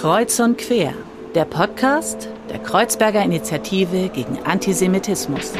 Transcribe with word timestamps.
Kreuz 0.00 0.40
und 0.40 0.56
Quer, 0.56 0.94
der 1.34 1.44
Podcast 1.44 2.30
der 2.48 2.58
Kreuzberger 2.58 3.22
Initiative 3.22 4.08
gegen 4.08 4.38
Antisemitismus. 4.44 5.52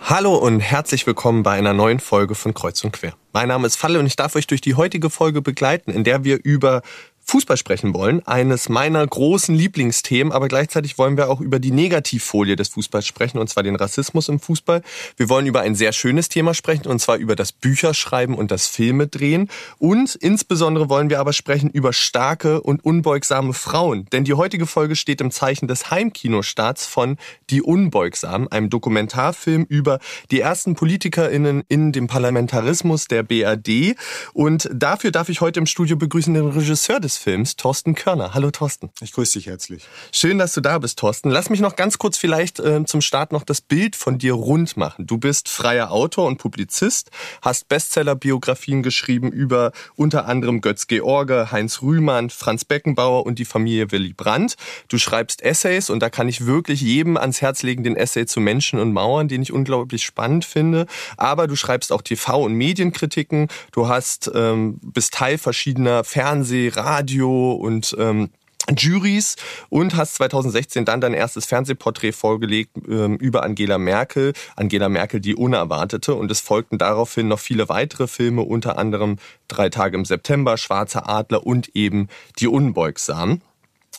Hallo 0.00 0.36
und 0.36 0.60
herzlich 0.60 1.08
willkommen 1.08 1.42
bei 1.42 1.58
einer 1.58 1.72
neuen 1.72 1.98
Folge 1.98 2.36
von 2.36 2.54
Kreuz 2.54 2.84
und 2.84 2.92
Quer. 2.92 3.14
Mein 3.32 3.48
Name 3.48 3.66
ist 3.66 3.74
Falle 3.74 3.98
und 3.98 4.06
ich 4.06 4.14
darf 4.14 4.36
euch 4.36 4.46
durch 4.46 4.60
die 4.60 4.76
heutige 4.76 5.10
Folge 5.10 5.42
begleiten, 5.42 5.90
in 5.90 6.04
der 6.04 6.22
wir 6.22 6.38
über 6.44 6.82
Fußball 7.28 7.56
sprechen 7.56 7.92
wollen, 7.92 8.24
eines 8.24 8.68
meiner 8.68 9.04
großen 9.04 9.52
Lieblingsthemen, 9.52 10.32
aber 10.32 10.46
gleichzeitig 10.46 10.96
wollen 10.96 11.16
wir 11.16 11.28
auch 11.28 11.40
über 11.40 11.58
die 11.58 11.72
Negativfolie 11.72 12.54
des 12.54 12.68
Fußballs 12.68 13.04
sprechen, 13.04 13.38
und 13.38 13.48
zwar 13.48 13.64
den 13.64 13.74
Rassismus 13.74 14.28
im 14.28 14.38
Fußball. 14.38 14.82
Wir 15.16 15.28
wollen 15.28 15.46
über 15.46 15.60
ein 15.60 15.74
sehr 15.74 15.92
schönes 15.92 16.28
Thema 16.28 16.54
sprechen, 16.54 16.86
und 16.86 17.00
zwar 17.00 17.16
über 17.16 17.34
das 17.34 17.50
Bücherschreiben 17.50 18.36
und 18.36 18.52
das 18.52 18.68
Filme 18.68 19.08
drehen. 19.08 19.50
Und 19.78 20.14
insbesondere 20.14 20.88
wollen 20.88 21.10
wir 21.10 21.18
aber 21.18 21.32
sprechen 21.32 21.68
über 21.68 21.92
starke 21.92 22.60
und 22.60 22.84
unbeugsame 22.84 23.54
Frauen. 23.54 24.06
Denn 24.12 24.22
die 24.22 24.34
heutige 24.34 24.66
Folge 24.66 24.94
steht 24.94 25.20
im 25.20 25.32
Zeichen 25.32 25.66
des 25.66 25.90
Heimkinostarts 25.90 26.86
von 26.86 27.16
Die 27.50 27.60
Unbeugsamen, 27.60 28.46
einem 28.52 28.70
Dokumentarfilm 28.70 29.64
über 29.68 29.98
die 30.30 30.38
ersten 30.38 30.76
PolitikerInnen 30.76 31.64
in 31.66 31.90
dem 31.90 32.06
Parlamentarismus 32.06 33.08
der 33.08 33.24
BRD. 33.24 33.96
Und 34.32 34.70
dafür 34.72 35.10
darf 35.10 35.28
ich 35.28 35.40
heute 35.40 35.58
im 35.58 35.66
Studio 35.66 35.96
begrüßen 35.96 36.32
den 36.32 36.50
Regisseur 36.50 37.00
des 37.00 37.15
Films, 37.16 37.56
Thorsten 37.56 37.94
Körner. 37.94 38.34
Hallo 38.34 38.50
Thorsten. 38.50 38.90
Ich 39.00 39.12
grüße 39.12 39.38
dich 39.38 39.46
herzlich. 39.46 39.84
Schön, 40.12 40.38
dass 40.38 40.54
du 40.54 40.60
da 40.60 40.78
bist, 40.78 40.98
Thorsten. 40.98 41.30
Lass 41.30 41.50
mich 41.50 41.60
noch 41.60 41.76
ganz 41.76 41.98
kurz 41.98 42.16
vielleicht 42.18 42.60
äh, 42.60 42.84
zum 42.84 43.00
Start 43.00 43.32
noch 43.32 43.44
das 43.44 43.60
Bild 43.60 43.96
von 43.96 44.18
dir 44.18 44.34
rund 44.34 44.76
machen. 44.76 45.06
Du 45.06 45.18
bist 45.18 45.48
freier 45.48 45.90
Autor 45.90 46.26
und 46.26 46.38
Publizist, 46.38 47.10
hast 47.42 47.68
Bestseller-Biografien 47.68 48.82
geschrieben 48.82 49.32
über 49.32 49.72
unter 49.96 50.26
anderem 50.26 50.60
Götz 50.60 50.86
George, 50.86 51.50
Heinz 51.50 51.82
Rühmann, 51.82 52.30
Franz 52.30 52.64
Beckenbauer 52.64 53.26
und 53.26 53.38
die 53.38 53.44
Familie 53.44 53.90
Willy 53.90 54.12
Brandt. 54.12 54.56
Du 54.88 54.98
schreibst 54.98 55.42
Essays 55.42 55.90
und 55.90 56.00
da 56.00 56.10
kann 56.10 56.28
ich 56.28 56.46
wirklich 56.46 56.80
jedem 56.80 57.16
ans 57.16 57.40
Herz 57.40 57.62
legen, 57.62 57.84
den 57.84 57.96
Essay 57.96 58.26
zu 58.26 58.40
Menschen 58.40 58.78
und 58.78 58.92
Mauern, 58.92 59.28
den 59.28 59.42
ich 59.42 59.52
unglaublich 59.52 60.04
spannend 60.04 60.44
finde. 60.44 60.86
Aber 61.16 61.46
du 61.46 61.56
schreibst 61.56 61.92
auch 61.92 62.02
TV- 62.02 62.44
und 62.44 62.52
Medienkritiken. 62.54 63.48
Du 63.72 63.88
hast 63.88 64.30
ähm, 64.34 64.78
bist 64.82 65.14
Teil 65.14 65.38
verschiedener 65.38 66.04
Fernseh-, 66.04 66.70
Radio 66.74 67.05
Radio 67.06 67.52
und 67.52 67.94
ähm, 68.00 68.30
Juries 68.76 69.36
und 69.68 69.94
hast 69.94 70.16
2016 70.16 70.84
dann 70.84 71.00
dein 71.00 71.14
erstes 71.14 71.46
Fernsehporträt 71.46 72.10
vorgelegt 72.10 72.72
ähm, 72.88 73.16
über 73.18 73.44
Angela 73.44 73.78
Merkel, 73.78 74.32
Angela 74.56 74.88
Merkel 74.88 75.20
die 75.20 75.36
Unerwartete 75.36 76.16
und 76.16 76.32
es 76.32 76.40
folgten 76.40 76.78
daraufhin 76.78 77.28
noch 77.28 77.38
viele 77.38 77.68
weitere 77.68 78.08
Filme, 78.08 78.42
unter 78.42 78.76
anderem 78.76 79.18
Drei 79.46 79.68
Tage 79.68 79.96
im 79.96 80.04
September, 80.04 80.56
Schwarzer 80.56 81.08
Adler 81.08 81.46
und 81.46 81.76
eben 81.76 82.08
Die 82.40 82.48
Unbeugsamen. 82.48 83.40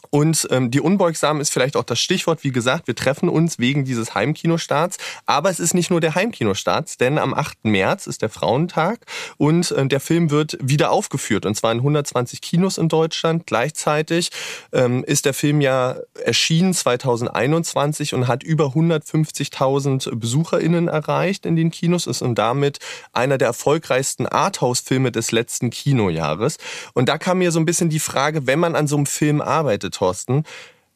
Und 0.10 0.48
ähm, 0.52 0.72
die 0.72 0.82
Unbeugsamen 0.82 1.42
ist 1.42 1.52
vielleicht 1.52 1.76
auch 1.76 1.84
das 1.84 2.00
Stichwort. 2.00 2.44
Wie 2.44 2.52
gesagt, 2.52 2.88
wir 2.88 2.96
treffen 2.96 3.30
uns 3.30 3.60
wegen 3.60 3.86
dieses 3.86 4.16
Heimkinostarts. 4.16 4.98
Aber 5.26 5.50
es 5.50 5.60
ist 5.60 5.74
nicht 5.74 5.90
nur 5.90 6.02
der 6.02 6.16
Heimkinostarts, 6.16 6.98
denn 6.98 7.18
am 7.18 7.34
8. 7.34 7.66
März 7.66 8.08
ist 8.08 8.22
der 8.22 8.30
Frauentag 8.30 9.06
und 9.38 9.72
äh, 9.72 9.86
der 9.88 10.00
Film 10.00 10.30
wird 10.32 10.58
wieder 10.62 10.92
aufgeführt. 10.92 11.46
Und 11.46 11.56
zwar 11.56 11.72
in 11.72 11.80
120 11.80 12.42
Kinos 12.42 12.78
in 12.78 12.90
Deutschland. 12.90 13.46
Gleichzeitig 13.46 14.30
ähm, 14.72 15.04
ist 15.04 15.26
der 15.26 15.34
Film 15.34 15.62
ja 15.62 15.98
erschienen 16.24 16.74
2021 16.74 18.14
und 18.14 18.28
hat 18.28 18.44
über 18.44 18.68
150.000 18.68 20.16
BesucherInnen 20.16 20.88
erreicht 20.88 21.46
in 21.46 21.56
den 21.56 21.72
Kinos. 21.72 22.08
Ist 22.08 22.22
und 22.22 22.36
damit 22.36 22.80
einer 23.14 23.38
der 23.38 23.48
erfolgreichsten 23.48 24.28
Arthouse-Filme 24.28 25.12
des 25.12 25.32
letzten 25.32 25.70
Kinojahres. 25.70 26.58
Und 26.94 27.10
da 27.10 27.18
kam 27.18 27.40
mir 27.40 27.52
so 27.52 27.60
ein 27.60 27.66
bisschen 27.66 27.90
die 27.90 28.00
Frage, 28.00 28.48
wenn 28.48 28.60
man 28.60 28.76
an 28.76 28.88
so 28.88 28.96
einem 28.96 29.06
Film 29.06 29.42
arbeitet, 29.42 29.87
Thorsten. 29.90 30.44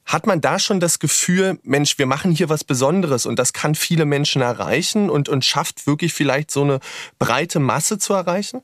Hat 0.05 0.27
man 0.27 0.41
da 0.41 0.59
schon 0.59 0.79
das 0.79 0.99
Gefühl, 0.99 1.59
Mensch, 1.63 1.97
wir 1.97 2.05
machen 2.05 2.31
hier 2.31 2.49
was 2.49 2.63
Besonderes 2.63 3.25
und 3.25 3.37
das 3.37 3.53
kann 3.53 3.75
viele 3.75 4.05
Menschen 4.05 4.41
erreichen 4.41 5.09
und, 5.09 5.29
und 5.29 5.45
schafft 5.45 5.87
wirklich 5.87 6.13
vielleicht 6.13 6.51
so 6.51 6.63
eine 6.63 6.79
breite 7.19 7.59
Masse 7.59 7.97
zu 7.97 8.13
erreichen? 8.13 8.61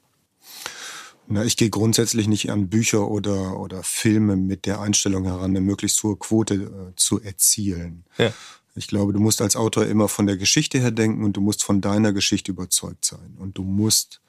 Na, 1.27 1.43
ich 1.43 1.57
gehe 1.57 1.69
grundsätzlich 1.69 2.27
nicht 2.27 2.49
an 2.51 2.69
Bücher 2.69 3.09
oder, 3.09 3.59
oder 3.59 3.83
Filme 3.83 4.35
mit 4.35 4.65
der 4.65 4.79
Einstellung 4.79 5.25
heran, 5.25 5.51
eine 5.51 5.61
möglichst 5.61 6.01
hohe 6.03 6.15
Quote 6.15 6.55
äh, 6.55 6.95
zu 6.95 7.21
erzielen. 7.21 8.05
Ja. 8.17 8.31
Ich 8.75 8.87
glaube, 8.87 9.11
du 9.11 9.19
musst 9.19 9.41
als 9.41 9.55
Autor 9.55 9.87
immer 9.87 10.07
von 10.07 10.27
der 10.27 10.37
Geschichte 10.37 10.79
her 10.79 10.91
denken 10.91 11.23
und 11.23 11.33
du 11.33 11.41
musst 11.41 11.63
von 11.63 11.81
deiner 11.81 12.13
Geschichte 12.13 12.51
überzeugt 12.51 13.03
sein. 13.05 13.35
Und 13.39 13.57
du 13.57 13.63
musst 13.63 14.21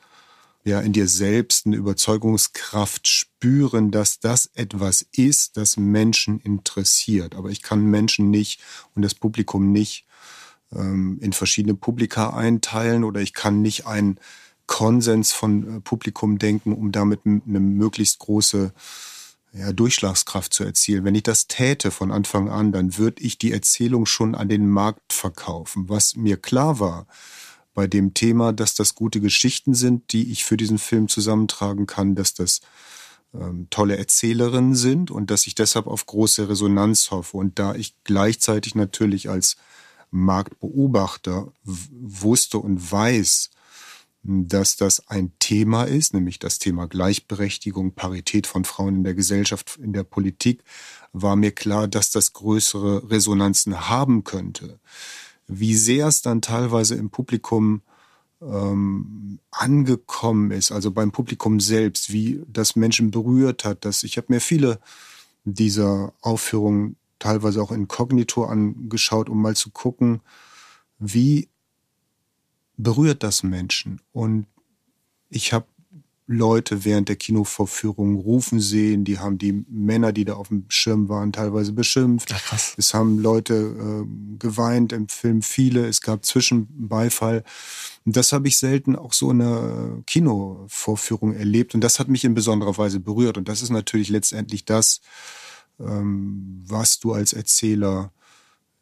ja 0.65 0.81
in 0.81 0.93
dir 0.93 1.09
selbst 1.09 1.67
eine 1.67 1.77
Überzeugungskraft 1.77 3.09
spüren, 3.09 3.91
dass 3.91 4.21
das 4.21 4.51
etwas 4.55 5.07
ist, 5.13 5.57
das 5.57 5.77
Menschen 5.77 6.41
interessiert. 6.41 7.35
Aber 7.35 7.51
ich 7.51 7.63
kann 7.63 7.87
Menschen 7.87 8.31
nicht 8.31 8.61
und 8.95 9.03
das 9.03 9.15
Publikum 9.15 9.73
nicht 9.73 10.05
ähm, 10.75 11.19
in 11.21 11.33
verschiedene 11.33 11.75
Publika 11.75 12.31
einteilen 12.31 13.05
oder 13.05 13.21
ich 13.21 13.35
kann 13.35 13.63
nicht 13.63 13.87
einen 13.87 14.19
Konsens 14.67 15.33
von 15.33 15.79
äh, 15.79 15.81
Publikum 15.81 16.39
denken, 16.39 16.73
um 16.73 16.93
damit 16.93 17.21
eine 17.25 17.61
möglichst 17.61 18.19
große 18.19 18.73
ja, 19.53 19.73
Durchschlagskraft 19.73 20.53
zu 20.53 20.65
erzielen. 20.65 21.05
Wenn 21.05 21.15
ich 21.15 21.23
das 21.23 21.47
täte 21.47 21.91
von 21.91 22.13
Anfang 22.13 22.51
an, 22.51 22.71
dann 22.71 22.99
würde 22.99 23.23
ich 23.23 23.39
die 23.39 23.53
Erzählung 23.53 24.07
schon 24.07 24.35
an 24.35 24.49
den 24.49 24.69
Markt 24.69 25.13
verkaufen. 25.13 25.89
Was 25.89 26.17
mir 26.17 26.37
klar 26.37 26.79
war, 26.81 27.07
bei 27.79 27.87
dem 27.87 28.13
Thema, 28.13 28.53
dass 28.53 28.75
das 28.75 28.97
gute 28.97 29.21
Geschichten 29.21 29.73
sind, 29.73 30.13
die 30.13 30.33
ich 30.33 30.45
für 30.45 30.57
diesen 30.57 30.79
Film 30.79 31.07
zusammentragen 31.07 31.87
kann, 31.87 32.17
dass 32.17 32.35
das 32.35 32.61
ähm, 33.33 33.69
tolle 33.71 33.97
Erzählerinnen 33.97 34.75
sind 34.75 35.13
und 35.13 35.31
dass 35.31 35.47
ich 35.47 35.55
deshalb 35.55 35.87
auf 35.87 36.05
große 36.05 36.49
Resonanz 36.49 37.13
hoffe. 37.13 37.37
Und 37.37 37.61
da 37.61 37.77
ich 37.77 37.95
gleichzeitig 38.03 38.75
natürlich 38.75 39.31
als 39.31 39.59
Marktbeobachter 40.11 41.53
wusste 41.63 42.59
und 42.59 42.91
weiß, 42.91 43.51
dass 44.25 44.75
das 44.75 45.09
ein 45.09 45.31
Thema 45.39 45.85
ist, 45.85 46.15
nämlich 46.15 46.41
das 46.41 46.59
Thema 46.59 46.89
Gleichberechtigung, 46.89 47.95
Parität 47.95 48.49
von 48.49 48.65
Frauen 48.65 48.97
in 48.97 49.05
der 49.05 49.15
Gesellschaft, 49.15 49.79
in 49.81 49.93
der 49.93 50.03
Politik, 50.03 50.65
war 51.13 51.37
mir 51.37 51.53
klar, 51.53 51.87
dass 51.87 52.11
das 52.11 52.33
größere 52.33 53.09
Resonanzen 53.09 53.89
haben 53.89 54.25
könnte 54.25 54.81
wie 55.49 55.75
sehr 55.75 56.07
es 56.07 56.23
dann 56.23 56.43
teilweise 56.43 56.95
im 56.95 57.11
Publikum 57.11 57.83
ähm, 58.41 59.41
angekommen 59.51 60.51
ist, 60.51 60.71
also 60.71 60.91
beim 60.91 61.11
Publikum 61.11 61.59
selbst, 61.59 62.13
wie 62.13 62.43
das 62.47 62.77
Menschen 62.77 63.11
berührt 63.11 63.65
hat. 63.65 63.85
Dass 63.85 64.05
ich 64.05 64.17
habe 64.17 64.33
mir 64.33 64.41
viele 64.41 64.79
dieser 65.45 66.13
Aufführungen 66.21 66.97
teilweise 67.19 67.63
auch 67.63 67.73
inkognito 67.73 68.45
angeschaut, 68.45 69.29
um 69.29 69.43
mal 69.43 69.57
zu 69.57 69.71
gucken, 69.71 70.21
wie 70.99 71.49
berührt 72.77 73.23
das 73.23 73.43
Menschen. 73.43 74.01
Und 74.13 74.47
ich 75.31 75.53
habe 75.53 75.67
Leute 76.31 76.85
während 76.85 77.09
der 77.09 77.17
Kinovorführung 77.17 78.17
rufen 78.17 78.61
sehen. 78.61 79.05
Die 79.05 79.19
haben 79.19 79.39
die 79.39 79.65
Männer, 79.67 80.13
die 80.13 80.27
da 80.27 80.35
auf 80.35 80.49
dem 80.49 80.67
Schirm 80.69 81.09
waren, 81.09 81.33
teilweise 81.33 81.73
beschimpft. 81.73 82.31
Ach, 82.35 82.45
krass. 82.45 82.75
Es 82.77 82.93
haben 82.93 83.19
Leute 83.19 83.55
äh, 83.55 84.39
geweint 84.39 84.93
im 84.93 85.09
Film, 85.09 85.41
viele. 85.41 85.87
Es 85.87 86.03
gab 86.03 86.27
Zwischenbeifall. 86.27 87.45
Und 88.05 88.15
das 88.15 88.35
habe 88.35 88.47
ich 88.47 88.59
selten 88.59 88.95
auch 88.95 89.15
so 89.15 89.31
in 89.31 89.41
einer 89.41 90.03
Kinovorführung 90.07 91.33
erlebt. 91.33 91.75
Und 91.75 91.81
das 91.81 91.99
hat 91.99 92.09
mich 92.09 92.25
in 92.25 92.35
besonderer 92.35 92.77
Weise 92.77 93.01
berührt. 93.01 93.39
Und 93.39 93.49
das 93.49 93.63
ist 93.63 93.71
natürlich 93.71 94.11
letztendlich 94.11 94.67
das, 94.67 95.01
ähm, 95.81 96.63
was 96.67 97.01
du 97.01 97.15
als 97.15 97.33
Erzähler 97.33 98.13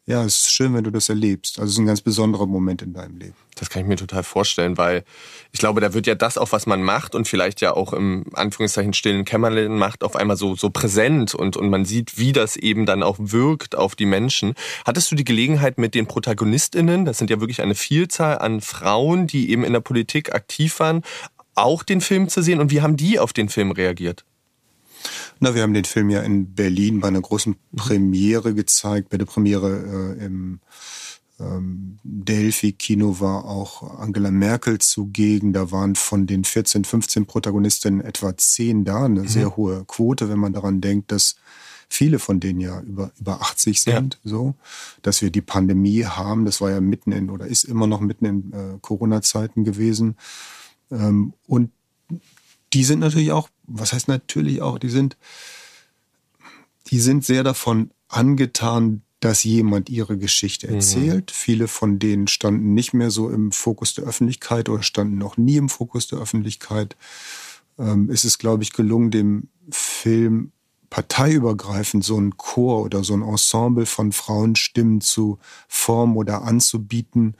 ja, 0.07 0.23
es 0.23 0.35
ist 0.35 0.53
schön, 0.53 0.73
wenn 0.73 0.85
du 0.85 0.91
das 0.91 1.09
erlebst. 1.09 1.59
Also 1.59 1.67
es 1.67 1.73
ist 1.73 1.79
ein 1.79 1.85
ganz 1.85 1.99
besonderer 1.99 2.45
Moment 2.45 2.81
in 2.81 2.93
deinem 2.93 3.17
Leben. 3.17 3.35
Das 3.55 3.69
kann 3.69 3.81
ich 3.81 3.87
mir 3.89 3.97
total 3.97 4.23
vorstellen, 4.23 4.77
weil 4.77 5.03
ich 5.51 5.59
glaube, 5.59 5.81
da 5.81 5.93
wird 5.93 6.07
ja 6.07 6.15
das 6.15 6.37
auch, 6.37 6.53
was 6.53 6.65
man 6.65 6.81
macht 6.81 7.13
und 7.13 7.27
vielleicht 7.27 7.59
ja 7.59 7.73
auch 7.73 7.91
im 7.91 8.25
Anführungszeichen 8.33 8.93
stillen 8.93 9.25
Kämmerlein 9.25 9.77
macht, 9.77 10.05
auf 10.05 10.15
einmal 10.15 10.37
so, 10.37 10.55
so 10.55 10.69
präsent 10.69 11.35
und, 11.35 11.57
und 11.57 11.69
man 11.69 11.83
sieht, 11.83 12.17
wie 12.17 12.31
das 12.31 12.55
eben 12.55 12.85
dann 12.85 13.03
auch 13.03 13.17
wirkt 13.19 13.75
auf 13.75 13.95
die 13.95 14.05
Menschen. 14.05 14.53
Hattest 14.85 15.11
du 15.11 15.15
die 15.15 15.25
Gelegenheit 15.25 15.77
mit 15.77 15.93
den 15.93 16.07
ProtagonistInnen, 16.07 17.03
das 17.03 17.17
sind 17.17 17.29
ja 17.29 17.41
wirklich 17.41 17.61
eine 17.61 17.75
Vielzahl 17.75 18.37
an 18.37 18.61
Frauen, 18.61 19.27
die 19.27 19.51
eben 19.51 19.65
in 19.65 19.73
der 19.73 19.81
Politik 19.81 20.33
aktiv 20.33 20.79
waren, 20.79 21.01
auch 21.53 21.83
den 21.83 21.99
Film 21.99 22.29
zu 22.29 22.41
sehen 22.41 22.61
und 22.61 22.71
wie 22.71 22.81
haben 22.81 22.95
die 22.95 23.19
auf 23.19 23.33
den 23.33 23.49
Film 23.49 23.71
reagiert? 23.71 24.23
Na, 25.39 25.55
wir 25.55 25.61
haben 25.61 25.73
den 25.73 25.85
Film 25.85 26.09
ja 26.09 26.21
in 26.21 26.53
Berlin 26.53 26.99
bei 26.99 27.07
einer 27.07 27.21
großen 27.21 27.55
Premiere 27.75 28.53
gezeigt. 28.53 29.09
Bei 29.09 29.17
der 29.17 29.25
Premiere 29.25 30.15
äh, 30.19 30.25
im 30.25 30.59
ähm, 31.39 31.99
Delphi-Kino 32.03 33.19
war 33.19 33.45
auch 33.45 33.99
Angela 33.99 34.31
Merkel 34.31 34.79
zugegen. 34.79 35.53
Da 35.53 35.71
waren 35.71 35.95
von 35.95 36.25
den 36.25 36.43
14, 36.43 36.83
15 36.83 37.25
Protagonistinnen 37.25 38.01
etwa 38.01 38.35
10 38.35 38.85
da. 38.85 39.05
Eine 39.05 39.21
mhm. 39.21 39.27
sehr 39.27 39.55
hohe 39.55 39.85
Quote, 39.85 40.29
wenn 40.29 40.39
man 40.39 40.53
daran 40.53 40.81
denkt, 40.81 41.11
dass 41.11 41.35
viele 41.89 42.19
von 42.19 42.39
denen 42.39 42.59
ja 42.59 42.81
über, 42.81 43.11
über 43.19 43.41
80 43.41 43.81
sind, 43.81 44.19
ja. 44.23 44.29
so, 44.29 44.55
dass 45.03 45.21
wir 45.21 45.29
die 45.29 45.41
Pandemie 45.41 46.03
haben. 46.03 46.45
Das 46.45 46.59
war 46.59 46.69
ja 46.69 46.81
mitten 46.81 47.11
in 47.11 47.29
oder 47.29 47.47
ist 47.47 47.63
immer 47.63 47.87
noch 47.87 48.01
mitten 48.01 48.25
in 48.25 48.53
äh, 48.53 48.77
Corona-Zeiten 48.81 49.63
gewesen 49.63 50.15
Ähm, 50.89 51.33
und 51.47 51.71
die 52.73 52.83
sind 52.83 52.99
natürlich 52.99 53.31
auch, 53.31 53.49
was 53.67 53.93
heißt 53.93 54.07
natürlich 54.07 54.61
auch, 54.61 54.79
die 54.79 54.89
sind, 54.89 55.17
die 56.87 56.99
sind 56.99 57.25
sehr 57.25 57.43
davon 57.43 57.91
angetan, 58.07 59.01
dass 59.19 59.43
jemand 59.43 59.89
ihre 59.89 60.17
Geschichte 60.17 60.67
mhm. 60.67 60.75
erzählt. 60.75 61.31
Mhm. 61.31 61.35
Viele 61.35 61.67
von 61.67 61.99
denen 61.99 62.27
standen 62.27 62.73
nicht 62.73 62.93
mehr 62.93 63.11
so 63.11 63.29
im 63.29 63.51
Fokus 63.51 63.93
der 63.93 64.05
Öffentlichkeit 64.05 64.69
oder 64.69 64.83
standen 64.83 65.17
noch 65.17 65.37
nie 65.37 65.57
im 65.57 65.69
Fokus 65.69 66.07
der 66.07 66.19
Öffentlichkeit. 66.19 66.95
Ähm, 67.77 68.09
ist 68.09 68.25
es, 68.25 68.37
glaube 68.37 68.63
ich, 68.63 68.73
gelungen, 68.73 69.11
dem 69.11 69.49
Film 69.69 70.51
parteiübergreifend 70.89 72.03
so 72.03 72.17
ein 72.17 72.37
Chor 72.37 72.83
oder 72.83 73.03
so 73.03 73.13
ein 73.13 73.21
Ensemble 73.21 73.85
von 73.85 74.11
Frauenstimmen 74.11 75.01
zu 75.01 75.37
formen 75.67 76.15
oder 76.15 76.43
anzubieten, 76.43 77.35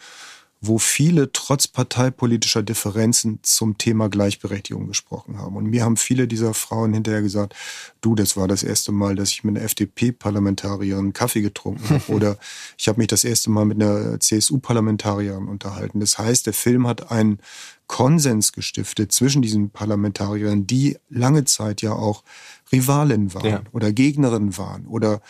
wo 0.59 0.80
viele 0.80 1.31
trotz 1.31 1.68
parteipolitischer 1.68 2.63
Differenzen 2.63 3.39
zum 3.44 3.77
Thema 3.77 4.09
Gleichberechtigung 4.09 4.88
gesprochen 4.88 5.38
haben. 5.38 5.56
Und 5.56 5.68
mir 5.68 5.83
haben 5.83 5.98
viele 5.98 6.27
dieser 6.27 6.54
Frauen 6.54 6.94
hinterher 6.94 7.21
gesagt, 7.21 7.56
du, 8.01 8.15
das 8.15 8.36
war 8.36 8.48
das 8.48 8.63
erste 8.63 8.92
Mal, 8.92 9.15
dass 9.15 9.30
ich 9.30 9.44
mit 9.44 9.56
einer 9.56 9.65
FDP-Parlamentarierin 9.65 11.13
Kaffee 11.13 11.42
getrunken 11.42 11.88
habe. 11.89 12.04
Oder 12.12 12.38
ich 12.77 12.88
habe 12.88 13.00
mich 13.00 13.07
das 13.07 13.24
erste 13.24 13.51
Mal 13.51 13.65
mit 13.65 13.81
einer 13.81 14.19
CSU-Parlamentarierin 14.19 15.48
unterhalten. 15.48 16.00
Das 16.00 16.18
heißt, 16.18 16.48
der 16.48 16.54
Film 16.54 16.88
hat 16.88 17.12
einen 17.12 17.39
Konsens 17.86 18.51
gestiftet 18.51 19.12
zwischen 19.12 19.42
diesen 19.42 19.69
Parlamentariern, 19.69 20.68
die 20.68 20.98
lange 21.10 21.45
Zeit 21.45 21.81
ja 21.81 21.94
auch 21.94 22.24
Rivalen 22.71 23.33
waren 23.33 23.45
ja. 23.45 23.62
oder 23.71 23.94
Gegnerinnen 23.94 24.57
waren 24.57 24.86
oder 24.88 25.21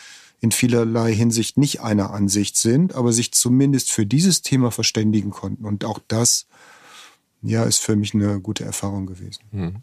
in 0.48 0.52
vielerlei 0.54 1.14
Hinsicht 1.14 1.58
nicht 1.58 1.82
einer 1.82 2.12
Ansicht 2.12 2.56
sind, 2.56 2.96
aber 2.96 3.12
sich 3.12 3.34
zumindest 3.34 3.92
für 3.92 4.06
dieses 4.06 4.44
Thema 4.44 4.72
verständigen 4.72 5.30
konnten. 5.30 5.66
Und 5.66 5.84
auch 5.84 6.00
das 6.08 6.48
ja, 7.48 7.64
ist 7.64 7.82
für 7.82 7.96
mich 7.96 8.14
eine 8.14 8.42
gute 8.42 8.66
Erfahrung 8.66 9.06
gewesen. 9.06 9.42
Hm. 9.52 9.76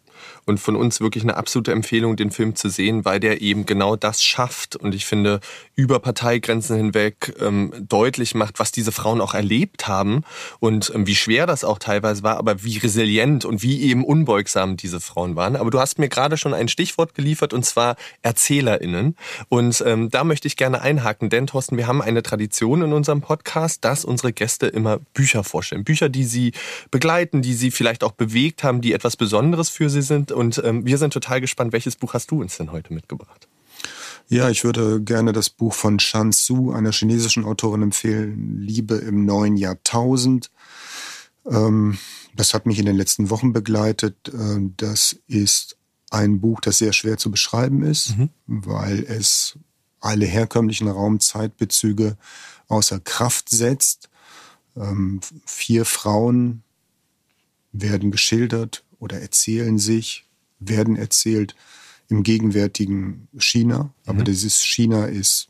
Und 0.45 0.61
von 0.61 0.77
uns 0.77 1.01
wirklich 1.01 1.25
eine 1.25 1.37
absolute 1.37 1.73
Empfehlung, 1.73 2.17
den 2.17 2.31
Film 2.31 2.55
zu 2.55 2.69
sehen, 2.69 3.05
weil 3.05 3.21
der 3.21 3.41
eben 3.41 3.65
genau 3.65 3.97
das 3.97 4.23
schafft 4.23 4.77
und 4.77 4.95
ich 4.95 5.07
finde, 5.07 5.41
über 5.75 5.99
Parteigrenzen 5.99 6.77
hinweg 6.77 7.35
ähm, 7.41 7.73
deutlich 7.81 8.35
macht, 8.35 8.59
was 8.59 8.71
diese 8.71 8.93
Frauen 8.93 9.21
auch 9.21 9.33
erlebt 9.33 9.89
haben 9.89 10.25
und 10.61 10.93
ähm, 10.95 11.07
wie 11.07 11.15
schwer 11.15 11.47
das 11.47 11.65
auch 11.65 11.79
teilweise 11.79 12.23
war, 12.23 12.37
aber 12.37 12.63
wie 12.63 12.77
resilient 12.79 13.47
und 13.47 13.63
wie 13.63 13.81
eben 13.83 14.05
unbeugsam 14.05 14.77
diese 14.77 15.01
Frauen 15.01 15.35
waren. 15.35 15.57
Aber 15.57 15.71
du 15.71 15.81
hast 15.81 15.99
mir 15.99 16.09
gerade 16.09 16.37
schon 16.37 16.53
ein 16.53 16.69
Stichwort 16.69 17.15
geliefert 17.15 17.55
und 17.55 17.65
zwar 17.65 17.97
ErzählerInnen. 18.23 19.17
Und 19.49 19.83
ähm, 19.87 20.11
da 20.11 20.25
möchte 20.25 20.49
ich 20.49 20.57
gerne 20.57 20.83
einhaken, 20.83 21.31
denn 21.31 21.47
Thorsten, 21.47 21.79
wir 21.79 21.87
haben 21.87 22.03
eine 22.03 22.23
Tradition 22.23 22.83
in 22.83 22.93
unserem 22.93 23.23
Podcast, 23.23 23.85
dass 23.85 24.05
unsere 24.05 24.33
Gäste 24.35 24.67
immer 24.67 24.99
Bücher 25.15 25.45
vorstellen. 25.45 25.85
Bücher, 25.85 26.11
die 26.11 26.25
sie 26.25 26.53
begleiten, 26.91 27.41
die 27.41 27.54
sie 27.55 27.71
vielleicht 27.71 28.05
auch 28.05 28.13
bewegt 28.13 28.63
haben, 28.63 28.81
die 28.81 28.93
etwas 28.93 29.17
Besonderes 29.17 29.69
für 29.69 29.91
sie 29.91 30.03
sind. 30.03 30.33
Und 30.33 30.61
ähm, 30.65 30.87
wir 30.87 30.99
sind 30.99 31.13
total 31.13 31.41
gespannt, 31.41 31.73
welches 31.73 31.97
Buch 31.97 32.15
hast 32.15 32.31
du 32.31 32.41
uns 32.41 32.57
denn 32.57 32.73
heute 32.73 32.93
mitgebracht? 32.93 33.49
Ja, 34.29 34.49
ich 34.49 34.65
würde 34.65 35.03
gerne 35.03 35.33
das 35.33 35.51
Buch 35.51 35.75
von 35.75 35.99
Shan 35.99 36.33
Su, 36.33 36.73
einer 36.73 36.93
chinesischen 36.93 37.45
Autorin, 37.45 37.83
empfehlen, 37.83 38.61
Liebe 38.61 38.97
im 38.97 39.25
neuen 39.25 39.57
Jahrtausend. 39.57 40.51
Ähm, 41.47 41.99
das 42.35 42.55
hat 42.55 42.67
mich 42.67 42.79
in 42.79 42.87
den 42.87 42.97
letzten 42.97 43.31
Wochen 43.31 43.53
begleitet. 43.53 44.17
Äh, 44.29 44.61
das 44.77 45.17
ist 45.27 45.77
ein 46.11 46.41
Buch, 46.41 46.61
das 46.61 46.79
sehr 46.79 46.93
schwer 46.93 47.19
zu 47.19 47.31
beschreiben 47.31 47.83
ist, 47.83 48.17
mhm. 48.17 48.31
weil 48.47 49.05
es 49.05 49.59
alle 50.01 50.27
herkömmlichen 50.27 50.89
Raumzeitbezüge 50.89 52.17
außer 52.69 53.01
Kraft 53.01 53.49
setzt. 53.51 54.09
Ähm, 54.77 55.21
vier 55.45 55.85
Frauen 55.85 56.63
werden 57.75 58.11
geschildert 58.11 58.85
oder 58.99 59.21
erzählen 59.21 59.79
sich, 59.79 60.25
werden 60.61 60.97
erzählt 60.97 61.55
im 62.09 62.23
gegenwärtigen 62.23 63.29
China. 63.39 63.93
Aber 64.07 64.21
mhm. 64.21 64.25
dieses 64.25 64.63
China 64.63 65.07
ist 65.07 65.49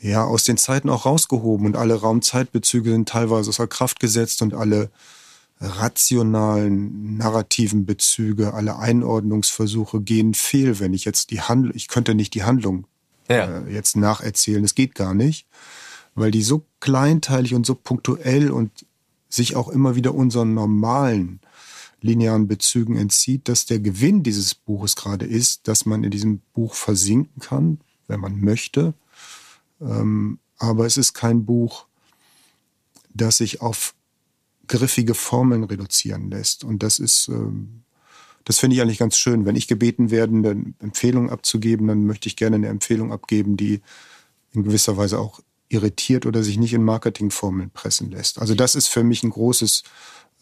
ja 0.00 0.24
aus 0.24 0.44
den 0.44 0.56
Zeiten 0.56 0.90
auch 0.90 1.06
rausgehoben 1.06 1.66
und 1.66 1.76
alle 1.76 1.94
Raumzeitbezüge 1.94 2.90
sind 2.90 3.08
teilweise 3.08 3.50
außer 3.50 3.68
Kraft 3.68 4.00
gesetzt 4.00 4.42
und 4.42 4.52
alle 4.52 4.90
rationalen 5.60 7.16
narrativen 7.18 7.86
Bezüge, 7.86 8.52
alle 8.52 8.78
Einordnungsversuche 8.78 10.00
gehen 10.00 10.34
fehl, 10.34 10.80
wenn 10.80 10.92
ich 10.92 11.04
jetzt 11.04 11.30
die 11.30 11.40
Handlung, 11.40 11.76
ich 11.76 11.86
könnte 11.86 12.16
nicht 12.16 12.34
die 12.34 12.42
Handlung 12.42 12.88
ja. 13.28 13.60
äh, 13.60 13.72
jetzt 13.72 13.96
nacherzählen, 13.96 14.62
das 14.62 14.74
geht 14.74 14.96
gar 14.96 15.14
nicht, 15.14 15.46
weil 16.16 16.32
die 16.32 16.42
so 16.42 16.66
kleinteilig 16.80 17.54
und 17.54 17.64
so 17.64 17.76
punktuell 17.76 18.50
und 18.50 18.72
sich 19.32 19.56
auch 19.56 19.68
immer 19.68 19.96
wieder 19.96 20.14
unseren 20.14 20.54
normalen 20.54 21.40
linearen 22.00 22.48
Bezügen 22.48 22.96
entzieht, 22.96 23.48
dass 23.48 23.64
der 23.64 23.78
Gewinn 23.78 24.22
dieses 24.22 24.54
Buches 24.54 24.96
gerade 24.96 25.24
ist, 25.24 25.68
dass 25.68 25.86
man 25.86 26.04
in 26.04 26.10
diesem 26.10 26.40
Buch 26.52 26.74
versinken 26.74 27.40
kann, 27.40 27.78
wenn 28.08 28.20
man 28.20 28.40
möchte. 28.40 28.94
Ähm, 29.80 30.38
aber 30.58 30.84
es 30.84 30.96
ist 30.96 31.14
kein 31.14 31.44
Buch, 31.44 31.86
das 33.14 33.38
sich 33.38 33.60
auf 33.62 33.94
griffige 34.68 35.14
Formeln 35.14 35.64
reduzieren 35.64 36.30
lässt. 36.30 36.64
Und 36.64 36.82
das 36.82 36.98
ist, 36.98 37.28
ähm, 37.28 37.82
das 38.44 38.58
finde 38.58 38.76
ich 38.76 38.82
eigentlich 38.82 38.98
ganz 38.98 39.16
schön. 39.16 39.44
Wenn 39.46 39.56
ich 39.56 39.68
gebeten 39.68 40.10
werde, 40.10 40.36
eine 40.36 40.74
Empfehlung 40.80 41.30
abzugeben, 41.30 41.86
dann 41.86 42.04
möchte 42.04 42.28
ich 42.28 42.36
gerne 42.36 42.56
eine 42.56 42.68
Empfehlung 42.68 43.12
abgeben, 43.12 43.56
die 43.56 43.80
in 44.52 44.64
gewisser 44.64 44.96
Weise 44.96 45.18
auch 45.18 45.40
irritiert 45.72 46.26
oder 46.26 46.42
sich 46.42 46.58
nicht 46.58 46.74
in 46.74 46.84
Marketingformeln 46.84 47.70
pressen 47.70 48.10
lässt. 48.10 48.38
Also 48.40 48.54
das 48.54 48.74
ist 48.74 48.88
für 48.88 49.04
mich 49.04 49.22
ein 49.22 49.30
großes 49.30 49.82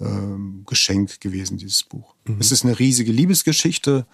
ähm, 0.00 0.65
Geschenk 0.67 1.21
gewesen, 1.21 1.56
dieses 1.56 1.85
Buch. 1.85 2.15
Mhm. 2.25 2.38
Es 2.41 2.53
ist 2.53 2.65
eine 2.65 2.79
riesige 2.79 3.12
Liebesgeschichte, 3.12 4.06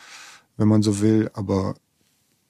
wenn 0.56 0.68
man 0.68 0.82
so 0.82 1.00
will, 1.00 1.30
aber 1.34 1.76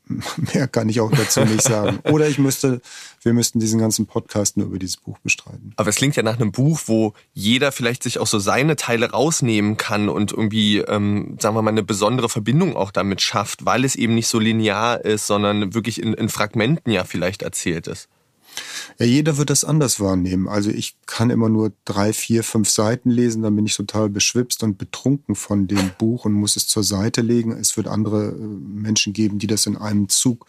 mehr 0.54 0.68
kann 0.68 0.88
ich 0.88 1.00
auch 1.00 1.10
dazu 1.10 1.40
nicht 1.40 1.62
sagen. 1.62 1.98
Oder 2.04 2.28
ich 2.28 2.38
müsste, 2.38 2.80
wir 3.22 3.32
müssten 3.32 3.58
diesen 3.58 3.80
ganzen 3.80 4.06
Podcast 4.06 4.56
nur 4.56 4.66
über 4.66 4.78
dieses 4.78 4.96
Buch 4.96 5.18
bestreiten. 5.18 5.72
Aber 5.76 5.90
es 5.90 5.96
klingt 5.96 6.16
ja 6.16 6.22
nach 6.22 6.36
einem 6.36 6.52
Buch, 6.52 6.80
wo 6.86 7.14
jeder 7.34 7.72
vielleicht 7.72 8.04
sich 8.04 8.18
auch 8.18 8.26
so 8.26 8.38
seine 8.38 8.76
Teile 8.76 9.10
rausnehmen 9.10 9.76
kann 9.76 10.08
und 10.08 10.32
irgendwie, 10.32 10.78
ähm, 10.78 11.36
sagen 11.40 11.56
wir 11.56 11.62
mal, 11.62 11.70
eine 11.70 11.82
besondere 11.82 12.28
Verbindung 12.28 12.76
auch 12.76 12.92
damit 12.92 13.20
schafft, 13.20 13.64
weil 13.64 13.84
es 13.84 13.96
eben 13.96 14.14
nicht 14.14 14.28
so 14.28 14.38
linear 14.38 15.04
ist, 15.04 15.26
sondern 15.26 15.74
wirklich 15.74 16.00
in, 16.00 16.14
in 16.14 16.28
Fragmenten 16.28 16.92
ja 16.92 17.04
vielleicht 17.04 17.42
erzählt 17.42 17.88
ist. 17.88 18.08
Ja, 18.98 19.06
jeder 19.06 19.36
wird 19.36 19.50
das 19.50 19.64
anders 19.64 20.00
wahrnehmen. 20.00 20.48
Also 20.48 20.70
ich 20.70 20.96
kann 21.06 21.30
immer 21.30 21.48
nur 21.48 21.72
drei, 21.84 22.12
vier, 22.12 22.42
fünf 22.42 22.68
Seiten 22.68 23.10
lesen, 23.10 23.42
dann 23.42 23.56
bin 23.56 23.66
ich 23.66 23.76
total 23.76 24.08
beschwipst 24.08 24.62
und 24.62 24.78
betrunken 24.78 25.34
von 25.34 25.66
dem 25.66 25.90
Buch 25.98 26.24
und 26.24 26.32
muss 26.32 26.56
es 26.56 26.66
zur 26.66 26.84
Seite 26.84 27.20
legen. 27.20 27.52
Es 27.52 27.76
wird 27.76 27.88
andere 27.88 28.28
äh, 28.28 28.32
Menschen 28.34 29.12
geben, 29.12 29.38
die 29.38 29.46
das 29.46 29.66
in 29.66 29.76
einem 29.76 30.08
Zug 30.08 30.46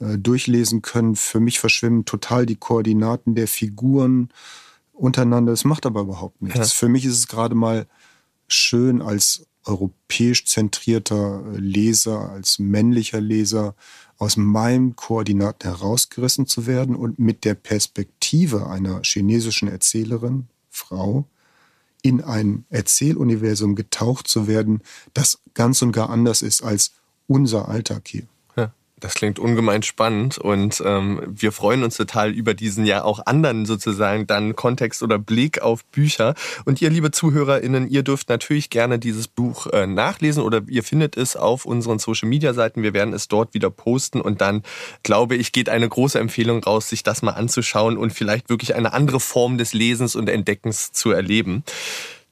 äh, 0.00 0.18
durchlesen 0.18 0.82
können. 0.82 1.16
Für 1.16 1.40
mich 1.40 1.60
verschwimmen 1.60 2.04
total 2.04 2.46
die 2.46 2.56
Koordinaten 2.56 3.34
der 3.34 3.48
Figuren 3.48 4.30
untereinander. 4.92 5.52
Es 5.52 5.64
macht 5.64 5.86
aber 5.86 6.02
überhaupt 6.02 6.42
nichts. 6.42 6.58
Ja. 6.58 6.64
Für 6.64 6.88
mich 6.88 7.04
ist 7.04 7.18
es 7.18 7.28
gerade 7.28 7.54
mal 7.54 7.86
schön 8.48 9.02
als 9.02 9.46
europäisch 9.64 10.44
zentrierter 10.46 11.42
Leser, 11.56 12.30
als 12.30 12.58
männlicher 12.58 13.20
Leser 13.20 13.74
aus 14.22 14.36
meinen 14.36 14.94
Koordinaten 14.94 15.68
herausgerissen 15.68 16.46
zu 16.46 16.68
werden 16.68 16.94
und 16.94 17.18
mit 17.18 17.44
der 17.44 17.56
Perspektive 17.56 18.68
einer 18.68 19.00
chinesischen 19.02 19.66
Erzählerin, 19.66 20.46
Frau, 20.70 21.26
in 22.02 22.22
ein 22.22 22.64
Erzähluniversum 22.70 23.74
getaucht 23.74 24.28
zu 24.28 24.46
werden, 24.46 24.82
das 25.12 25.40
ganz 25.54 25.82
und 25.82 25.90
gar 25.90 26.08
anders 26.08 26.40
ist 26.40 26.62
als 26.62 26.92
unser 27.26 27.68
Alltag 27.68 28.06
hier. 28.06 28.28
Das 29.02 29.14
klingt 29.14 29.40
ungemein 29.40 29.82
spannend 29.82 30.38
und 30.38 30.80
ähm, 30.86 31.20
wir 31.26 31.50
freuen 31.50 31.82
uns 31.82 31.96
total 31.96 32.30
über 32.30 32.54
diesen 32.54 32.86
ja 32.86 33.02
auch 33.02 33.26
anderen 33.26 33.66
sozusagen 33.66 34.28
dann 34.28 34.54
Kontext 34.54 35.02
oder 35.02 35.18
Blick 35.18 35.60
auf 35.60 35.84
Bücher. 35.86 36.36
Und 36.66 36.80
ihr, 36.80 36.88
liebe 36.88 37.10
ZuhörerInnen, 37.10 37.90
ihr 37.90 38.04
dürft 38.04 38.28
natürlich 38.28 38.70
gerne 38.70 39.00
dieses 39.00 39.26
Buch 39.26 39.66
äh, 39.66 39.88
nachlesen 39.88 40.44
oder 40.44 40.62
ihr 40.68 40.84
findet 40.84 41.16
es 41.16 41.34
auf 41.34 41.64
unseren 41.64 41.98
Social 41.98 42.28
Media 42.28 42.54
Seiten. 42.54 42.84
Wir 42.84 42.94
werden 42.94 43.12
es 43.12 43.26
dort 43.26 43.54
wieder 43.54 43.70
posten 43.70 44.20
und 44.20 44.40
dann, 44.40 44.62
glaube 45.02 45.34
ich, 45.34 45.50
geht 45.50 45.68
eine 45.68 45.88
große 45.88 46.20
Empfehlung 46.20 46.62
raus, 46.62 46.88
sich 46.88 47.02
das 47.02 47.22
mal 47.22 47.32
anzuschauen 47.32 47.98
und 47.98 48.12
vielleicht 48.12 48.50
wirklich 48.50 48.76
eine 48.76 48.92
andere 48.92 49.18
Form 49.18 49.58
des 49.58 49.72
Lesens 49.72 50.14
und 50.14 50.28
Entdeckens 50.28 50.92
zu 50.92 51.10
erleben. 51.10 51.64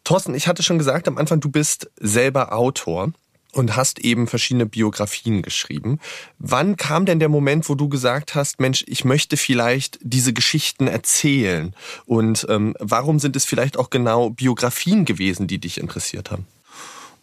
Thorsten, 0.04 0.36
ich 0.36 0.46
hatte 0.46 0.62
schon 0.62 0.78
gesagt 0.78 1.08
am 1.08 1.18
Anfang, 1.18 1.40
du 1.40 1.50
bist 1.50 1.90
selber 1.98 2.52
Autor 2.52 3.12
und 3.52 3.76
hast 3.76 3.98
eben 3.98 4.26
verschiedene 4.26 4.66
Biografien 4.66 5.42
geschrieben. 5.42 5.98
Wann 6.38 6.76
kam 6.76 7.06
denn 7.06 7.18
der 7.18 7.28
Moment, 7.28 7.68
wo 7.68 7.74
du 7.74 7.88
gesagt 7.88 8.34
hast, 8.34 8.60
Mensch, 8.60 8.84
ich 8.86 9.04
möchte 9.04 9.36
vielleicht 9.36 9.98
diese 10.02 10.32
Geschichten 10.32 10.86
erzählen? 10.86 11.74
Und 12.06 12.46
ähm, 12.48 12.74
warum 12.78 13.18
sind 13.18 13.36
es 13.36 13.44
vielleicht 13.44 13.76
auch 13.76 13.90
genau 13.90 14.30
Biografien 14.30 15.04
gewesen, 15.04 15.46
die 15.46 15.58
dich 15.58 15.78
interessiert 15.78 16.30
haben? 16.30 16.46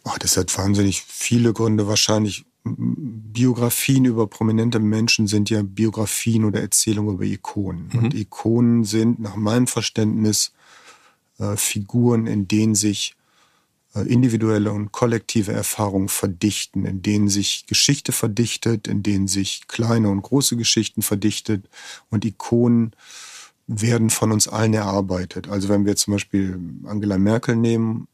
Oh, 0.03 0.15
das 0.19 0.37
hat 0.37 0.55
wahnsinnig 0.57 1.01
viele 1.01 1.53
Gründe. 1.53 1.87
Wahrscheinlich 1.87 2.45
Biografien 2.63 4.05
über 4.05 4.27
prominente 4.27 4.79
Menschen 4.79 5.27
sind 5.27 5.49
ja 5.49 5.61
Biografien 5.63 6.45
oder 6.45 6.61
Erzählungen 6.61 7.15
über 7.15 7.25
Ikonen. 7.25 7.89
Mhm. 7.91 7.99
Und 7.99 8.13
Ikonen 8.13 8.83
sind 8.83 9.19
nach 9.19 9.35
meinem 9.35 9.67
Verständnis 9.67 10.51
äh, 11.39 11.55
Figuren, 11.55 12.27
in 12.27 12.47
denen 12.47 12.75
sich 12.75 13.16
individuelle 14.03 14.71
und 14.71 14.91
kollektive 14.91 15.51
Erfahrungen 15.51 16.09
verdichten, 16.09 16.85
in 16.85 17.01
denen 17.01 17.29
sich 17.29 17.65
Geschichte 17.67 18.11
verdichtet, 18.11 18.87
in 18.87 19.03
denen 19.03 19.27
sich 19.27 19.67
kleine 19.67 20.09
und 20.09 20.21
große 20.21 20.57
Geschichten 20.57 21.01
verdichtet 21.01 21.69
und 22.09 22.25
Ikonen 22.25 22.91
werden 23.67 24.09
von 24.09 24.31
uns 24.31 24.47
allen 24.47 24.73
erarbeitet. 24.73 25.49
Also 25.49 25.69
wenn 25.69 25.85
wir 25.85 25.95
zum 25.95 26.13
Beispiel 26.13 26.59
Angela 26.85 27.17
Merkel 27.17 27.55
nehmen, 27.55 28.07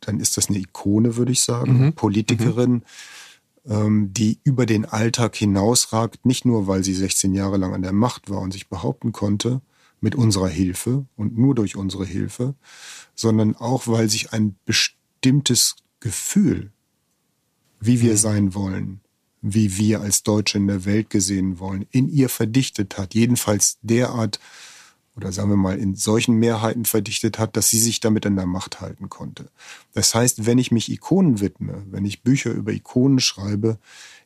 dann 0.00 0.20
ist 0.20 0.36
das 0.36 0.48
eine 0.48 0.58
Ikone, 0.58 1.16
würde 1.16 1.32
ich 1.32 1.42
sagen, 1.42 1.86
mhm. 1.86 1.92
Politikerin, 1.94 2.72
mhm. 2.72 2.82
Ähm, 3.66 4.14
die 4.14 4.38
über 4.42 4.64
den 4.64 4.86
Alltag 4.86 5.36
hinausragt, 5.36 6.24
nicht 6.24 6.46
nur 6.46 6.66
weil 6.66 6.82
sie 6.82 6.94
16 6.94 7.34
Jahre 7.34 7.58
lang 7.58 7.74
an 7.74 7.82
der 7.82 7.92
Macht 7.92 8.30
war 8.30 8.40
und 8.40 8.52
sich 8.54 8.70
behaupten 8.70 9.12
konnte, 9.12 9.60
mit 10.00 10.14
unserer 10.14 10.48
Hilfe 10.48 11.04
und 11.16 11.36
nur 11.36 11.54
durch 11.54 11.76
unsere 11.76 12.06
Hilfe, 12.06 12.54
sondern 13.14 13.54
auch 13.56 13.86
weil 13.86 14.08
sich 14.08 14.32
ein 14.32 14.56
bestimmtes 14.64 14.99
Gefühl, 16.00 16.70
wie 17.80 18.00
wir 18.00 18.12
mhm. 18.12 18.18
sein 18.18 18.54
wollen, 18.54 19.00
wie 19.42 19.76
wir 19.76 20.00
als 20.00 20.22
Deutsche 20.22 20.58
in 20.58 20.66
der 20.66 20.84
Welt 20.84 21.10
gesehen 21.10 21.58
wollen, 21.58 21.86
in 21.90 22.08
ihr 22.08 22.28
verdichtet 22.28 22.98
hat. 22.98 23.14
Jedenfalls 23.14 23.78
derart 23.82 24.38
oder 25.16 25.32
sagen 25.32 25.50
wir 25.50 25.56
mal 25.56 25.78
in 25.78 25.96
solchen 25.96 26.36
Mehrheiten 26.36 26.84
verdichtet 26.84 27.38
hat, 27.38 27.56
dass 27.56 27.68
sie 27.68 27.80
sich 27.80 28.00
damit 28.00 28.24
an 28.26 28.36
der 28.36 28.46
Macht 28.46 28.80
halten 28.80 29.08
konnte. 29.08 29.50
Das 29.92 30.14
heißt, 30.14 30.46
wenn 30.46 30.58
ich 30.58 30.70
mich 30.70 30.90
Ikonen 30.90 31.40
widme, 31.40 31.84
wenn 31.90 32.04
ich 32.04 32.22
Bücher 32.22 32.52
über 32.52 32.72
Ikonen 32.72 33.20
schreibe, 33.20 33.78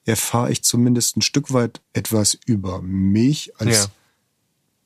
erfahre 0.04 0.52
ich 0.52 0.62
zumindest 0.62 1.16
ein 1.16 1.22
Stück 1.22 1.52
weit 1.52 1.80
etwas 1.94 2.38
über 2.46 2.82
mich 2.82 3.58
als 3.58 3.76
ja. 3.76 3.86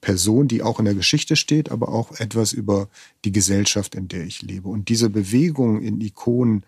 Person, 0.01 0.49
die 0.49 0.63
auch 0.63 0.79
in 0.79 0.85
der 0.85 0.95
Geschichte 0.95 1.37
steht, 1.37 1.71
aber 1.71 1.89
auch 1.89 2.13
etwas 2.21 2.53
über 2.53 2.89
die 3.25 3.33
Gesellschaft, 3.33 3.95
in 3.95 4.09
der 4.09 4.25
ich 4.25 4.43
lebe. 4.43 4.69
Und 4.69 4.89
diese 4.89 5.11
Bewegung 5.11 5.83
in 5.83 6.01
Ikonen, 6.01 6.65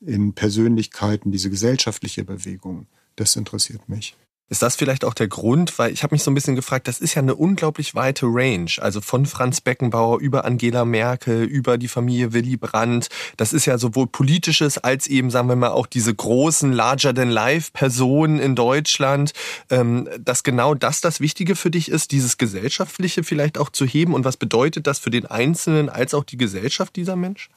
in 0.00 0.34
Persönlichkeiten, 0.34 1.32
diese 1.32 1.50
gesellschaftliche 1.50 2.24
Bewegung, 2.24 2.86
das 3.16 3.36
interessiert 3.36 3.88
mich. 3.88 4.16
Ist 4.50 4.60
das 4.60 4.76
vielleicht 4.76 5.06
auch 5.06 5.14
der 5.14 5.28
Grund? 5.28 5.78
Weil 5.78 5.92
ich 5.92 6.02
habe 6.02 6.14
mich 6.14 6.22
so 6.22 6.30
ein 6.30 6.34
bisschen 6.34 6.54
gefragt, 6.54 6.86
das 6.86 7.00
ist 7.00 7.14
ja 7.14 7.22
eine 7.22 7.34
unglaublich 7.34 7.94
weite 7.94 8.26
Range. 8.26 8.70
Also 8.78 9.00
von 9.00 9.24
Franz 9.24 9.62
Beckenbauer 9.62 10.20
über 10.20 10.44
Angela 10.44 10.84
Merkel, 10.84 11.44
über 11.44 11.78
die 11.78 11.88
Familie 11.88 12.34
Willy 12.34 12.58
Brandt. 12.58 13.08
Das 13.38 13.54
ist 13.54 13.64
ja 13.64 13.78
sowohl 13.78 14.06
politisches 14.06 14.76
als 14.76 15.06
eben, 15.06 15.30
sagen 15.30 15.48
wir 15.48 15.56
mal, 15.56 15.70
auch 15.70 15.86
diese 15.86 16.14
großen 16.14 16.72
Larger-than-Life-Personen 16.72 18.38
in 18.38 18.54
Deutschland. 18.54 19.32
Ähm, 19.70 20.10
dass 20.20 20.42
genau 20.42 20.74
das 20.74 21.00
das 21.00 21.20
Wichtige 21.20 21.56
für 21.56 21.70
dich 21.70 21.88
ist, 21.88 22.12
dieses 22.12 22.36
Gesellschaftliche 22.36 23.24
vielleicht 23.24 23.56
auch 23.56 23.70
zu 23.70 23.86
heben. 23.86 24.12
Und 24.12 24.26
was 24.26 24.36
bedeutet 24.36 24.86
das 24.86 24.98
für 24.98 25.10
den 25.10 25.24
Einzelnen 25.24 25.88
als 25.88 26.12
auch 26.12 26.24
die 26.24 26.36
Gesellschaft 26.36 26.96
dieser 26.96 27.16
Mensch? 27.16 27.48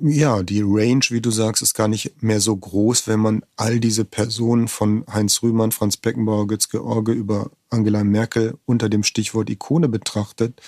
Ja, 0.00 0.42
die 0.42 0.62
Range, 0.62 1.04
wie 1.10 1.20
du 1.20 1.30
sagst, 1.30 1.62
ist 1.62 1.74
gar 1.74 1.88
nicht 1.88 2.22
mehr 2.22 2.40
so 2.40 2.56
groß, 2.56 3.06
wenn 3.06 3.20
man 3.20 3.44
all 3.56 3.78
diese 3.78 4.04
Personen 4.04 4.68
von 4.68 5.04
Heinz 5.12 5.42
Rühmann, 5.42 5.72
Franz 5.72 5.96
Beckenbauer, 5.96 6.46
Götz 6.48 6.68
George 6.68 7.12
über 7.12 7.50
Angela 7.70 8.02
Merkel 8.02 8.58
unter 8.64 8.88
dem 8.88 9.04
Stichwort 9.04 9.48
Ikone 9.48 9.88
betrachtet, 9.88 10.60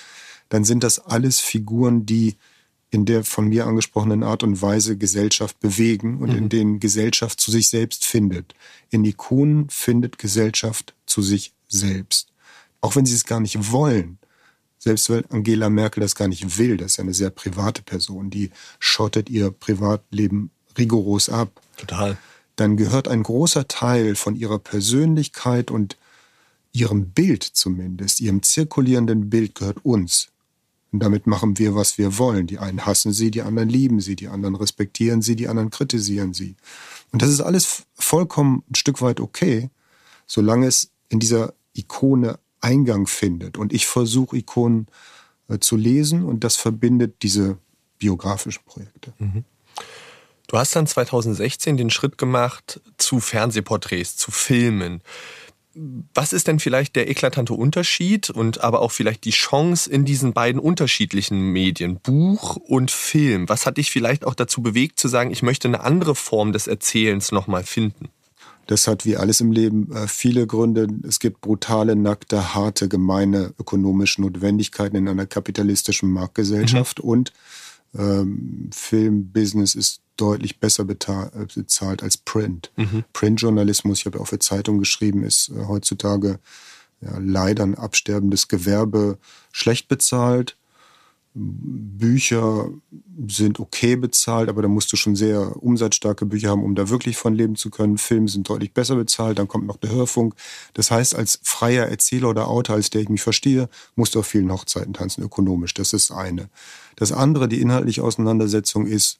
dann 0.47 0.63
sind 0.63 0.83
das 0.83 0.99
alles 0.99 1.39
Figuren, 1.39 2.05
die 2.05 2.37
in 2.91 3.05
der 3.05 3.23
von 3.23 3.47
mir 3.47 3.67
angesprochenen 3.67 4.23
Art 4.23 4.43
und 4.43 4.61
Weise 4.61 4.97
Gesellschaft 4.97 5.59
bewegen 5.59 6.17
und 6.17 6.31
mhm. 6.31 6.37
in 6.37 6.49
denen 6.49 6.79
Gesellschaft 6.79 7.39
zu 7.39 7.51
sich 7.51 7.69
selbst 7.69 8.05
findet. 8.05 8.55
In 8.89 9.05
Ikonen 9.05 9.69
findet 9.69 10.17
Gesellschaft 10.17 10.95
zu 11.05 11.21
sich 11.21 11.53
selbst. 11.67 12.29
Auch 12.81 12.95
wenn 12.95 13.05
sie 13.05 13.13
es 13.13 13.25
gar 13.25 13.39
nicht 13.39 13.71
wollen, 13.71 14.17
selbst 14.79 15.09
wenn 15.09 15.25
Angela 15.29 15.69
Merkel 15.69 16.01
das 16.01 16.15
gar 16.15 16.29
nicht 16.29 16.57
will, 16.57 16.77
das 16.77 16.93
ist 16.93 16.97
ja 16.97 17.03
eine 17.03 17.13
sehr 17.13 17.29
private 17.29 17.81
Person, 17.83 18.29
die 18.29 18.49
schottet 18.79 19.29
ihr 19.29 19.51
Privatleben 19.51 20.51
rigoros 20.77 21.29
ab. 21.29 21.51
Total. 21.77 22.17
Dann 22.55 22.77
gehört 22.77 23.07
ein 23.07 23.23
großer 23.23 23.67
Teil 23.67 24.15
von 24.15 24.35
ihrer 24.35 24.57
Persönlichkeit 24.57 25.69
und 25.69 25.97
ihrem 26.71 27.09
Bild 27.11 27.43
zumindest, 27.43 28.21
ihrem 28.21 28.41
zirkulierenden 28.41 29.29
Bild 29.29 29.55
gehört 29.55 29.83
uns. 29.83 30.29
Und 30.91 31.01
damit 31.01 31.27
machen 31.27 31.59
wir, 31.59 31.75
was 31.75 31.97
wir 31.97 32.17
wollen. 32.17 32.47
Die 32.47 32.57
einen 32.57 32.85
hassen 32.85 33.13
sie, 33.13 33.31
die 33.31 33.41
anderen 33.41 33.69
lieben 33.69 33.99
sie, 33.99 34.15
die 34.15 34.27
anderen 34.27 34.55
respektieren 34.55 35.21
sie, 35.21 35.35
die 35.35 35.47
anderen 35.47 35.69
kritisieren 35.69 36.33
sie. 36.33 36.55
Und 37.11 37.21
das 37.21 37.29
ist 37.29 37.41
alles 37.41 37.83
vollkommen 37.95 38.63
ein 38.69 38.75
Stück 38.75 39.01
weit 39.01 39.19
okay, 39.19 39.69
solange 40.25 40.67
es 40.67 40.89
in 41.09 41.19
dieser 41.19 41.53
Ikone 41.73 42.39
Eingang 42.61 43.07
findet. 43.07 43.57
Und 43.57 43.73
ich 43.73 43.87
versuche 43.87 44.37
Ikonen 44.37 44.87
äh, 45.47 45.59
zu 45.59 45.75
lesen 45.75 46.23
und 46.23 46.43
das 46.43 46.55
verbindet 46.55 47.23
diese 47.23 47.57
biografischen 47.97 48.63
Projekte. 48.65 49.13
Mhm. 49.19 49.43
Du 50.47 50.57
hast 50.57 50.75
dann 50.75 50.87
2016 50.87 51.77
den 51.77 51.91
Schritt 51.91 52.17
gemacht 52.17 52.81
zu 52.97 53.19
Fernsehporträts, 53.19 54.17
zu 54.17 54.31
Filmen. 54.31 55.01
Was 56.15 56.33
ist 56.33 56.47
denn 56.47 56.59
vielleicht 56.59 56.95
der 56.95 57.07
eklatante 57.07 57.53
Unterschied 57.53 58.31
und 58.31 58.61
aber 58.61 58.81
auch 58.81 58.91
vielleicht 58.91 59.25
die 59.25 59.31
Chance 59.31 59.89
in 59.89 60.05
diesen 60.05 60.33
beiden 60.33 60.59
unterschiedlichen 60.59 61.51
Medien, 61.51 61.99
Buch 61.99 62.55
und 62.55 62.89
Film? 62.89 63.47
Was 63.47 63.67
hat 63.67 63.77
dich 63.77 63.91
vielleicht 63.91 64.25
auch 64.25 64.33
dazu 64.33 64.63
bewegt 64.63 64.99
zu 64.99 65.07
sagen, 65.07 65.29
ich 65.29 65.43
möchte 65.43 65.67
eine 65.67 65.81
andere 65.81 66.15
Form 66.15 66.51
des 66.51 66.65
Erzählens 66.65 67.31
nochmal 67.31 67.63
finden? 67.63 68.09
Das 68.69 68.87
hat 68.87 69.03
wie 69.03 69.17
alles 69.17 69.41
im 69.41 69.51
Leben 69.51 69.91
äh, 69.91 70.07
viele 70.07 70.45
Gründe. 70.45 70.87
Es 71.01 71.19
gibt 71.19 71.41
brutale, 71.41 71.95
nackte, 71.95 72.53
harte, 72.53 72.87
gemeine 72.87 73.51
ökonomische 73.57 74.21
Notwendigkeiten 74.21 74.95
in 74.95 75.07
einer 75.07 75.25
kapitalistischen 75.25 76.11
Marktgesellschaft 76.11 76.99
mhm. 77.03 77.09
und 77.09 77.33
ähm, 77.97 78.69
Filmbusiness 78.71 79.73
ist 79.73 80.01
deutlich 80.17 80.59
besser 80.59 80.83
äh, 80.87 81.47
bezahlt 81.55 82.03
als 82.03 82.17
Print. 82.17 82.71
Mhm. 82.75 83.05
Printjournalismus, 83.11 84.01
ich 84.01 84.05
habe 84.05 84.19
ja 84.19 84.23
auch 84.23 84.27
für 84.27 84.37
Zeitungen 84.37 84.79
geschrieben, 84.79 85.23
ist 85.23 85.49
äh, 85.49 85.65
heutzutage 85.67 86.37
ja, 87.01 87.17
leider 87.17 87.63
ein 87.63 87.73
absterbendes 87.73 88.49
Gewerbe, 88.49 89.17
schlecht 89.51 89.87
bezahlt. 89.87 90.57
Bücher 91.35 92.69
sind 93.27 93.59
okay 93.59 93.95
bezahlt, 93.95 94.49
aber 94.49 94.61
da 94.61 94.67
musst 94.67 94.91
du 94.91 94.97
schon 94.97 95.15
sehr 95.15 95.61
umsatzstarke 95.61 96.25
Bücher 96.25 96.49
haben, 96.49 96.63
um 96.63 96.73
da 96.73 96.89
wirklich 96.89 97.17
von 97.17 97.35
leben 97.35 97.55
zu 97.55 97.69
können. 97.69 97.97
Filme 97.97 98.27
sind 98.27 98.49
deutlich 98.49 98.73
besser 98.73 98.95
bezahlt, 98.95 99.37
dann 99.37 99.47
kommt 99.47 99.67
noch 99.67 99.77
der 99.77 99.91
Hörfunk. 99.91 100.33
Das 100.73 100.89
heißt, 100.89 101.15
als 101.15 101.39
freier 101.43 101.85
Erzähler 101.85 102.29
oder 102.29 102.47
Autor, 102.47 102.75
als 102.75 102.89
der 102.89 103.01
ich 103.01 103.09
mich 103.09 103.21
verstehe, 103.21 103.69
musst 103.95 104.15
du 104.15 104.19
auf 104.19 104.27
vielen 104.27 104.51
Hochzeiten 104.51 104.93
tanzen, 104.93 105.23
ökonomisch. 105.23 105.73
Das 105.75 105.93
ist 105.93 106.11
eine. 106.11 106.49
Das 106.95 107.11
andere, 107.11 107.47
die 107.47 107.61
inhaltliche 107.61 108.03
Auseinandersetzung 108.03 108.87
ist, 108.87 109.19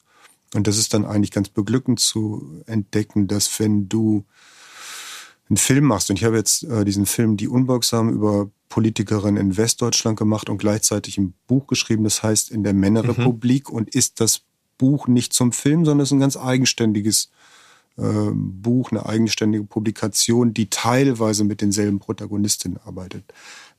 und 0.55 0.65
das 0.65 0.77
ist 0.77 0.93
dann 0.95 1.05
eigentlich 1.05 1.31
ganz 1.31 1.49
beglückend 1.49 1.99
zu 1.99 2.63
entdecken, 2.65 3.27
dass 3.27 3.59
wenn 3.59 3.87
du 3.87 4.25
einen 5.49 5.57
Film 5.57 5.85
machst, 5.85 6.09
und 6.09 6.17
ich 6.17 6.25
habe 6.25 6.37
jetzt 6.37 6.63
äh, 6.63 6.85
diesen 6.85 7.05
Film 7.05 7.37
Die 7.37 7.47
Unbeugsamen 7.47 8.13
über 8.13 8.49
Politikerin 8.69 9.35
in 9.35 9.57
Westdeutschland 9.57 10.17
gemacht 10.17 10.49
und 10.49 10.59
gleichzeitig 10.59 11.17
ein 11.17 11.33
Buch 11.47 11.67
geschrieben, 11.67 12.03
das 12.03 12.21
heißt 12.21 12.51
in 12.51 12.63
der 12.63 12.73
Männerrepublik 12.73 13.69
mhm. 13.69 13.75
und 13.75 13.95
ist 13.95 14.21
das 14.21 14.41
Buch 14.77 15.07
nicht 15.07 15.33
zum 15.33 15.51
Film, 15.51 15.85
sondern 15.85 16.03
es 16.03 16.09
ist 16.09 16.13
ein 16.13 16.19
ganz 16.19 16.37
eigenständiges 16.37 17.29
äh, 17.97 18.31
Buch, 18.31 18.91
eine 18.91 19.05
eigenständige 19.05 19.63
Publikation, 19.63 20.53
die 20.53 20.69
teilweise 20.69 21.43
mit 21.43 21.61
denselben 21.61 21.99
Protagonistinnen 21.99 22.79
arbeitet. 22.85 23.25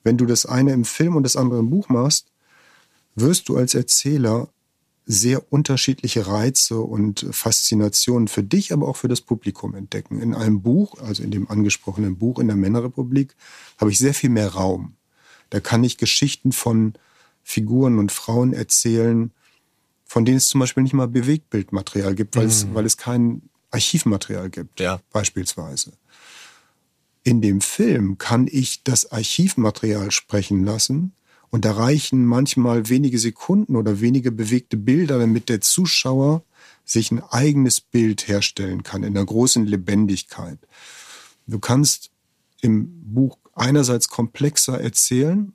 Wenn 0.03 0.17
du 0.17 0.27
das 0.27 0.47
eine 0.47 0.73
im 0.73 0.85
Film 0.85 1.17
und 1.17 1.23
das 1.23 1.37
andere 1.37 1.61
im 1.61 1.71
Buch 1.71 1.89
machst, 1.89 2.27
wirst 3.15 3.49
du 3.49 3.57
als 3.57 3.75
Erzähler 3.75 4.49
sehr 5.11 5.53
unterschiedliche 5.53 6.29
Reize 6.29 6.81
und 6.81 7.27
Faszinationen 7.33 8.29
für 8.29 8.45
dich, 8.45 8.73
aber 8.73 8.87
auch 8.87 8.97
für 8.97 9.09
das 9.09 9.21
Publikum 9.21 9.75
entdecken. 9.75 10.23
In 10.23 10.37
einem 10.37 10.63
Buch, 10.63 11.01
also 11.01 11.25
in 11.25 11.33
dem 11.33 11.51
angesprochenen 11.51 12.17
Buch 12.17 12.39
in 12.39 12.47
der 12.47 12.57
Männerrepublik, 12.57 13.35
habe 13.79 13.91
ich 13.91 13.99
sehr 13.99 14.15
viel 14.15 14.31
mehr 14.31 14.51
Raum. 14.51 14.95
Da 15.51 15.59
kann 15.59 15.83
ich 15.83 15.99
Geschichten 15.99 16.53
von 16.53 16.95
Figuren 17.43 17.99
und 17.99 18.13
Frauen 18.13 18.53
erzählen, 18.53 19.33
von 20.05 20.25
denen 20.25 20.37
es 20.37 20.49
zum 20.49 20.61
Beispiel 20.61 20.85
nicht 20.85 20.93
mal 20.93 21.09
Bewegtbildmaterial 21.09 22.15
gibt, 22.15 22.37
weil, 22.37 22.45
mhm. 22.45 22.51
es, 22.51 22.67
weil 22.73 22.87
es 22.87 22.97
kein 22.97 23.43
Archivmaterial 23.73 24.49
gibt, 24.49 24.79
ja. 24.79 25.01
beispielsweise. 25.11 25.93
In 27.25 27.41
dem 27.41 27.61
Film 27.61 28.17
kann 28.17 28.47
ich 28.49 28.85
das 28.85 29.11
Archivmaterial 29.11 30.13
sprechen 30.13 30.65
lassen 30.65 31.15
und 31.51 31.65
da 31.65 31.73
reichen 31.73 32.25
manchmal 32.25 32.89
wenige 32.89 33.19
Sekunden 33.19 33.77
oder 33.77 34.01
wenige 34.01 34.31
bewegte 34.31 34.77
Bilder, 34.77 35.19
damit 35.19 35.49
der 35.49 35.61
Zuschauer 35.61 36.43
sich 36.85 37.11
ein 37.11 37.23
eigenes 37.23 37.81
Bild 37.81 38.29
herstellen 38.29 38.83
kann 38.83 39.03
in 39.03 39.15
der 39.15 39.25
großen 39.25 39.67
Lebendigkeit. 39.67 40.59
Du 41.47 41.59
kannst 41.59 42.11
im 42.61 43.15
Buch 43.15 43.39
einerseits 43.55 44.09
komplexer 44.09 44.81
erzählen, 44.81 45.53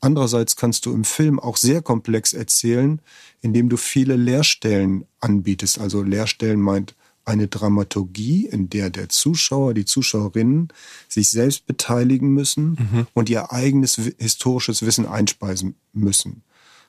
andererseits 0.00 0.56
kannst 0.56 0.86
du 0.86 0.92
im 0.92 1.04
Film 1.04 1.38
auch 1.38 1.56
sehr 1.56 1.82
komplex 1.82 2.32
erzählen, 2.32 3.00
indem 3.40 3.68
du 3.68 3.76
viele 3.76 4.16
Leerstellen 4.16 5.04
anbietest. 5.20 5.78
Also 5.78 6.02
Leerstellen 6.02 6.60
meint 6.60 6.94
eine 7.28 7.48
Dramaturgie, 7.48 8.46
in 8.46 8.70
der 8.70 8.90
der 8.90 9.08
Zuschauer, 9.08 9.74
die 9.74 9.84
Zuschauerinnen 9.84 10.68
sich 11.08 11.30
selbst 11.30 11.66
beteiligen 11.66 12.30
müssen 12.30 12.70
mhm. 12.70 13.06
und 13.14 13.28
ihr 13.28 13.52
eigenes 13.52 14.00
historisches 14.18 14.82
Wissen 14.82 15.06
einspeisen 15.06 15.76
müssen. 15.92 16.42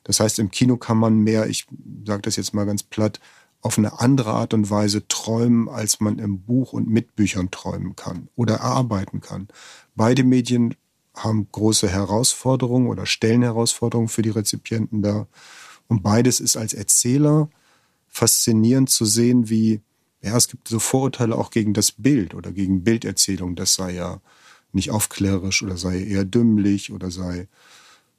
Das 0.03 0.19
heißt, 0.19 0.39
im 0.39 0.49
Kino 0.49 0.77
kann 0.77 0.97
man 0.97 1.19
mehr, 1.19 1.47
ich 1.47 1.67
sage 2.05 2.21
das 2.21 2.37
jetzt 2.37 2.53
mal 2.53 2.65
ganz 2.65 2.83
platt, 2.83 3.19
auf 3.61 3.77
eine 3.77 3.99
andere 3.99 4.31
Art 4.31 4.53
und 4.53 4.69
Weise 4.69 5.07
träumen, 5.07 5.67
als 5.67 5.99
man 5.99 6.17
im 6.17 6.41
Buch 6.41 6.71
und 6.71 6.87
mit 6.87 7.15
Büchern 7.17 7.51
träumen 7.51 7.95
kann 7.97 8.29
oder 8.35 8.55
erarbeiten 8.55 9.19
kann. 9.19 9.49
Beide 9.95 10.23
Medien 10.23 10.75
haben 11.13 11.49
große 11.51 11.89
Herausforderungen 11.89 12.87
oder 12.87 13.05
stellen 13.05 13.41
Herausforderungen 13.41 14.07
für 14.07 14.21
die 14.21 14.29
Rezipienten 14.29 15.01
dar. 15.01 15.27
Und 15.87 16.01
beides 16.03 16.39
ist 16.39 16.55
als 16.55 16.73
Erzähler 16.73 17.49
faszinierend 18.07 18.89
zu 18.89 19.03
sehen, 19.03 19.49
wie, 19.49 19.81
ja, 20.21 20.35
es 20.35 20.47
gibt 20.47 20.67
so 20.67 20.79
Vorurteile 20.79 21.35
auch 21.35 21.51
gegen 21.51 21.73
das 21.73 21.91
Bild 21.91 22.33
oder 22.33 22.51
gegen 22.51 22.83
Bilderzählung, 22.83 23.55
das 23.55 23.75
sei 23.75 23.93
ja 23.93 24.19
nicht 24.71 24.91
aufklärerisch 24.91 25.63
oder 25.63 25.77
sei 25.77 26.03
eher 26.03 26.25
dümmlich 26.25 26.91
oder 26.91 27.09
sei, 27.09 27.47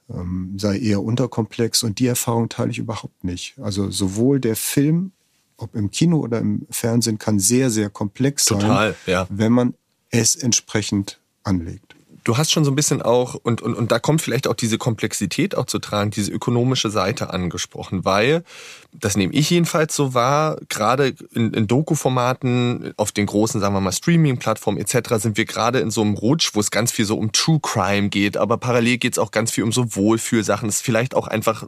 ähm, 0.08 0.54
sei 0.58 0.78
eher 0.78 1.02
unterkomplex. 1.02 1.82
Und 1.82 1.98
die 1.98 2.06
Erfahrung 2.06 2.48
teile 2.48 2.70
ich 2.70 2.78
überhaupt 2.78 3.22
nicht. 3.22 3.54
Also 3.60 3.90
sowohl 3.90 4.40
der 4.40 4.56
Film, 4.56 5.12
ob 5.56 5.74
im 5.76 5.90
Kino 5.90 6.18
oder 6.18 6.38
im 6.38 6.66
Fernsehen, 6.70 7.18
kann 7.18 7.38
sehr, 7.38 7.70
sehr 7.70 7.90
komplex 7.90 8.46
sein, 8.46 8.60
Total, 8.60 8.96
ja. 9.06 9.26
wenn 9.30 9.52
man 9.52 9.74
es 10.10 10.34
entsprechend 10.34 11.20
anlegt 11.44 11.89
du 12.24 12.36
hast 12.36 12.50
schon 12.50 12.64
so 12.64 12.70
ein 12.70 12.76
bisschen 12.76 13.02
auch, 13.02 13.34
und, 13.34 13.62
und, 13.62 13.74
und 13.74 13.92
da 13.92 13.98
kommt 13.98 14.22
vielleicht 14.22 14.46
auch 14.46 14.54
diese 14.54 14.78
Komplexität 14.78 15.54
auch 15.54 15.66
zu 15.66 15.78
tragen, 15.78 16.10
diese 16.10 16.30
ökonomische 16.32 16.90
Seite 16.90 17.32
angesprochen, 17.32 18.04
weil, 18.04 18.44
das 18.92 19.16
nehme 19.16 19.32
ich 19.32 19.50
jedenfalls 19.50 19.94
so 19.94 20.14
wahr, 20.14 20.58
gerade 20.68 21.14
in, 21.32 21.52
in 21.54 21.66
Doku-Formaten, 21.66 22.92
auf 22.96 23.12
den 23.12 23.26
großen, 23.26 23.60
sagen 23.60 23.74
wir 23.74 23.80
mal, 23.80 23.92
Streaming-Plattformen 23.92 24.78
etc., 24.78 25.16
sind 25.16 25.36
wir 25.36 25.44
gerade 25.44 25.80
in 25.80 25.90
so 25.90 26.02
einem 26.02 26.14
Rutsch, 26.14 26.50
wo 26.54 26.60
es 26.60 26.70
ganz 26.70 26.92
viel 26.92 27.04
so 27.04 27.16
um 27.16 27.32
True 27.32 27.60
Crime 27.62 28.08
geht, 28.08 28.36
aber 28.36 28.56
parallel 28.58 28.98
geht 28.98 29.14
es 29.14 29.18
auch 29.18 29.30
ganz 29.30 29.50
viel 29.50 29.64
um 29.64 29.72
so 29.72 29.94
Wohlfühlsachen. 29.94 30.68
Es 30.68 30.76
ist 30.76 30.82
vielleicht 30.82 31.14
auch 31.14 31.26
einfach 31.26 31.64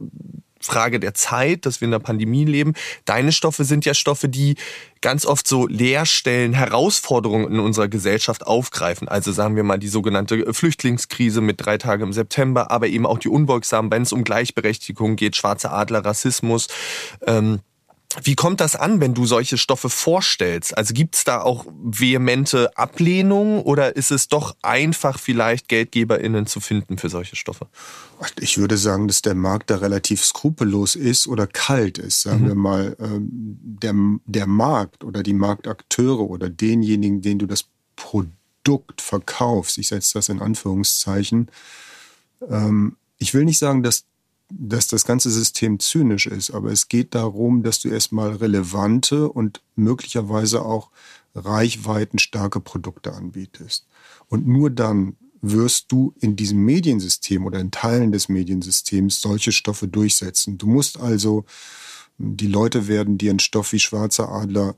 Frage 0.63 0.99
der 0.99 1.13
Zeit, 1.13 1.65
dass 1.65 1.81
wir 1.81 1.85
in 1.85 1.91
der 1.91 1.99
Pandemie 1.99 2.45
leben. 2.45 2.73
Deine 3.05 3.31
Stoffe 3.31 3.63
sind 3.63 3.85
ja 3.85 3.93
Stoffe, 3.93 4.29
die 4.29 4.55
ganz 5.01 5.25
oft 5.25 5.47
so 5.47 5.67
Leerstellen, 5.67 6.53
Herausforderungen 6.53 7.51
in 7.51 7.59
unserer 7.59 7.89
Gesellschaft 7.89 8.47
aufgreifen. 8.47 9.07
Also 9.07 9.31
sagen 9.31 9.55
wir 9.55 9.63
mal 9.63 9.77
die 9.77 9.89
sogenannte 9.89 10.53
Flüchtlingskrise 10.53 11.41
mit 11.41 11.63
drei 11.63 11.77
Tagen 11.77 12.03
im 12.03 12.13
September, 12.13 12.71
aber 12.71 12.87
eben 12.87 13.05
auch 13.05 13.19
die 13.19 13.29
Unbeugsamen, 13.29 13.91
wenn 13.91 14.03
es 14.03 14.13
um 14.13 14.23
Gleichberechtigung 14.23 15.15
geht, 15.17 15.35
schwarze 15.35 15.71
Adler, 15.71 16.05
Rassismus. 16.05 16.67
Ähm, 17.27 17.59
wie 18.21 18.35
kommt 18.35 18.59
das 18.59 18.75
an, 18.75 18.99
wenn 18.99 19.13
du 19.13 19.25
solche 19.25 19.57
Stoffe 19.57 19.89
vorstellst? 19.89 20.77
Also 20.77 20.93
gibt 20.93 21.15
es 21.15 21.23
da 21.23 21.41
auch 21.41 21.65
vehemente 21.83 22.77
Ablehnung 22.77 23.61
oder 23.61 23.95
ist 23.95 24.11
es 24.11 24.27
doch 24.27 24.55
einfach 24.61 25.17
vielleicht 25.19 25.67
GeldgeberInnen 25.67 26.45
zu 26.45 26.59
finden 26.59 26.97
für 26.97 27.09
solche 27.09 27.35
Stoffe? 27.35 27.67
Ich 28.39 28.57
würde 28.57 28.77
sagen, 28.77 29.07
dass 29.07 29.21
der 29.21 29.35
Markt 29.35 29.69
da 29.69 29.77
relativ 29.77 30.23
skrupellos 30.23 30.95
ist 30.95 31.27
oder 31.27 31.47
kalt 31.47 31.97
ist. 31.97 32.21
Sagen 32.21 32.43
mhm. 32.43 32.47
wir 32.47 32.55
mal, 32.55 32.95
ähm, 32.99 33.59
der, 33.61 33.93
der 34.25 34.47
Markt 34.47 35.03
oder 35.03 35.23
die 35.23 35.33
Marktakteure 35.33 36.29
oder 36.29 36.49
denjenigen, 36.49 37.21
denen 37.21 37.39
du 37.39 37.47
das 37.47 37.65
Produkt 37.95 39.01
verkaufst, 39.01 39.77
ich 39.77 39.87
setze 39.89 40.13
das 40.15 40.29
in 40.29 40.41
Anführungszeichen, 40.41 41.49
ähm, 42.49 42.97
ich 43.17 43.33
will 43.33 43.45
nicht 43.45 43.59
sagen, 43.59 43.83
dass 43.83 44.05
dass 44.59 44.87
das 44.87 45.05
ganze 45.05 45.31
System 45.31 45.79
zynisch 45.79 46.27
ist, 46.27 46.51
aber 46.51 46.71
es 46.71 46.87
geht 46.87 47.15
darum, 47.15 47.63
dass 47.63 47.79
du 47.79 47.89
erstmal 47.89 48.35
relevante 48.35 49.29
und 49.29 49.61
möglicherweise 49.75 50.63
auch 50.63 50.91
reichweitenstarke 51.35 52.59
Produkte 52.59 53.13
anbietest. 53.13 53.87
Und 54.27 54.47
nur 54.47 54.69
dann 54.69 55.15
wirst 55.41 55.91
du 55.91 56.13
in 56.21 56.35
diesem 56.35 56.63
Mediensystem 56.63 57.45
oder 57.45 57.59
in 57.59 57.71
Teilen 57.71 58.11
des 58.11 58.29
Mediensystems 58.29 59.21
solche 59.21 59.51
Stoffe 59.51 59.87
durchsetzen. 59.87 60.57
Du 60.57 60.67
musst 60.67 60.99
also, 60.99 61.45
die 62.17 62.47
Leute 62.47 62.87
werden 62.87 63.17
dir 63.17 63.31
einen 63.31 63.39
Stoff 63.39 63.73
wie 63.73 63.79
Schwarzer 63.79 64.29
Adler 64.29 64.75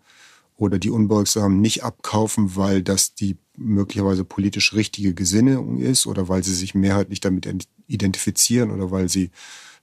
oder 0.58 0.80
die 0.80 0.90
Unbeugsamen 0.90 1.60
nicht 1.60 1.84
abkaufen, 1.84 2.56
weil 2.56 2.82
das 2.82 3.14
die 3.14 3.38
möglicherweise 3.58 4.24
politisch 4.24 4.74
richtige 4.74 5.14
Gesinnung 5.14 5.78
ist 5.78 6.08
oder 6.08 6.30
weil 6.30 6.44
sie 6.44 6.56
sich 6.56 6.74
mehrheitlich 6.74 7.20
damit 7.20 7.48
identifizieren 7.88 8.72
oder 8.72 8.90
weil 8.90 9.10
sie 9.10 9.32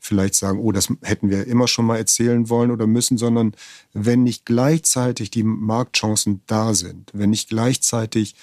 vielleicht 0.02 0.34
sagen, 0.34 0.58
oh, 0.58 0.72
das 0.72 0.88
hätten 1.02 1.30
wir 1.30 1.46
immer 1.46 1.68
schon 1.68 1.86
mal 1.86 1.96
erzählen 1.96 2.48
wollen 2.48 2.72
oder 2.72 2.88
müssen, 2.88 3.18
sondern 3.18 3.54
wenn 3.92 4.24
nicht 4.24 4.44
gleichzeitig 4.44 5.30
die 5.30 5.44
Marktchancen 5.44 6.42
da 6.46 6.74
sind, 6.74 7.10
wenn 7.14 7.30
nicht 7.30 7.48
gleichzeitig 7.48 8.34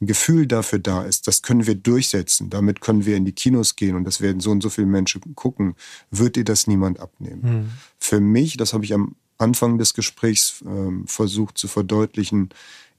ein 0.00 0.06
Gefühl 0.06 0.46
dafür 0.46 0.78
da 0.78 1.02
ist, 1.04 1.26
das 1.26 1.40
können 1.40 1.66
wir 1.66 1.74
durchsetzen, 1.74 2.50
damit 2.50 2.82
können 2.82 3.06
wir 3.06 3.16
in 3.16 3.24
die 3.24 3.32
Kinos 3.32 3.74
gehen 3.74 3.96
und 3.96 4.04
das 4.04 4.20
werden 4.20 4.40
so 4.40 4.50
und 4.50 4.62
so 4.62 4.68
viele 4.68 4.86
Menschen 4.86 5.34
gucken, 5.34 5.76
wird 6.10 6.36
dir 6.36 6.44
das 6.44 6.66
niemand 6.66 7.00
abnehmen. 7.00 7.40
Mhm. 7.42 7.70
Für 7.98 8.20
mich, 8.20 8.58
das 8.58 8.74
habe 8.74 8.84
ich 8.84 8.92
am 8.92 9.16
Anfang 9.38 9.78
des 9.78 9.94
Gesprächs 9.94 10.62
äh, 10.62 11.06
versucht 11.06 11.56
zu 11.56 11.68
verdeutlichen, 11.68 12.50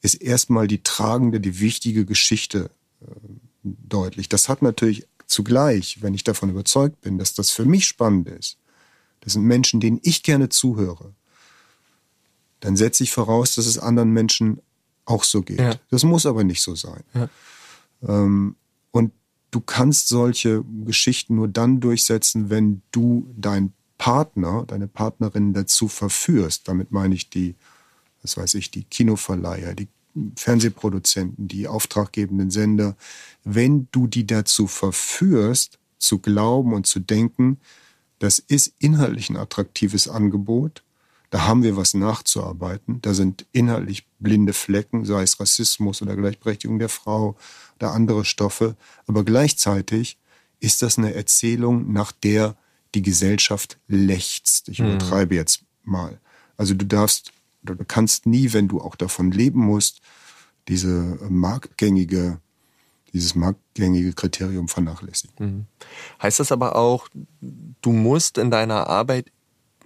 ist 0.01 0.15
erstmal 0.15 0.67
die 0.67 0.81
tragende, 0.81 1.39
die 1.39 1.59
wichtige 1.59 2.05
Geschichte 2.05 2.71
äh, 3.01 3.05
deutlich. 3.63 4.29
Das 4.29 4.49
hat 4.49 4.63
natürlich 4.63 5.05
zugleich, 5.29 6.01
wenn 6.01 6.13
ich 6.13 6.23
davon 6.23 6.49
überzeugt 6.49 7.01
bin, 7.01 7.17
dass 7.17 7.33
das 7.33 7.51
für 7.51 7.65
mich 7.65 7.85
spannend 7.85 8.27
ist, 8.27 8.57
das 9.21 9.33
sind 9.33 9.43
Menschen, 9.43 9.79
denen 9.79 9.99
ich 10.03 10.23
gerne 10.23 10.49
zuhöre, 10.49 11.13
dann 12.59 12.75
setze 12.75 13.03
ich 13.03 13.11
voraus, 13.11 13.55
dass 13.55 13.65
es 13.65 13.77
anderen 13.77 14.11
Menschen 14.11 14.61
auch 15.05 15.23
so 15.23 15.41
geht. 15.41 15.59
Ja. 15.59 15.75
Das 15.89 16.03
muss 16.03 16.25
aber 16.25 16.43
nicht 16.43 16.61
so 16.61 16.75
sein. 16.75 17.03
Ja. 17.13 17.29
Ähm, 18.07 18.55
und 18.91 19.13
du 19.51 19.61
kannst 19.61 20.07
solche 20.07 20.63
Geschichten 20.85 21.35
nur 21.35 21.47
dann 21.47 21.79
durchsetzen, 21.79 22.49
wenn 22.49 22.81
du 22.91 23.27
deinen 23.37 23.73
Partner, 23.97 24.65
deine 24.67 24.87
Partnerin 24.87 25.53
dazu 25.53 25.87
verführst. 25.87 26.67
Damit 26.67 26.91
meine 26.91 27.15
ich 27.15 27.29
die, 27.29 27.55
was 28.21 28.37
weiß 28.37 28.55
ich, 28.55 28.71
die 28.71 28.83
Kinoverleiher, 28.83 29.73
die 29.75 29.87
Fernsehproduzenten, 30.35 31.47
die 31.47 31.67
auftraggebenden 31.67 32.51
Sender, 32.51 32.95
wenn 33.43 33.87
du 33.91 34.07
die 34.07 34.25
dazu 34.25 34.67
verführst, 34.67 35.79
zu 35.97 36.19
glauben 36.19 36.73
und 36.73 36.87
zu 36.87 36.99
denken, 36.99 37.59
das 38.19 38.39
ist 38.39 38.73
inhaltlich 38.79 39.29
ein 39.29 39.37
attraktives 39.37 40.07
Angebot, 40.07 40.83
da 41.29 41.45
haben 41.45 41.63
wir 41.63 41.77
was 41.77 41.93
nachzuarbeiten, 41.93 43.01
da 43.01 43.13
sind 43.13 43.45
inhaltlich 43.51 44.07
blinde 44.19 44.53
Flecken, 44.53 45.05
sei 45.05 45.23
es 45.23 45.39
Rassismus 45.39 46.01
oder 46.01 46.15
Gleichberechtigung 46.15 46.79
der 46.79 46.89
Frau 46.89 47.37
oder 47.75 47.91
andere 47.91 48.25
Stoffe, 48.25 48.75
aber 49.07 49.23
gleichzeitig 49.23 50.17
ist 50.59 50.81
das 50.81 50.97
eine 50.97 51.13
Erzählung, 51.13 51.91
nach 51.93 52.11
der 52.11 52.57
die 52.95 53.01
Gesellschaft 53.01 53.77
lechzt. 53.87 54.69
Ich 54.69 54.79
mhm. 54.79 54.87
übertreibe 54.87 55.35
jetzt 55.35 55.63
mal. 55.83 56.19
Also 56.57 56.73
du 56.73 56.85
darfst 56.85 57.31
du 57.63 57.75
kannst 57.85 58.25
nie, 58.25 58.53
wenn 58.53 58.67
du 58.67 58.81
auch 58.81 58.95
davon 58.95 59.31
leben 59.31 59.61
musst, 59.61 60.01
diese 60.67 61.17
marktgängige, 61.29 62.39
dieses 63.13 63.35
marktgängige 63.35 64.13
Kriterium 64.13 64.67
vernachlässigen. 64.67 65.35
Mhm. 65.39 65.65
Heißt 66.21 66.39
das 66.39 66.51
aber 66.51 66.75
auch, 66.75 67.07
du 67.41 67.91
musst 67.91 68.37
in 68.37 68.51
deiner 68.51 68.87
Arbeit 68.87 69.31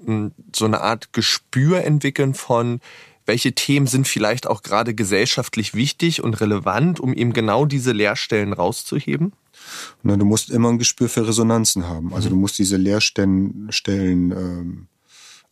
hm, 0.03 0.31
so 0.55 0.65
eine 0.65 0.81
Art 0.81 1.13
Gespür 1.13 1.83
entwickeln 1.83 2.33
von, 2.33 2.81
welche 3.25 3.53
Themen 3.53 3.88
sind 3.88 4.07
vielleicht 4.07 4.47
auch 4.47 4.63
gerade 4.63 4.93
gesellschaftlich 4.93 5.73
wichtig 5.73 6.21
und 6.21 6.41
relevant, 6.41 6.99
um 6.99 7.13
eben 7.13 7.31
genau 7.31 7.65
diese 7.65 7.93
Leerstellen 7.93 8.51
rauszuheben? 8.51 9.31
Na, 10.01 10.17
du 10.17 10.25
musst 10.25 10.49
immer 10.49 10.69
ein 10.69 10.77
Gespür 10.77 11.07
für 11.07 11.25
Resonanzen 11.25 11.88
haben. 11.88 12.13
Also 12.13 12.27
mhm. 12.27 12.33
du 12.33 12.39
musst 12.39 12.59
diese 12.59 12.75
Leerstellen 12.75 13.71
ähm, 13.88 14.88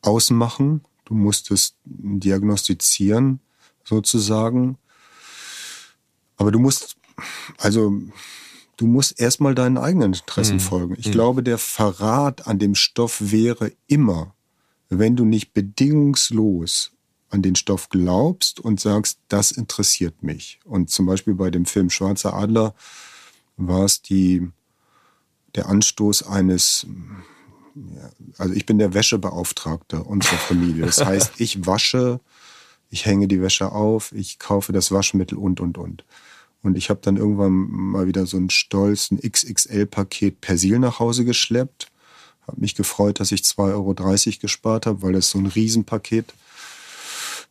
ausmachen 0.02 0.82
Du 1.12 1.18
musst 1.18 1.52
es 1.52 1.76
diagnostizieren, 1.84 3.42
sozusagen. 3.84 4.78
Aber 6.38 6.54
du 6.54 6.60
musst, 6.60 6.96
also, 7.58 8.02
du 8.78 8.88
musst 8.88 9.20
erstmal 9.20 9.54
deinen 9.54 9.78
eigenen 9.78 10.14
Interessen 10.14 10.56
mhm. 10.56 10.60
folgen. 10.62 10.96
Ich 10.98 11.08
mhm. 11.08 11.12
glaube, 11.12 11.44
der 11.44 11.58
Verrat 11.58 12.48
an 12.48 12.60
dem 12.60 12.76
Stoff 12.76 13.18
wäre 13.20 13.74
immer, 13.88 14.34
wenn 14.88 15.18
du 15.18 15.26
nicht 15.26 15.54
bedingungslos 15.54 16.94
an 17.30 17.42
den 17.42 17.56
Stoff 17.56 17.90
glaubst 17.90 18.62
und 18.62 18.80
sagst, 18.80 19.20
das 19.28 19.52
interessiert 19.52 20.24
mich. 20.24 20.62
Und 20.64 20.92
zum 20.92 21.08
Beispiel 21.08 21.34
bei 21.34 21.52
dem 21.52 21.66
Film 21.66 21.90
Schwarzer 21.90 22.36
Adler 22.36 22.74
war 23.58 23.84
es 23.84 24.02
die, 24.02 24.48
der 25.56 25.68
Anstoß 25.68 26.24
eines 26.24 26.88
also 28.38 28.54
ich 28.54 28.66
bin 28.66 28.78
der 28.78 28.94
Wäschebeauftragte 28.94 30.04
unserer 30.04 30.38
Familie. 30.38 30.86
Das 30.86 31.04
heißt, 31.04 31.34
ich 31.38 31.66
wasche, 31.66 32.20
ich 32.90 33.06
hänge 33.06 33.28
die 33.28 33.42
Wäsche 33.42 33.72
auf, 33.72 34.12
ich 34.12 34.40
kaufe 34.40 34.74
das 34.74 34.92
Waschmittel 34.92 35.38
und, 35.38 35.60
und, 35.60 35.78
und. 35.78 36.04
Und 36.64 36.78
ich 36.78 36.90
habe 36.90 37.00
dann 37.02 37.18
irgendwann 37.18 37.52
mal 37.52 38.08
wieder 38.08 38.26
so 38.26 38.38
einen 38.38 38.50
stolzen 38.50 39.20
XXL-Paket 39.20 40.42
Persil 40.42 40.78
nach 40.80 41.00
Hause 41.00 41.26
geschleppt. 41.26 41.88
Habe 42.46 42.62
mich 42.62 42.76
gefreut, 42.76 43.20
dass 43.20 43.32
ich 43.32 43.42
2,30 43.42 44.28
Euro 44.28 44.40
gespart 44.42 44.86
habe, 44.86 45.02
weil 45.02 45.14
das 45.14 45.30
so 45.32 45.40
ein 45.40 45.48
Riesenpaket 45.48 46.34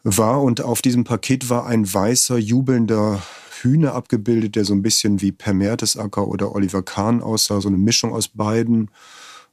war. 0.05 0.43
Und 0.43 0.61
auf 0.61 0.81
diesem 0.83 1.05
Paket 1.05 1.51
war 1.51 1.67
ein 1.67 1.93
weißer, 1.93 2.39
jubelnder 2.39 3.23
Hühner 3.63 3.95
abgebildet, 3.95 4.57
der 4.57 4.65
so 4.65 4.75
ein 4.75 4.83
bisschen 4.83 5.21
wie 5.21 5.33
Per 5.33 5.55
Mertesacker 5.55 6.27
oder 6.27 6.55
Oliver 6.55 6.83
Kahn 6.83 7.23
aussah, 7.23 7.61
so 7.61 7.69
eine 7.69 7.79
Mischung 7.79 8.13
aus 8.13 8.29
beiden. 8.29 8.91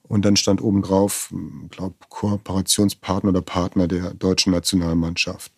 Und 0.08 0.24
dann 0.24 0.38
stand 0.38 0.62
oben 0.62 0.82
drauf, 0.82 1.34
glaube 1.70 1.96
Kooperationspartner 2.10 3.32
oder 3.32 3.42
Partner 3.42 3.88
der 3.88 4.14
deutschen 4.14 4.54
Nationalmannschaft. 4.54 5.52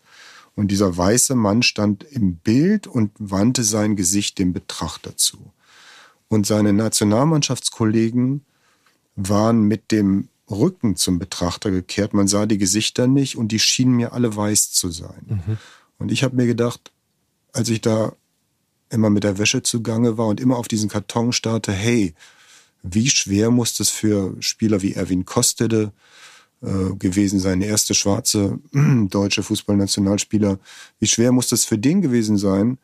Und 0.55 0.69
dieser 0.71 0.97
weiße 0.97 1.35
Mann 1.35 1.61
stand 1.61 2.03
im 2.03 2.35
Bild 2.37 2.87
und 2.87 3.11
wandte 3.19 3.63
sein 3.63 3.95
Gesicht 3.95 4.39
dem 4.39 4.51
Betrachter 4.51 5.15
zu. 5.15 5.53
Und 6.27 6.45
seine 6.45 6.73
Nationalmannschaftskollegen 6.73 8.43
waren 9.15 9.61
mit 9.63 9.91
dem 9.91 10.29
Rücken 10.49 10.95
zum 10.95 11.19
Betrachter 11.19 11.71
gekehrt. 11.71 12.13
Man 12.13 12.27
sah 12.27 12.45
die 12.45 12.57
Gesichter 12.57 13.07
nicht 13.07 13.35
und 13.35 13.51
die 13.51 13.59
schienen 13.59 13.95
mir 13.95 14.13
alle 14.13 14.35
weiß 14.35 14.71
zu 14.71 14.89
sein. 14.89 15.43
Mhm. 15.45 15.57
Und 15.97 16.11
ich 16.11 16.23
habe 16.23 16.35
mir 16.35 16.47
gedacht, 16.47 16.91
als 17.53 17.69
ich 17.69 17.81
da 17.81 18.13
immer 18.89 19.09
mit 19.09 19.23
der 19.23 19.37
Wäsche 19.37 19.61
zugange 19.61 20.17
war 20.17 20.27
und 20.27 20.39
immer 20.39 20.57
auf 20.57 20.67
diesen 20.67 20.89
Karton 20.89 21.33
starrte, 21.33 21.71
hey, 21.71 22.15
wie 22.83 23.09
schwer 23.09 23.51
muss 23.51 23.75
das 23.75 23.89
für 23.89 24.35
Spieler 24.39 24.81
wie 24.81 24.93
Erwin 24.93 25.25
Kostede 25.25 25.91
äh, 26.61 26.95
gewesen 26.95 27.39
sein, 27.39 27.59
der 27.59 27.69
erste 27.69 27.93
schwarze 27.93 28.59
deutsche 28.73 29.43
Fußballnationalspieler, 29.43 30.59
wie 30.99 31.07
schwer 31.07 31.31
muss 31.31 31.47
das 31.47 31.65
für 31.65 31.77
den 31.77 32.01
gewesen 32.01 32.37
sein, 32.37 32.77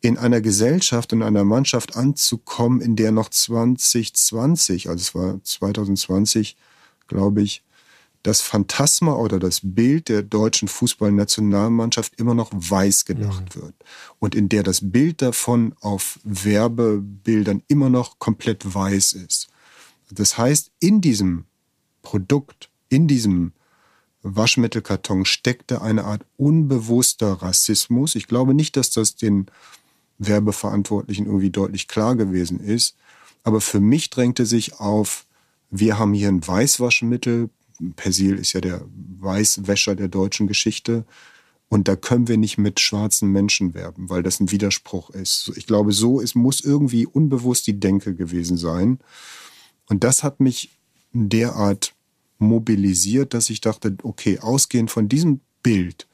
in 0.00 0.16
einer 0.16 0.40
Gesellschaft 0.40 1.12
und 1.12 1.22
einer 1.22 1.44
Mannschaft 1.44 1.96
anzukommen, 1.96 2.80
in 2.80 2.96
der 2.96 3.12
noch 3.12 3.28
2020, 3.28 4.88
also 4.88 5.00
es 5.00 5.14
war 5.14 5.44
2020, 5.44 6.56
glaube 7.06 7.42
ich, 7.42 7.62
das 8.22 8.42
Phantasma 8.42 9.14
oder 9.14 9.38
das 9.38 9.60
Bild 9.62 10.08
der 10.08 10.22
deutschen 10.22 10.68
Fußballnationalmannschaft 10.68 12.18
immer 12.18 12.34
noch 12.34 12.50
weiß 12.52 13.06
gedacht 13.06 13.56
mhm. 13.56 13.62
wird 13.62 13.74
und 14.18 14.34
in 14.34 14.48
der 14.48 14.62
das 14.62 14.80
Bild 14.90 15.22
davon 15.22 15.74
auf 15.80 16.20
Werbebildern 16.24 17.62
immer 17.68 17.88
noch 17.88 18.18
komplett 18.18 18.74
weiß 18.74 19.14
ist. 19.14 19.48
Das 20.10 20.36
heißt, 20.36 20.70
in 20.80 21.00
diesem 21.00 21.44
Produkt, 22.02 22.68
in 22.88 23.08
diesem 23.08 23.52
Waschmittelkarton 24.22 25.24
steckte 25.24 25.80
eine 25.80 26.04
Art 26.04 26.26
unbewusster 26.36 27.34
Rassismus. 27.34 28.14
Ich 28.16 28.26
glaube 28.26 28.52
nicht, 28.52 28.76
dass 28.76 28.90
das 28.90 29.16
den 29.16 29.46
Werbeverantwortlichen 30.18 31.24
irgendwie 31.24 31.50
deutlich 31.50 31.88
klar 31.88 32.16
gewesen 32.16 32.60
ist, 32.60 32.96
aber 33.42 33.62
für 33.62 33.80
mich 33.80 34.10
drängte 34.10 34.44
sich 34.44 34.78
auf, 34.78 35.24
wir 35.70 35.98
haben 35.98 36.12
hier 36.12 36.28
ein 36.28 36.46
Weißwaschmittel, 36.46 37.48
Persil 37.96 38.36
ist 38.36 38.52
ja 38.52 38.60
der 38.60 38.82
Weißwäscher 39.18 39.94
der 39.94 40.08
deutschen 40.08 40.46
Geschichte. 40.46 41.04
Und 41.68 41.86
da 41.86 41.94
können 41.94 42.26
wir 42.26 42.36
nicht 42.36 42.58
mit 42.58 42.80
schwarzen 42.80 43.30
Menschen 43.30 43.74
werben, 43.74 44.10
weil 44.10 44.24
das 44.24 44.40
ein 44.40 44.50
Widerspruch 44.50 45.10
ist. 45.10 45.52
Ich 45.56 45.66
glaube, 45.66 45.92
so 45.92 46.20
es 46.20 46.34
muss 46.34 46.60
irgendwie 46.60 47.06
unbewusst 47.06 47.66
die 47.66 47.78
Denke 47.78 48.14
gewesen 48.14 48.56
sein. 48.56 48.98
Und 49.88 50.02
das 50.02 50.24
hat 50.24 50.40
mich 50.40 50.70
derart 51.12 51.94
mobilisiert, 52.38 53.34
dass 53.34 53.50
ich 53.50 53.60
dachte, 53.60 53.96
okay, 54.02 54.38
ausgehend 54.40 54.90
von 54.90 55.08
diesem 55.08 55.40
Bild 55.62 56.08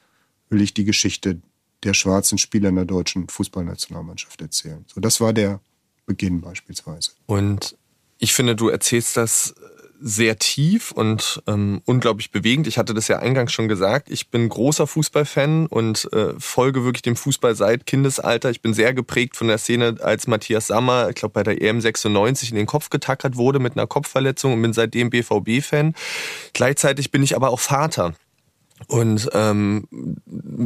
will 0.49 0.61
ich 0.61 0.73
die 0.73 0.85
Geschichte 0.85 1.41
der 1.83 1.93
schwarzen 1.93 2.37
Spieler 2.37 2.69
in 2.69 2.75
der 2.75 2.85
deutschen 2.85 3.27
Fußballnationalmannschaft 3.27 4.41
erzählen. 4.41 4.85
So, 4.93 5.01
das 5.01 5.21
war 5.21 5.33
der 5.33 5.59
Beginn 6.05 6.41
beispielsweise. 6.41 7.11
Und 7.25 7.75
ich 8.19 8.33
finde, 8.33 8.55
du 8.55 8.69
erzählst 8.69 9.17
das 9.17 9.55
sehr 9.99 10.37
tief 10.37 10.91
und 10.91 11.41
ähm, 11.47 11.81
unglaublich 11.85 12.31
bewegend. 12.31 12.67
Ich 12.67 12.77
hatte 12.77 12.93
das 12.93 13.07
ja 13.07 13.19
eingangs 13.19 13.51
schon 13.51 13.67
gesagt. 13.67 14.09
Ich 14.09 14.29
bin 14.29 14.47
großer 14.47 14.87
Fußballfan 14.87 15.67
und 15.67 16.11
äh, 16.13 16.33
folge 16.37 16.83
wirklich 16.83 17.01
dem 17.01 17.15
Fußball 17.15 17.55
seit 17.55 17.85
Kindesalter. 17.85 18.49
Ich 18.49 18.61
bin 18.61 18.73
sehr 18.73 18.93
geprägt 18.93 19.35
von 19.35 19.47
der 19.47 19.57
Szene, 19.57 19.97
als 20.01 20.27
Matthias 20.27 20.67
Sammer, 20.67 21.09
ich 21.09 21.15
glaube 21.15 21.33
bei 21.33 21.43
der 21.43 21.61
EM 21.61 21.81
96 21.81 22.51
in 22.51 22.55
den 22.55 22.65
Kopf 22.65 22.89
getackert 22.89 23.35
wurde 23.35 23.59
mit 23.59 23.77
einer 23.77 23.87
Kopfverletzung 23.87 24.53
und 24.53 24.61
bin 24.61 24.73
seitdem 24.73 25.09
BVB-Fan. 25.09 25.93
Gleichzeitig 26.53 27.11
bin 27.11 27.23
ich 27.23 27.35
aber 27.35 27.49
auch 27.49 27.59
Vater 27.59 28.13
und 28.87 29.29
ähm, 29.33 29.87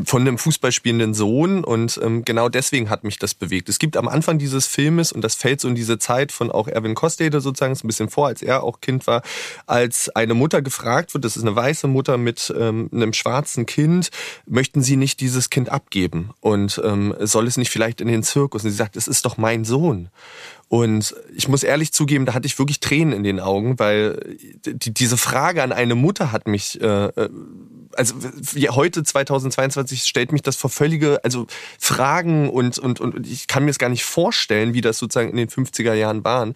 von 0.05 0.21
einem 0.21 0.37
Fußballspielenden 0.37 1.13
Sohn 1.13 1.63
und 1.63 1.99
ähm, 2.03 2.25
genau 2.25 2.49
deswegen 2.49 2.89
hat 2.89 3.03
mich 3.03 3.17
das 3.17 3.33
bewegt. 3.33 3.69
Es 3.69 3.79
gibt 3.79 3.95
am 3.95 4.07
Anfang 4.07 4.37
dieses 4.37 4.67
Filmes 4.67 5.11
und 5.11 5.21
das 5.21 5.35
fällt 5.35 5.61
so 5.61 5.67
in 5.67 5.75
diese 5.75 5.97
Zeit 5.97 6.31
von 6.31 6.51
auch 6.51 6.67
Erwin 6.67 6.93
Kostede 6.93 7.41
sozusagen, 7.41 7.73
ist 7.73 7.83
ein 7.83 7.87
bisschen 7.87 8.09
vor, 8.09 8.27
als 8.27 8.41
er 8.41 8.63
auch 8.63 8.81
Kind 8.81 9.07
war, 9.07 9.21
als 9.65 10.09
eine 10.09 10.33
Mutter 10.33 10.61
gefragt 10.61 11.13
wird, 11.13 11.25
das 11.25 11.37
ist 11.37 11.43
eine 11.43 11.55
weiße 11.55 11.87
Mutter 11.87 12.17
mit 12.17 12.53
ähm, 12.57 12.89
einem 12.91 13.13
schwarzen 13.13 13.65
Kind, 13.65 14.11
möchten 14.45 14.81
Sie 14.81 14.97
nicht 14.97 15.19
dieses 15.21 15.49
Kind 15.49 15.69
abgeben 15.69 16.31
und 16.41 16.81
ähm, 16.83 17.15
soll 17.19 17.47
es 17.47 17.57
nicht 17.57 17.71
vielleicht 17.71 18.01
in 18.01 18.07
den 18.07 18.23
Zirkus? 18.23 18.63
Und 18.63 18.69
sie 18.69 18.75
sagt, 18.75 18.95
es 18.95 19.07
ist 19.07 19.25
doch 19.25 19.37
mein 19.37 19.65
Sohn. 19.65 20.09
Und 20.71 21.13
ich 21.35 21.49
muss 21.49 21.63
ehrlich 21.63 21.91
zugeben, 21.91 22.25
da 22.25 22.33
hatte 22.33 22.45
ich 22.45 22.57
wirklich 22.57 22.79
Tränen 22.79 23.11
in 23.11 23.23
den 23.23 23.41
Augen, 23.41 23.77
weil 23.77 24.37
die, 24.65 24.93
diese 24.93 25.17
Frage 25.17 25.63
an 25.63 25.73
eine 25.73 25.95
Mutter 25.95 26.31
hat 26.31 26.47
mich, 26.47 26.79
äh, 26.79 27.07
äh 27.07 27.29
also 27.97 28.15
heute 28.69 29.03
2022 29.03 30.03
stellt 30.03 30.31
mich 30.31 30.43
das 30.43 30.55
vor 30.55 30.69
völlige, 30.69 31.19
also 31.25 31.45
Fragen 31.77 32.49
und, 32.49 32.79
und, 32.79 33.01
und 33.01 33.27
ich 33.27 33.47
kann 33.47 33.65
mir 33.65 33.71
es 33.71 33.79
gar 33.79 33.89
nicht 33.89 34.05
vorstellen, 34.05 34.73
wie 34.73 34.79
das 34.79 34.97
sozusagen 34.97 35.31
in 35.31 35.35
den 35.35 35.49
50er 35.49 35.93
Jahren 35.93 36.23
waren. 36.23 36.53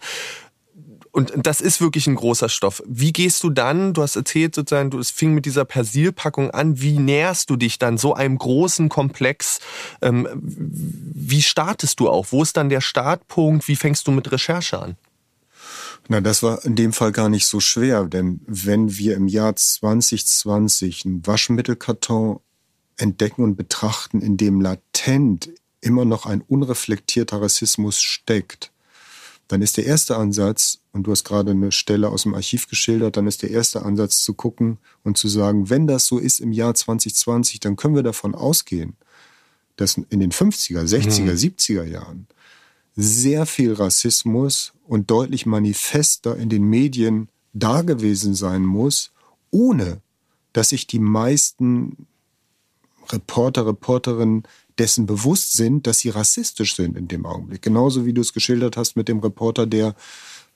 Und 1.16 1.32
das 1.34 1.62
ist 1.62 1.80
wirklich 1.80 2.06
ein 2.08 2.14
großer 2.14 2.50
Stoff. 2.50 2.82
Wie 2.86 3.10
gehst 3.10 3.42
du 3.42 3.48
dann, 3.48 3.94
du 3.94 4.02
hast 4.02 4.16
erzählt 4.16 4.54
sozusagen, 4.54 4.90
du, 4.90 4.98
es 4.98 5.10
fing 5.10 5.32
mit 5.32 5.46
dieser 5.46 5.64
Persilpackung 5.64 6.50
an, 6.50 6.78
wie 6.82 6.98
näherst 6.98 7.48
du 7.48 7.56
dich 7.56 7.78
dann 7.78 7.96
so 7.96 8.12
einem 8.12 8.36
großen 8.36 8.90
Komplex? 8.90 9.60
Ähm, 10.02 10.28
wie 10.42 11.40
startest 11.40 12.00
du 12.00 12.10
auch? 12.10 12.26
Wo 12.32 12.42
ist 12.42 12.58
dann 12.58 12.68
der 12.68 12.82
Startpunkt? 12.82 13.66
Wie 13.66 13.76
fängst 13.76 14.06
du 14.06 14.10
mit 14.10 14.30
Recherche 14.30 14.78
an? 14.78 14.96
Na, 16.08 16.20
das 16.20 16.42
war 16.42 16.62
in 16.66 16.76
dem 16.76 16.92
Fall 16.92 17.12
gar 17.12 17.30
nicht 17.30 17.46
so 17.46 17.60
schwer, 17.60 18.04
denn 18.04 18.42
wenn 18.46 18.98
wir 18.98 19.16
im 19.16 19.26
Jahr 19.26 19.56
2020 19.56 21.06
einen 21.06 21.26
Waschmittelkarton 21.26 22.40
entdecken 22.98 23.42
und 23.42 23.56
betrachten, 23.56 24.20
in 24.20 24.36
dem 24.36 24.60
latent 24.60 25.48
immer 25.80 26.04
noch 26.04 26.26
ein 26.26 26.42
unreflektierter 26.42 27.40
Rassismus 27.40 28.02
steckt, 28.02 28.70
dann 29.48 29.62
ist 29.62 29.76
der 29.76 29.86
erste 29.86 30.16
Ansatz, 30.16 30.80
und 30.96 31.02
du 31.02 31.10
hast 31.10 31.24
gerade 31.24 31.50
eine 31.50 31.72
Stelle 31.72 32.08
aus 32.08 32.22
dem 32.22 32.34
Archiv 32.34 32.68
geschildert, 32.68 33.18
dann 33.18 33.26
ist 33.26 33.42
der 33.42 33.50
erste 33.50 33.82
Ansatz 33.82 34.22
zu 34.22 34.32
gucken 34.32 34.78
und 35.04 35.18
zu 35.18 35.28
sagen, 35.28 35.68
wenn 35.68 35.86
das 35.86 36.06
so 36.06 36.18
ist 36.18 36.40
im 36.40 36.52
Jahr 36.52 36.74
2020, 36.74 37.60
dann 37.60 37.76
können 37.76 37.94
wir 37.94 38.02
davon 38.02 38.34
ausgehen, 38.34 38.96
dass 39.76 39.98
in 39.98 40.20
den 40.20 40.32
50er, 40.32 40.84
60er, 40.84 41.20
mhm. 41.22 41.28
70er 41.28 41.84
Jahren 41.84 42.26
sehr 42.96 43.44
viel 43.44 43.74
Rassismus 43.74 44.72
und 44.86 45.10
deutlich 45.10 45.44
manifester 45.44 46.34
in 46.34 46.48
den 46.48 46.62
Medien 46.62 47.28
da 47.52 47.82
gewesen 47.82 48.34
sein 48.34 48.64
muss, 48.64 49.12
ohne 49.50 50.00
dass 50.54 50.70
sich 50.70 50.86
die 50.86 50.98
meisten 50.98 52.06
Reporter, 53.12 53.66
Reporterinnen 53.66 54.44
dessen 54.78 55.04
bewusst 55.04 55.52
sind, 55.52 55.86
dass 55.86 55.98
sie 55.98 56.08
rassistisch 56.08 56.74
sind 56.74 56.96
in 56.96 57.06
dem 57.06 57.26
Augenblick. 57.26 57.60
Genauso 57.60 58.06
wie 58.06 58.14
du 58.14 58.22
es 58.22 58.32
geschildert 58.32 58.78
hast 58.78 58.96
mit 58.96 59.08
dem 59.08 59.18
Reporter, 59.20 59.66
der 59.66 59.94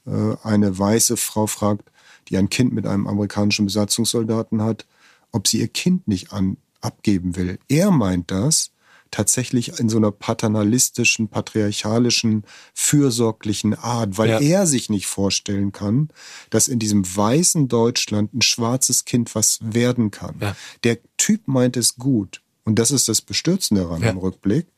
eine 0.05 0.79
weiße 0.79 1.17
Frau 1.17 1.47
fragt, 1.47 1.91
die 2.29 2.37
ein 2.37 2.49
Kind 2.49 2.73
mit 2.73 2.87
einem 2.87 3.07
amerikanischen 3.07 3.67
Besatzungssoldaten 3.67 4.63
hat, 4.63 4.87
ob 5.33 5.47
sie 5.47 5.61
ihr 5.61 5.69
Kind 5.69 6.09
nicht 6.09 6.33
an, 6.33 6.57
abgeben 6.81 7.37
will. 7.37 7.59
Er 7.69 7.91
meint 7.91 8.31
das 8.31 8.71
tatsächlich 9.11 9.79
in 9.81 9.89
so 9.89 9.97
einer 9.97 10.13
paternalistischen, 10.13 11.29
patriarchalischen, 11.29 12.45
fürsorglichen 12.75 13.75
Art, 13.75 14.19
weil 14.19 14.31
ja. 14.31 14.41
er 14.41 14.67
sich 14.67 14.89
nicht 14.89 15.07
vorstellen 15.07 15.73
kann, 15.73 16.11
dass 16.51 16.69
in 16.69 16.79
diesem 16.79 17.05
weißen 17.05 17.69
Deutschland 17.69 18.33
ein 18.35 18.43
schwarzes 18.43 19.05
Kind 19.05 19.35
was 19.35 19.59
werden 19.63 20.11
kann. 20.11 20.37
Ja. 20.41 20.57
Der 20.85 20.99
Typ 21.17 21.49
meint 21.49 21.77
es 21.77 21.97
gut. 21.97 22.43
Und 22.65 22.79
das 22.79 22.91
ist 22.91 23.09
das 23.09 23.21
Bestürzende 23.21 23.83
daran 23.83 24.03
ja. 24.03 24.11
im 24.11 24.19
Rückblick, 24.19 24.69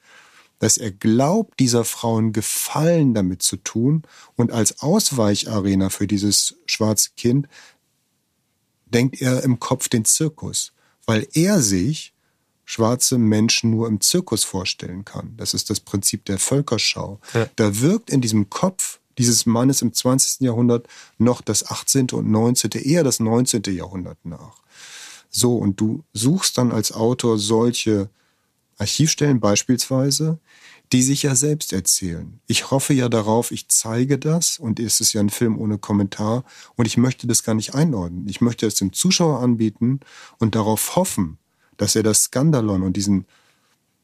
dass 0.62 0.76
er 0.78 0.92
glaubt, 0.92 1.58
dieser 1.58 1.84
Frau 1.84 2.18
einen 2.18 2.32
Gefallen 2.32 3.14
damit 3.14 3.42
zu 3.42 3.56
tun 3.56 4.04
und 4.36 4.52
als 4.52 4.80
Ausweicharena 4.80 5.90
für 5.90 6.06
dieses 6.06 6.54
schwarze 6.66 7.10
Kind 7.16 7.48
denkt 8.84 9.20
er 9.20 9.42
im 9.42 9.58
Kopf 9.58 9.88
den 9.88 10.04
Zirkus, 10.04 10.72
weil 11.04 11.26
er 11.32 11.60
sich 11.60 12.14
schwarze 12.64 13.18
Menschen 13.18 13.70
nur 13.70 13.88
im 13.88 14.00
Zirkus 14.00 14.44
vorstellen 14.44 15.04
kann. 15.04 15.34
Das 15.36 15.52
ist 15.52 15.68
das 15.68 15.80
Prinzip 15.80 16.26
der 16.26 16.38
Völkerschau. 16.38 17.18
Ja. 17.34 17.48
Da 17.56 17.80
wirkt 17.80 18.08
in 18.08 18.20
diesem 18.20 18.48
Kopf 18.48 19.00
dieses 19.18 19.46
Mannes 19.46 19.82
im 19.82 19.92
20. 19.92 20.42
Jahrhundert 20.42 20.86
noch 21.18 21.40
das 21.40 21.68
18. 21.68 22.10
und 22.12 22.30
19., 22.30 22.70
eher 22.84 23.02
das 23.02 23.18
19. 23.18 23.64
Jahrhundert 23.66 24.24
nach. 24.24 24.62
So, 25.28 25.56
und 25.56 25.80
du 25.80 26.04
suchst 26.12 26.56
dann 26.56 26.70
als 26.70 26.92
Autor 26.92 27.36
solche 27.36 28.10
Archivstellen 28.78 29.40
beispielsweise, 29.40 30.38
die 30.92 31.02
sich 31.02 31.22
ja 31.22 31.34
selbst 31.34 31.72
erzählen. 31.72 32.40
Ich 32.46 32.70
hoffe 32.70 32.92
ja 32.92 33.08
darauf, 33.08 33.50
ich 33.50 33.68
zeige 33.68 34.18
das 34.18 34.58
und 34.58 34.78
es 34.78 35.00
ist 35.00 35.14
ja 35.14 35.20
ein 35.20 35.30
Film 35.30 35.58
ohne 35.58 35.78
Kommentar 35.78 36.44
und 36.76 36.86
ich 36.86 36.98
möchte 36.98 37.26
das 37.26 37.44
gar 37.44 37.54
nicht 37.54 37.74
einordnen. 37.74 38.28
Ich 38.28 38.40
möchte 38.40 38.66
es 38.66 38.74
dem 38.74 38.92
Zuschauer 38.92 39.40
anbieten 39.40 40.00
und 40.38 40.54
darauf 40.54 40.96
hoffen, 40.96 41.38
dass 41.78 41.96
er 41.96 42.02
das 42.02 42.24
Skandalon 42.24 42.82
und 42.82 42.96
diesen, 42.96 43.26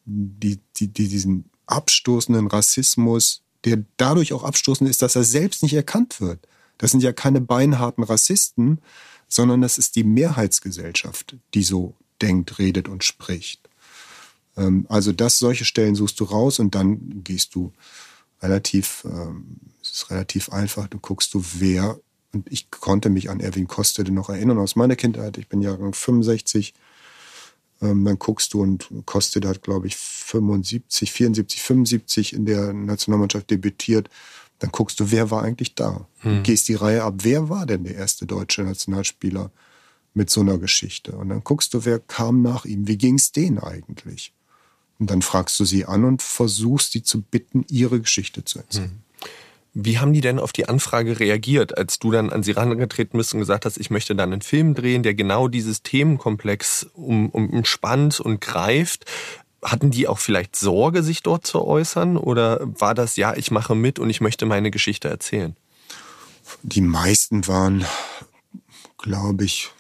die, 0.07 0.61
die, 0.77 0.89
die, 0.89 1.09
diesen 1.09 1.51
abstoßenden 1.67 2.47
Rassismus, 2.47 3.43
der 3.65 3.85
dadurch 3.99 4.33
auch 4.33 4.45
abstoßend 4.45 4.89
ist, 4.89 5.03
dass 5.03 5.17
er 5.17 5.25
selbst 5.25 5.63
nicht 5.63 5.75
erkannt 5.75 6.21
wird. 6.21 6.49
Das 6.79 6.93
sind 6.93 7.03
ja 7.03 7.13
keine 7.13 7.43
beinharten 7.43 8.05
Rassisten, 8.05 8.81
sondern 9.29 9.61
das 9.61 9.77
ist 9.77 9.97
die 9.97 10.05
Mehrheitsgesellschaft, 10.05 11.37
die 11.53 11.63
so 11.63 11.95
denkt, 12.23 12.59
redet 12.59 12.89
und 12.89 13.05
spricht. 13.05 13.68
Ähm, 14.59 14.87
also 14.89 15.13
das, 15.13 15.39
solche 15.39 15.65
Stellen 15.65 15.95
suchst 15.95 16.19
du 16.21 16.25
raus 16.25 16.59
und 16.59 16.75
dann 16.75 17.23
gehst 17.25 17.55
du 17.55 17.73
relativ, 18.43 19.05
ähm, 19.05 19.57
es 19.83 19.93
ist 19.93 20.11
relativ 20.11 20.51
einfach, 20.51 20.89
du 20.89 20.99
guckst 20.99 21.33
du, 21.35 21.43
wer, 21.59 21.99
und 22.33 22.51
ich 22.51 22.71
konnte 22.71 23.09
mich 23.09 23.31
an 23.31 23.41
Erwin 23.41 23.69
Kostede 23.69 24.13
noch 24.13 24.29
erinnern 24.29 24.59
aus 24.59 24.77
meiner 24.77 24.97
Kindheit, 24.97 25.39
ich 25.39 25.49
bin 25.49 25.63
Jahrgang 25.63 25.95
65, 25.95 26.75
ähm, 27.81 28.05
dann 28.05 28.19
guckst 28.19 28.53
du 28.53 28.63
und 28.63 28.89
Kostede 29.07 29.49
hat, 29.49 29.63
glaube 29.63 29.87
ich, 29.87 29.97
75, 29.97 31.13
74, 31.13 31.63
75 31.63 32.33
in 32.33 32.47
der 32.47 32.73
Nationalmannschaft 32.73 33.51
debütiert, 33.51 34.11
dann 34.59 34.73
guckst 34.73 34.99
du, 34.99 35.13
wer 35.13 35.31
war 35.31 35.43
eigentlich 35.43 35.77
da? 35.77 36.09
Hm. 36.19 36.43
Gehst 36.43 36.69
die 36.69 36.75
Reihe 36.75 37.05
ab, 37.05 37.15
wer 37.23 37.49
war 37.49 37.65
denn 37.65 37.85
der 37.85 37.95
erste 37.95 38.27
deutsche 38.27 38.63
Nationalspieler 38.63 39.53
mit 40.15 40.31
so 40.31 40.41
einer 40.41 40.59
Geschichte? 40.59 41.13
Und 41.13 41.29
dann 41.29 41.45
guckst 41.45 41.75
du, 41.75 41.85
wer 41.85 42.01
kam 42.01 42.43
nach 42.43 42.65
ihm, 42.65 42.89
wie 42.89 42.99
ging 42.99 43.15
es 43.15 43.31
denen 43.31 43.59
eigentlich? 43.59 44.33
Und 44.99 45.11
dann 45.11 45.23
fragst 45.23 45.59
du 45.61 45.65
sie 45.65 45.85
an 45.85 46.05
und 46.05 46.23
versuchst 46.23 46.93
sie 46.93 47.03
zu 47.03 47.23
bitten, 47.23 47.65
ihre 47.69 48.01
Geschichte 48.01 48.45
zu 48.45 48.59
erzählen. 48.59 48.91
Hm. 48.91 49.03
Wie 49.75 49.99
haben 49.99 50.13
die 50.13 50.21
denn 50.21 50.41
auf 50.41 50.53
die 50.53 50.69
Anfrage 50.69 51.21
reagiert, 51.21 51.77
als 51.79 52.01
du 52.01 52.11
dann 52.11 52.31
an 52.31 52.43
sie 52.43 52.55
herangetreten 52.55 53.17
bist 53.17 53.33
und 53.33 53.41
gesagt 53.41 53.65
hast, 53.65 53.79
ich 53.79 53.91
möchte 53.91 54.17
dann 54.17 54.33
einen 54.33 54.43
Film 54.43 54.75
drehen, 54.75 55.05
der 55.05 55.15
genau 55.15 55.47
dieses 55.47 55.83
Themenkomplex 55.83 56.89
um, 56.95 57.29
um, 57.31 57.51
umspannt 57.51 58.19
und 58.19 58.41
greift? 58.41 59.05
Hatten 59.63 59.91
die 59.91 60.09
auch 60.09 60.19
vielleicht 60.19 60.57
Sorge, 60.57 61.03
sich 61.03 61.23
dort 61.23 61.47
zu 61.47 61.65
äußern? 61.65 62.17
Oder 62.17 62.59
war 62.63 62.95
das, 62.95 63.17
ja, 63.17 63.37
ich 63.37 63.53
mache 63.53 63.77
mit 63.77 64.01
und 64.01 64.11
ich 64.11 64.21
möchte 64.21 64.47
meine 64.47 64.73
Geschichte 64.73 65.09
erzählen? 65.09 65.57
Die 66.63 66.81
meisten 66.81 67.47
waren, 67.47 67.85
glaube 68.97 69.45
ich, 69.45 69.71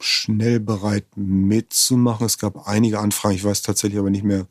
schnell 0.00 0.60
bereit 0.60 1.04
mitzumachen. 1.16 2.26
Es 2.26 2.38
gab 2.38 2.68
einige 2.68 3.00
Anfragen, 3.00 3.34
ich 3.34 3.44
weiß 3.44 3.62
tatsächlich 3.62 3.98
aber 3.98 4.10
nicht 4.10 4.24
mehr, 4.24 4.46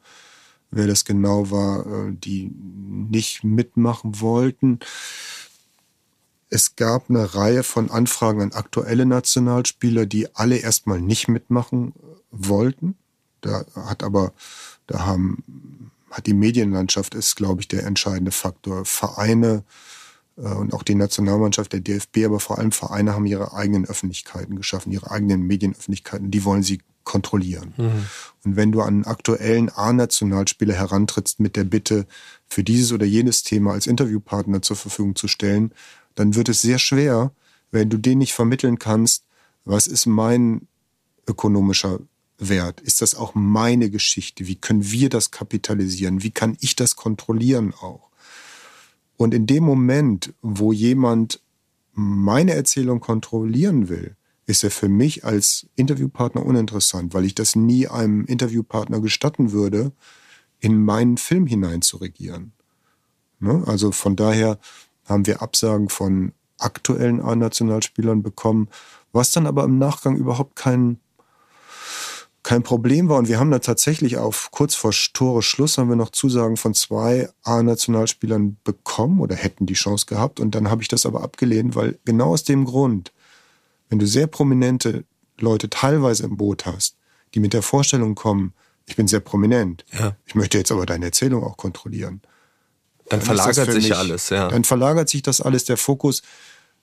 wer 0.72 0.88
das 0.88 1.06
genau 1.06 1.50
war, 1.52 1.86
äh, 1.86 2.14
die 2.14 2.52
nicht 2.54 3.44
mitmachen 3.44 4.20
wollten. 4.20 4.80
Es 6.50 6.76
gab 6.76 7.10
eine 7.10 7.36
Reihe 7.36 7.64
von 7.64 7.90
Anfragen 7.92 8.42
an 8.42 8.52
aktuelle 8.54 9.06
Nationalspieler, 9.06 10.06
die 10.06 10.34
alle 10.36 10.58
erstmal 10.58 11.02
nicht 11.02 11.28
mitmachen 11.28 11.94
wollten. 12.32 12.96
Da 13.42 13.66
hat 13.76 14.04
aber, 14.04 14.34
da 14.88 15.06
haben, 15.06 15.92
hat 16.10 16.26
die 16.26 16.34
Medienlandschaft 16.34 17.16
ist, 17.16 17.36
glaube 17.36 17.62
ich, 17.62 17.68
der 17.68 17.86
entscheidende 17.86 18.32
Faktor. 18.32 18.86
Vereine 18.86 19.64
äh, 19.66 20.07
und 20.38 20.74
auch 20.74 20.84
die 20.84 20.96
Nationalmannschaft, 20.96 21.74
der 21.74 21.80
DFB, 21.80 22.26
aber 22.26 22.40
vor 22.40 22.60
allem 22.60 22.72
Vereine 22.72 23.14
haben 23.14 23.26
ihre 23.26 23.54
eigenen 23.54 23.86
Öffentlichkeiten 23.86 24.56
geschaffen, 24.56 24.92
ihre 24.92 25.10
eigenen 25.10 25.42
Medienöffentlichkeiten. 25.42 26.30
Die 26.30 26.46
wollen 26.46 26.62
sie 26.62 26.82
kontrollieren. 27.04 27.74
Mhm. 27.78 28.06
Und 28.44 28.56
wenn 28.56 28.72
du 28.72 28.82
an 28.82 28.88
einen 28.88 29.06
aktuellen 29.06 29.70
A-Nationalspieler 29.70 30.76
herantrittst 30.76 31.40
mit 31.40 31.56
der 31.56 31.64
Bitte, 31.64 32.06
für 32.48 32.64
dieses 32.64 32.92
oder 32.92 33.06
jenes 33.06 33.44
Thema 33.44 33.74
als 33.74 33.88
Interviewpartner 33.88 34.62
zur 34.62 34.76
Verfügung 34.76 35.16
zu 35.16 35.28
stellen, 35.28 35.72
dann 36.16 36.36
wird 36.36 36.50
es 36.50 36.62
sehr 36.62 36.80
schwer, 36.80 37.32
wenn 37.72 37.90
du 37.90 37.98
den 37.98 38.20
nicht 38.20 38.34
vermitteln 38.34 38.78
kannst, 38.78 39.24
was 39.66 39.88
ist 39.88 40.06
mein 40.06 40.68
ökonomischer 41.28 42.00
Wert? 42.38 42.82
Ist 42.82 43.02
das 43.02 43.16
auch 43.16 43.36
meine 43.36 43.90
Geschichte? 43.90 44.48
Wie 44.48 44.56
können 44.56 44.92
wir 44.92 45.10
das 45.10 45.32
kapitalisieren? 45.32 46.24
Wie 46.24 46.32
kann 46.32 46.58
ich 46.60 46.76
das 46.76 46.96
kontrollieren 46.96 47.74
auch? 47.74 48.07
Und 49.18 49.34
in 49.34 49.48
dem 49.48 49.64
Moment, 49.64 50.34
wo 50.42 50.72
jemand 50.72 51.42
meine 51.94 52.54
Erzählung 52.54 53.00
kontrollieren 53.00 53.90
will, 53.90 54.16
ist 54.46 54.64
er 54.64 54.72
für 54.72 54.88
mich 54.88 55.26
als 55.26 55.68
Interviewpartner 55.76 56.46
uninteressant, 56.46 57.14
weil 57.14 57.26
ich 57.26 57.36
das 57.36 57.56
nie 57.56 57.88
einem 57.88 58.24
Interviewpartner 58.26 59.02
gestatten 59.02 59.52
würde, 59.52 59.92
in 60.60 60.84
meinen 60.84 61.18
Film 61.18 61.48
hinein 61.48 61.82
zu 61.82 61.98
regieren. 61.98 62.54
Ne? 63.40 63.64
Also 63.68 63.92
von 63.92 64.16
daher 64.16 64.58
haben 65.06 65.28
wir 65.28 65.42
Absagen 65.42 65.90
von 65.90 66.32
aktuellen 66.60 67.22
A-Nationalspielern 67.22 68.24
bekommen, 68.24 68.70
was 69.12 69.32
dann 69.32 69.48
aber 69.48 69.64
im 69.64 69.78
Nachgang 69.78 70.16
überhaupt 70.16 70.56
kein, 70.56 71.00
kein 72.48 72.64
Problem 72.64 73.10
war. 73.10 73.18
Und 73.18 73.28
wir 73.28 73.42
haben 73.42 73.52
da 73.52 73.60
tatsächlich 73.60 74.16
auf 74.16 74.52
kurz 74.52 74.74
vor 74.74 74.94
Tore 75.12 75.42
Schluss 75.42 75.78
haben 75.78 75.90
wir 75.90 75.98
noch 75.98 76.12
Zusagen 76.12 76.56
von 76.56 76.74
zwei 76.74 77.28
A-Nationalspielern 77.44 78.56
bekommen 78.64 79.20
oder 79.20 79.36
hätten 79.36 79.66
die 79.66 79.74
Chance 79.74 80.06
gehabt. 80.06 80.40
Und 80.40 80.56
dann 80.56 80.70
habe 80.70 80.82
ich 80.82 80.88
das 80.88 81.06
aber 81.06 81.24
abgelehnt, 81.24 81.76
weil 81.76 82.00
genau 82.06 82.30
aus 82.30 82.46
dem 82.46 82.64
Grund, 82.64 83.12
wenn 83.90 84.00
du 84.00 84.08
sehr 84.08 84.28
prominente 84.28 85.04
Leute 85.38 85.70
teilweise 85.70 86.24
im 86.24 86.38
Boot 86.38 86.66
hast, 86.66 86.96
die 87.34 87.42
mit 87.42 87.52
der 87.52 87.64
Vorstellung 87.64 88.16
kommen, 88.16 88.54
ich 88.86 88.96
bin 88.96 89.10
sehr 89.10 89.20
prominent, 89.20 89.84
ja. 89.92 90.16
ich 90.26 90.34
möchte 90.34 90.58
jetzt 90.58 90.72
aber 90.72 90.86
deine 90.86 91.08
Erzählung 91.08 91.44
auch 91.44 91.58
kontrollieren. 91.58 92.22
Dann, 93.10 93.20
dann 93.20 93.22
verlagert 93.24 93.74
sich 93.74 93.90
mich, 93.90 93.98
alles, 93.98 94.30
ja. 94.30 94.48
Dann 94.48 94.64
verlagert 94.64 95.10
sich 95.10 95.22
das 95.22 95.42
alles, 95.42 95.66
der 95.66 95.76
Fokus 95.76 96.22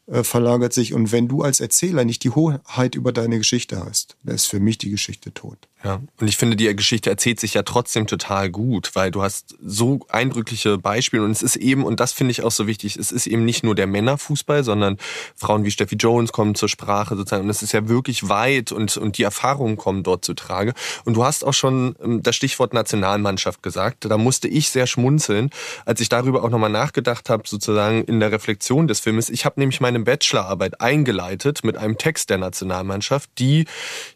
äh, 0.06 0.22
verlagert 0.22 0.72
sich. 0.72 0.92
Und 0.92 1.12
wenn 1.12 1.28
du 1.28 1.42
als 1.42 1.60
Erzähler 1.60 2.04
nicht 2.04 2.24
die 2.24 2.30
Hoheit 2.30 2.94
über 2.94 3.12
deine 3.12 3.38
Geschichte 3.38 3.84
hast, 3.84 4.16
dann 4.22 4.34
ist 4.34 4.46
für 4.46 4.60
mich 4.60 4.78
die 4.78 4.90
Geschichte 4.90 5.32
tot. 5.32 5.58
Ja, 5.84 6.00
und 6.18 6.28
ich 6.28 6.38
finde, 6.38 6.56
die 6.56 6.74
Geschichte 6.74 7.10
erzählt 7.10 7.38
sich 7.38 7.52
ja 7.52 7.62
trotzdem 7.62 8.06
total 8.06 8.48
gut, 8.48 8.92
weil 8.94 9.10
du 9.10 9.22
hast 9.22 9.54
so 9.62 10.00
eindrückliche 10.08 10.78
Beispiele 10.78 11.22
und 11.22 11.30
es 11.30 11.42
ist 11.42 11.56
eben, 11.56 11.84
und 11.84 12.00
das 12.00 12.12
finde 12.12 12.30
ich 12.30 12.42
auch 12.42 12.50
so 12.50 12.66
wichtig, 12.66 12.96
es 12.96 13.12
ist 13.12 13.26
eben 13.26 13.44
nicht 13.44 13.64
nur 13.64 13.74
der 13.74 13.86
Männerfußball, 13.86 14.64
sondern 14.64 14.96
Frauen 15.36 15.64
wie 15.64 15.70
Steffi 15.70 15.96
Jones 15.96 16.32
kommen 16.32 16.54
zur 16.54 16.70
Sprache 16.70 17.16
sozusagen 17.16 17.44
und 17.44 17.50
es 17.50 17.62
ist 17.62 17.72
ja 17.72 17.86
wirklich 17.86 18.30
weit 18.30 18.72
und, 18.72 18.96
und 18.96 19.18
die 19.18 19.24
Erfahrungen 19.24 19.76
kommen 19.76 20.02
dort 20.02 20.24
zu 20.24 20.32
Trage. 20.32 20.72
Und 21.04 21.18
du 21.18 21.24
hast 21.24 21.44
auch 21.44 21.52
schon 21.52 21.96
ähm, 22.02 22.22
das 22.22 22.34
Stichwort 22.34 22.72
Nationalmannschaft 22.72 23.62
gesagt, 23.62 24.06
da 24.06 24.16
musste 24.16 24.48
ich 24.48 24.70
sehr 24.70 24.86
schmunzeln, 24.86 25.50
als 25.84 26.00
ich 26.00 26.08
darüber 26.08 26.44
auch 26.44 26.50
nochmal 26.50 26.70
nachgedacht 26.70 27.28
habe, 27.28 27.42
sozusagen 27.46 28.04
in 28.04 28.20
der 28.20 28.32
Reflexion 28.32 28.88
des 28.88 29.00
Filmes. 29.00 29.28
Ich 29.28 29.44
habe 29.44 29.60
nämlich 29.60 29.82
meine 29.82 29.93
Bachelorarbeit 30.02 30.80
eingeleitet 30.80 31.62
mit 31.62 31.76
einem 31.76 31.96
Text 31.98 32.30
der 32.30 32.38
Nationalmannschaft, 32.38 33.30
die, 33.38 33.66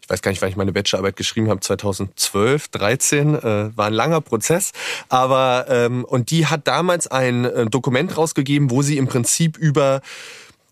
ich 0.01 0.09
weiß 0.09 0.21
gar 0.21 0.31
nicht, 0.31 0.41
wann 0.41 0.49
ich 0.49 0.57
meine 0.57 0.73
Bachelorarbeit 0.73 1.15
geschrieben 1.15 1.49
habe, 1.49 1.61
2012, 1.61 2.67
13, 2.67 3.35
äh, 3.35 3.77
war 3.77 3.87
ein 3.87 3.93
langer 3.93 4.19
Prozess. 4.19 4.71
Aber 5.07 5.67
ähm, 5.69 6.03
und 6.03 6.31
die 6.31 6.47
hat 6.47 6.67
damals 6.67 7.07
ein 7.07 7.45
äh, 7.45 7.65
Dokument 7.67 8.17
rausgegeben, 8.17 8.69
wo 8.71 8.81
sie 8.81 8.97
im 8.97 9.07
Prinzip 9.07 9.57
über 9.57 10.01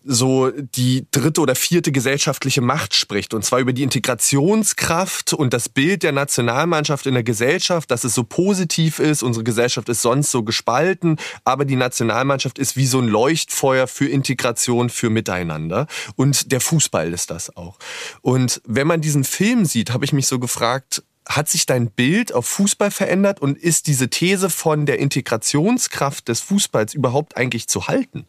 so 0.04 0.50
die 0.50 1.06
dritte 1.10 1.40
oder 1.40 1.54
vierte 1.54 1.92
gesellschaftliche 1.92 2.60
Macht 2.60 2.94
spricht. 2.94 3.34
Und 3.34 3.44
zwar 3.44 3.60
über 3.60 3.72
die 3.72 3.82
Integrationskraft 3.82 5.32
und 5.32 5.52
das 5.52 5.68
Bild 5.68 6.02
der 6.02 6.12
Nationalmannschaft 6.12 7.06
in 7.06 7.14
der 7.14 7.22
Gesellschaft, 7.22 7.90
dass 7.90 8.04
es 8.04 8.14
so 8.14 8.24
positiv 8.24 8.98
ist. 8.98 9.22
Unsere 9.22 9.44
Gesellschaft 9.44 9.88
ist 9.88 10.02
sonst 10.02 10.30
so 10.30 10.42
gespalten, 10.42 11.16
aber 11.44 11.64
die 11.64 11.76
Nationalmannschaft 11.76 12.58
ist 12.58 12.76
wie 12.76 12.86
so 12.86 13.00
ein 13.00 13.08
Leuchtfeuer 13.08 13.86
für 13.86 14.06
Integration, 14.06 14.90
für 14.90 15.10
Miteinander. 15.10 15.86
Und 16.16 16.52
der 16.52 16.60
Fußball 16.60 17.12
ist 17.12 17.30
das 17.30 17.56
auch. 17.56 17.78
Und 18.22 18.60
wenn 18.64 18.86
man 18.86 19.00
diesen 19.00 19.24
Film 19.24 19.64
sieht, 19.64 19.92
habe 19.92 20.04
ich 20.04 20.12
mich 20.12 20.26
so 20.26 20.38
gefragt, 20.38 21.02
hat 21.28 21.48
sich 21.48 21.66
dein 21.66 21.90
Bild 21.90 22.32
auf 22.32 22.46
Fußball 22.46 22.90
verändert 22.90 23.40
und 23.40 23.58
ist 23.58 23.86
diese 23.86 24.08
These 24.08 24.48
von 24.48 24.86
der 24.86 24.98
Integrationskraft 24.98 26.26
des 26.28 26.40
Fußballs 26.40 26.94
überhaupt 26.94 27.36
eigentlich 27.36 27.68
zu 27.68 27.86
halten? 27.86 28.26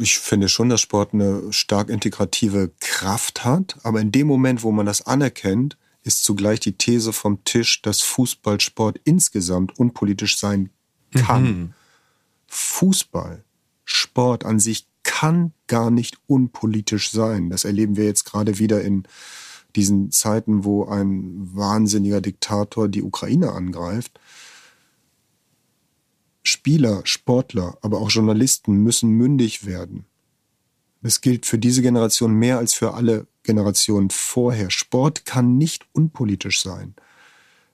Ich 0.00 0.18
finde 0.18 0.48
schon, 0.48 0.68
dass 0.68 0.80
Sport 0.80 1.14
eine 1.14 1.52
stark 1.52 1.88
integrative 1.88 2.70
Kraft 2.80 3.44
hat, 3.44 3.76
aber 3.82 4.00
in 4.00 4.12
dem 4.12 4.26
Moment, 4.26 4.62
wo 4.62 4.72
man 4.72 4.86
das 4.86 5.06
anerkennt, 5.06 5.76
ist 6.02 6.24
zugleich 6.24 6.60
die 6.60 6.72
These 6.72 7.12
vom 7.12 7.44
Tisch, 7.44 7.82
dass 7.82 8.00
Fußballsport 8.00 9.00
insgesamt 9.04 9.78
unpolitisch 9.78 10.38
sein 10.38 10.70
kann. 11.14 11.42
Mhm. 11.42 11.74
Fußball, 12.46 13.44
Sport 13.84 14.44
an 14.44 14.58
sich 14.58 14.86
kann 15.02 15.52
gar 15.66 15.90
nicht 15.90 16.18
unpolitisch 16.26 17.10
sein. 17.10 17.50
Das 17.50 17.64
erleben 17.64 17.96
wir 17.96 18.04
jetzt 18.04 18.24
gerade 18.24 18.58
wieder 18.58 18.82
in 18.82 19.04
diesen 19.76 20.10
Zeiten, 20.10 20.64
wo 20.64 20.86
ein 20.86 21.50
wahnsinniger 21.54 22.20
Diktator 22.20 22.88
die 22.88 23.02
Ukraine 23.02 23.52
angreift. 23.52 24.18
Spieler, 26.42 27.02
Sportler, 27.04 27.76
aber 27.82 28.00
auch 28.00 28.10
Journalisten 28.10 28.82
müssen 28.82 29.10
mündig 29.10 29.66
werden. 29.66 30.04
Das 31.02 31.20
gilt 31.20 31.46
für 31.46 31.58
diese 31.58 31.82
Generation 31.82 32.34
mehr 32.34 32.58
als 32.58 32.74
für 32.74 32.94
alle 32.94 33.26
Generationen 33.42 34.10
vorher. 34.10 34.70
Sport 34.70 35.24
kann 35.24 35.56
nicht 35.56 35.86
unpolitisch 35.92 36.60
sein. 36.60 36.94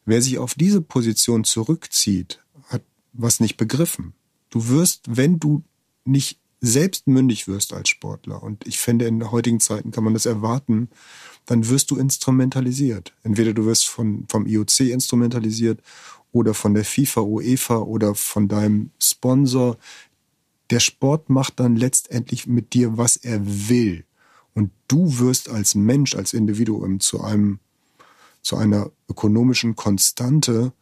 Wer 0.04 0.20
sich 0.20 0.38
auf 0.38 0.54
diese 0.54 0.80
Position 0.80 1.44
zurückzieht, 1.44 2.42
hat 2.68 2.82
was 3.12 3.40
nicht 3.40 3.56
begriffen. 3.56 4.12
Du 4.50 4.68
wirst, 4.68 5.02
wenn 5.06 5.38
du 5.38 5.62
nicht 6.04 6.38
selbst 6.60 7.06
mündig 7.06 7.48
wirst 7.48 7.72
als 7.72 7.88
Sportler, 7.88 8.42
und 8.42 8.66
ich 8.66 8.78
finde, 8.78 9.06
in 9.06 9.30
heutigen 9.30 9.60
Zeiten 9.60 9.90
kann 9.90 10.04
man 10.04 10.14
das 10.14 10.26
erwarten, 10.26 10.88
dann 11.46 11.68
wirst 11.68 11.90
du 11.90 11.96
instrumentalisiert. 11.96 13.14
Entweder 13.22 13.52
du 13.52 13.66
wirst 13.66 13.86
von, 13.86 14.26
vom 14.28 14.46
IOC 14.46 14.80
instrumentalisiert 14.80 15.80
oder 16.34 16.52
von 16.52 16.74
der 16.74 16.84
FIFA, 16.84 17.20
UEFA 17.20 17.78
oder 17.78 18.14
von 18.16 18.48
deinem 18.48 18.90
Sponsor, 19.00 19.78
der 20.70 20.80
Sport 20.80 21.30
macht 21.30 21.60
dann 21.60 21.76
letztendlich 21.76 22.48
mit 22.48 22.74
dir, 22.74 22.98
was 22.98 23.16
er 23.16 23.40
will. 23.68 24.04
Und 24.52 24.72
du 24.88 25.20
wirst 25.20 25.48
als 25.48 25.76
Mensch, 25.76 26.16
als 26.16 26.32
Individuum 26.32 26.98
zu 26.98 27.22
einem, 27.22 27.60
zu 28.42 28.56
einer 28.56 28.90
ökonomischen 29.08 29.76
Konstante. 29.76 30.72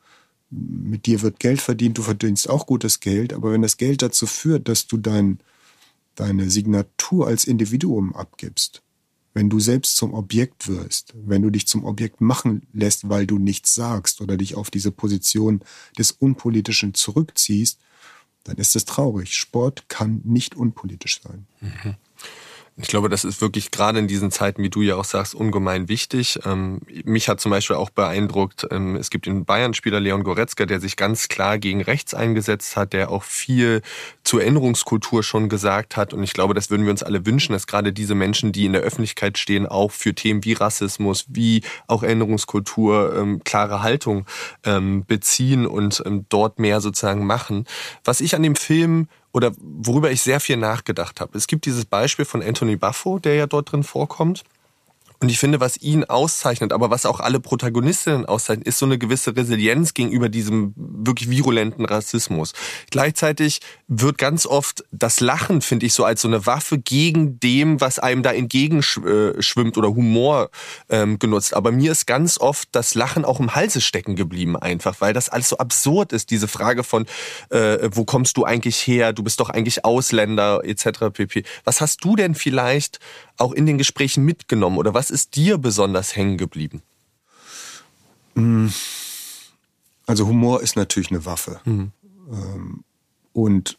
Mit 0.48 1.04
dir 1.04 1.20
wird 1.20 1.38
Geld 1.38 1.60
verdient, 1.60 1.98
du 1.98 2.02
verdienst 2.02 2.48
auch 2.48 2.64
gutes 2.64 3.00
Geld. 3.00 3.34
Aber 3.34 3.52
wenn 3.52 3.62
das 3.62 3.76
Geld 3.76 4.00
dazu 4.00 4.26
führt, 4.26 4.68
dass 4.68 4.86
du 4.86 4.96
dein, 4.96 5.38
deine 6.14 6.48
Signatur 6.48 7.26
als 7.26 7.44
Individuum 7.44 8.16
abgibst, 8.16 8.82
wenn 9.34 9.48
du 9.48 9.60
selbst 9.60 9.96
zum 9.96 10.14
Objekt 10.14 10.68
wirst, 10.68 11.14
wenn 11.14 11.42
du 11.42 11.50
dich 11.50 11.66
zum 11.66 11.84
Objekt 11.84 12.20
machen 12.20 12.66
lässt, 12.72 13.08
weil 13.08 13.26
du 13.26 13.38
nichts 13.38 13.74
sagst 13.74 14.20
oder 14.20 14.36
dich 14.36 14.54
auf 14.54 14.70
diese 14.70 14.90
Position 14.90 15.60
des 15.98 16.10
Unpolitischen 16.12 16.94
zurückziehst, 16.94 17.78
dann 18.44 18.56
ist 18.56 18.76
es 18.76 18.84
traurig. 18.84 19.34
Sport 19.34 19.88
kann 19.88 20.20
nicht 20.24 20.54
unpolitisch 20.54 21.20
sein. 21.22 21.46
Mhm. 21.60 21.94
Ich 22.76 22.88
glaube, 22.88 23.10
das 23.10 23.24
ist 23.24 23.42
wirklich 23.42 23.70
gerade 23.70 23.98
in 23.98 24.08
diesen 24.08 24.30
Zeiten, 24.30 24.62
wie 24.62 24.70
du 24.70 24.80
ja 24.80 24.96
auch 24.96 25.04
sagst, 25.04 25.34
ungemein 25.34 25.88
wichtig. 25.88 26.38
Ähm, 26.46 26.80
mich 27.04 27.28
hat 27.28 27.38
zum 27.38 27.50
Beispiel 27.50 27.76
auch 27.76 27.90
beeindruckt, 27.90 28.66
ähm, 28.70 28.96
es 28.96 29.10
gibt 29.10 29.26
den 29.26 29.44
Bayern-Spieler 29.44 30.00
Leon 30.00 30.24
Goretzka, 30.24 30.64
der 30.64 30.80
sich 30.80 30.96
ganz 30.96 31.28
klar 31.28 31.58
gegen 31.58 31.82
rechts 31.82 32.14
eingesetzt 32.14 32.74
hat, 32.76 32.94
der 32.94 33.10
auch 33.10 33.24
viel 33.24 33.82
zur 34.24 34.42
Änderungskultur 34.42 35.22
schon 35.22 35.50
gesagt 35.50 35.98
hat. 35.98 36.14
Und 36.14 36.22
ich 36.22 36.32
glaube, 36.32 36.54
das 36.54 36.70
würden 36.70 36.84
wir 36.84 36.92
uns 36.92 37.02
alle 37.02 37.26
wünschen, 37.26 37.52
dass 37.52 37.66
gerade 37.66 37.92
diese 37.92 38.14
Menschen, 38.14 38.52
die 38.52 38.64
in 38.64 38.72
der 38.72 38.82
Öffentlichkeit 38.82 39.36
stehen, 39.36 39.66
auch 39.66 39.90
für 39.90 40.14
Themen 40.14 40.42
wie 40.42 40.54
Rassismus, 40.54 41.26
wie 41.28 41.62
auch 41.88 42.02
Änderungskultur 42.02 43.14
ähm, 43.16 43.44
klare 43.44 43.82
Haltung 43.82 44.26
beziehen 45.06 45.66
und 45.66 46.02
dort 46.28 46.58
mehr 46.58 46.80
sozusagen 46.80 47.26
machen. 47.26 47.66
Was 48.04 48.20
ich 48.20 48.34
an 48.34 48.42
dem 48.42 48.54
Film 48.54 49.08
oder 49.32 49.52
worüber 49.58 50.10
ich 50.10 50.22
sehr 50.22 50.40
viel 50.40 50.56
nachgedacht 50.56 51.20
habe. 51.20 51.36
Es 51.36 51.46
gibt 51.46 51.66
dieses 51.66 51.84
Beispiel 51.84 52.24
von 52.24 52.42
Anthony 52.42 52.76
Buffo, 52.76 53.18
der 53.18 53.34
ja 53.34 53.46
dort 53.46 53.72
drin 53.72 53.82
vorkommt. 53.82 54.44
Und 55.22 55.28
ich 55.28 55.38
finde, 55.38 55.60
was 55.60 55.76
ihn 55.80 56.02
auszeichnet, 56.02 56.72
aber 56.72 56.90
was 56.90 57.06
auch 57.06 57.20
alle 57.20 57.38
Protagonistinnen 57.38 58.26
auszeichnet, 58.26 58.66
ist 58.66 58.78
so 58.78 58.86
eine 58.86 58.98
gewisse 58.98 59.36
Resilienz 59.36 59.94
gegenüber 59.94 60.28
diesem 60.28 60.74
wirklich 60.76 61.30
virulenten 61.30 61.84
Rassismus. 61.84 62.54
Gleichzeitig 62.90 63.60
wird 63.86 64.18
ganz 64.18 64.46
oft 64.46 64.84
das 64.90 65.20
Lachen, 65.20 65.60
finde 65.60 65.86
ich, 65.86 65.94
so 65.94 66.04
als 66.04 66.22
so 66.22 66.28
eine 66.28 66.44
Waffe 66.44 66.78
gegen 66.78 67.38
dem, 67.38 67.80
was 67.80 68.00
einem 68.00 68.24
da 68.24 68.32
entgegenschwimmt 68.32 69.78
oder 69.78 69.90
Humor 69.94 70.50
ähm, 70.88 71.20
genutzt. 71.20 71.54
Aber 71.54 71.70
mir 71.70 71.92
ist 71.92 72.06
ganz 72.08 72.40
oft 72.40 72.68
das 72.72 72.96
Lachen 72.96 73.24
auch 73.24 73.38
im 73.38 73.54
Halse 73.54 73.80
stecken 73.80 74.16
geblieben 74.16 74.56
einfach, 74.56 75.00
weil 75.00 75.12
das 75.12 75.28
alles 75.28 75.50
so 75.50 75.58
absurd 75.58 76.12
ist. 76.12 76.32
Diese 76.32 76.48
Frage 76.48 76.82
von, 76.82 77.06
äh, 77.50 77.88
wo 77.92 78.04
kommst 78.04 78.36
du 78.38 78.44
eigentlich 78.44 78.84
her? 78.88 79.12
Du 79.12 79.22
bist 79.22 79.38
doch 79.38 79.50
eigentlich 79.50 79.84
Ausländer 79.84 80.62
etc. 80.64 81.12
pp. 81.12 81.44
Was 81.62 81.80
hast 81.80 82.02
du 82.02 82.16
denn 82.16 82.34
vielleicht 82.34 82.98
auch 83.42 83.52
in 83.52 83.66
den 83.66 83.76
Gesprächen 83.76 84.24
mitgenommen 84.24 84.78
oder 84.78 84.94
was 84.94 85.10
ist 85.10 85.36
dir 85.36 85.58
besonders 85.58 86.16
hängen 86.16 86.38
geblieben? 86.38 86.82
Mm. 88.34 88.68
Also 90.06 90.26
Humor 90.26 90.62
ist 90.62 90.76
natürlich 90.76 91.10
eine 91.10 91.24
Waffe. 91.24 91.60
Mhm. 91.64 91.92
Und 93.32 93.78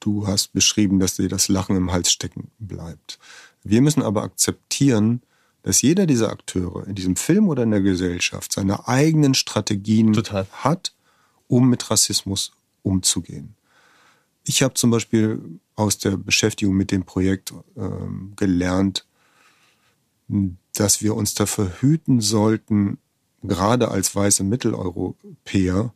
du 0.00 0.26
hast 0.26 0.52
beschrieben, 0.52 0.98
dass 0.98 1.16
dir 1.16 1.28
das 1.28 1.48
Lachen 1.48 1.76
im 1.76 1.92
Hals 1.92 2.10
stecken 2.10 2.50
bleibt. 2.58 3.18
Wir 3.62 3.80
müssen 3.80 4.02
aber 4.02 4.22
akzeptieren, 4.22 5.22
dass 5.62 5.82
jeder 5.82 6.06
dieser 6.06 6.30
Akteure 6.30 6.86
in 6.86 6.94
diesem 6.94 7.16
Film 7.16 7.48
oder 7.48 7.62
in 7.62 7.70
der 7.70 7.80
Gesellschaft 7.80 8.52
seine 8.52 8.88
eigenen 8.88 9.34
Strategien 9.34 10.12
Total. 10.12 10.46
hat, 10.52 10.92
um 11.46 11.68
mit 11.68 11.90
Rassismus 11.90 12.52
umzugehen. 12.82 13.54
Ich 14.44 14.62
habe 14.62 14.74
zum 14.74 14.90
Beispiel 14.90 15.60
aus 15.74 15.98
der 15.98 16.16
Beschäftigung 16.16 16.74
mit 16.74 16.90
dem 16.90 17.04
Projekt 17.04 17.52
ähm, 17.76 18.32
gelernt, 18.36 19.06
dass 20.74 21.02
wir 21.02 21.14
uns 21.14 21.34
dafür 21.34 21.72
hüten 21.80 22.20
sollten, 22.20 22.98
gerade 23.42 23.90
als 23.90 24.14
weiße 24.14 24.44
Mitteleuropäer, 24.44 25.94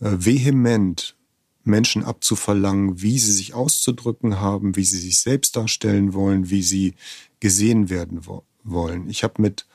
äh, 0.00 0.10
vehement 0.18 1.16
Menschen 1.64 2.04
abzuverlangen, 2.04 3.00
wie 3.00 3.18
sie 3.18 3.32
sich 3.32 3.54
auszudrücken 3.54 4.40
haben, 4.40 4.76
wie 4.76 4.84
sie 4.84 4.98
sich 4.98 5.20
selbst 5.20 5.56
darstellen 5.56 6.12
wollen, 6.12 6.50
wie 6.50 6.62
sie 6.62 6.94
gesehen 7.40 7.88
werden 7.88 8.26
wo 8.26 8.44
wollen. 8.64 9.08
Ich 9.08 9.24
habe 9.24 9.40
mit 9.42 9.66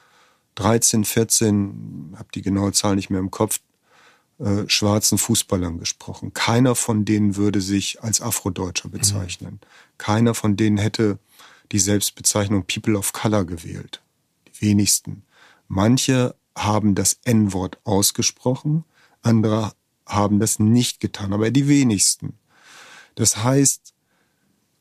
13, 0.56 1.06
14, 1.06 2.16
habe 2.18 2.30
die 2.34 2.42
genaue 2.42 2.74
Zahl 2.74 2.96
nicht 2.96 3.10
mehr 3.10 3.20
im 3.20 3.32
Kopf, 3.32 3.60
äh, 4.40 4.64
schwarzen 4.68 5.18
Fußballern 5.18 5.80
gesprochen. 5.80 6.34
Keiner 6.34 6.76
von 6.76 7.04
denen 7.04 7.36
würde 7.36 7.60
sich 7.60 8.02
als 8.02 8.22
Afrodeutscher 8.22 8.88
mhm. 8.88 8.94
bezeichnen. 8.94 9.54
Mhm. 9.56 9.68
Keiner 9.98 10.34
von 10.34 10.56
denen 10.56 10.78
hätte 10.78 11.20
die 11.72 11.80
Selbstbezeichnung 11.80 12.66
People 12.66 12.98
of 12.98 13.14
Color 13.14 13.46
gewählt. 13.46 14.02
Die 14.48 14.62
wenigsten. 14.62 15.24
Manche 15.68 16.36
haben 16.58 16.96
das 16.96 17.20
N-Wort 17.24 17.80
ausgesprochen, 17.84 18.86
andere 19.22 19.74
haben 20.06 20.40
das 20.40 20.58
nicht 20.58 21.00
getan, 21.00 21.34
aber 21.34 21.52
die 21.52 21.68
wenigsten. 21.68 22.40
Das 23.16 23.44
heißt, 23.44 23.94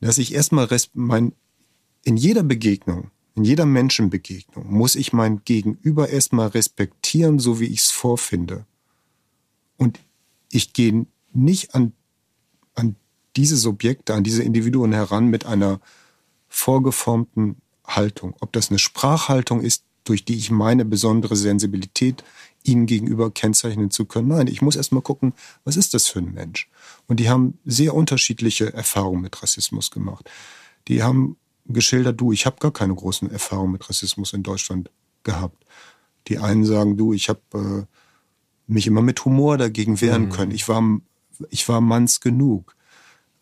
dass 0.00 0.18
ich 0.18 0.34
erstmal 0.34 0.68
mein, 0.94 1.32
in 2.04 2.16
jeder 2.16 2.42
Begegnung, 2.42 3.10
in 3.34 3.44
jeder 3.44 3.66
Menschenbegegnung 3.66 4.72
muss 4.72 4.94
ich 4.94 5.12
mein 5.12 5.44
Gegenüber 5.44 6.08
erstmal 6.08 6.48
respektieren, 6.48 7.38
so 7.38 7.60
wie 7.60 7.66
ich 7.66 7.80
es 7.80 7.90
vorfinde. 7.90 8.64
Und 9.78 9.98
ich 10.52 10.74
gehe 10.74 11.06
nicht 11.32 11.74
an, 11.74 11.92
an 12.74 12.96
diese 13.36 13.56
Subjekte, 13.56 14.12
an 14.12 14.24
diese 14.24 14.42
Individuen 14.42 14.92
heran 14.92 15.28
mit 15.28 15.46
einer 15.46 15.80
vorgeformten 16.48 17.56
Haltung. 17.86 18.34
Ob 18.40 18.52
das 18.52 18.68
eine 18.68 18.78
Sprachhaltung 18.78 19.62
ist, 19.62 19.84
durch 20.04 20.24
die 20.24 20.36
ich 20.36 20.50
meine 20.50 20.84
besondere 20.84 21.36
Sensibilität 21.36 22.24
ihnen 22.64 22.86
gegenüber 22.86 23.30
kennzeichnen 23.30 23.90
zu 23.90 24.04
können. 24.04 24.28
Nein, 24.28 24.46
ich 24.46 24.62
muss 24.62 24.76
erstmal 24.76 25.02
gucken, 25.02 25.34
was 25.64 25.76
ist 25.76 25.94
das 25.94 26.08
für 26.08 26.18
ein 26.18 26.32
Mensch? 26.32 26.68
Und 27.06 27.20
die 27.20 27.28
haben 27.28 27.58
sehr 27.64 27.94
unterschiedliche 27.94 28.72
Erfahrungen 28.72 29.22
mit 29.22 29.42
Rassismus 29.42 29.90
gemacht. 29.90 30.28
Die 30.88 31.02
haben 31.02 31.36
geschildert, 31.66 32.20
du, 32.20 32.32
ich 32.32 32.46
habe 32.46 32.56
gar 32.58 32.72
keine 32.72 32.94
großen 32.94 33.30
Erfahrungen 33.30 33.72
mit 33.72 33.88
Rassismus 33.88 34.32
in 34.32 34.42
Deutschland 34.42 34.90
gehabt. 35.22 35.64
Die 36.28 36.38
einen 36.38 36.64
sagen, 36.64 36.96
du, 36.96 37.12
ich 37.12 37.28
habe 37.28 37.40
äh, 37.54 37.97
mich 38.68 38.86
immer 38.86 39.02
mit 39.02 39.24
Humor 39.24 39.58
dagegen 39.58 40.00
wehren 40.00 40.26
mhm. 40.26 40.30
können. 40.30 40.52
Ich 40.52 40.68
war, 40.68 40.82
ich 41.50 41.68
war 41.68 41.80
Manns 41.80 42.20
genug. 42.20 42.76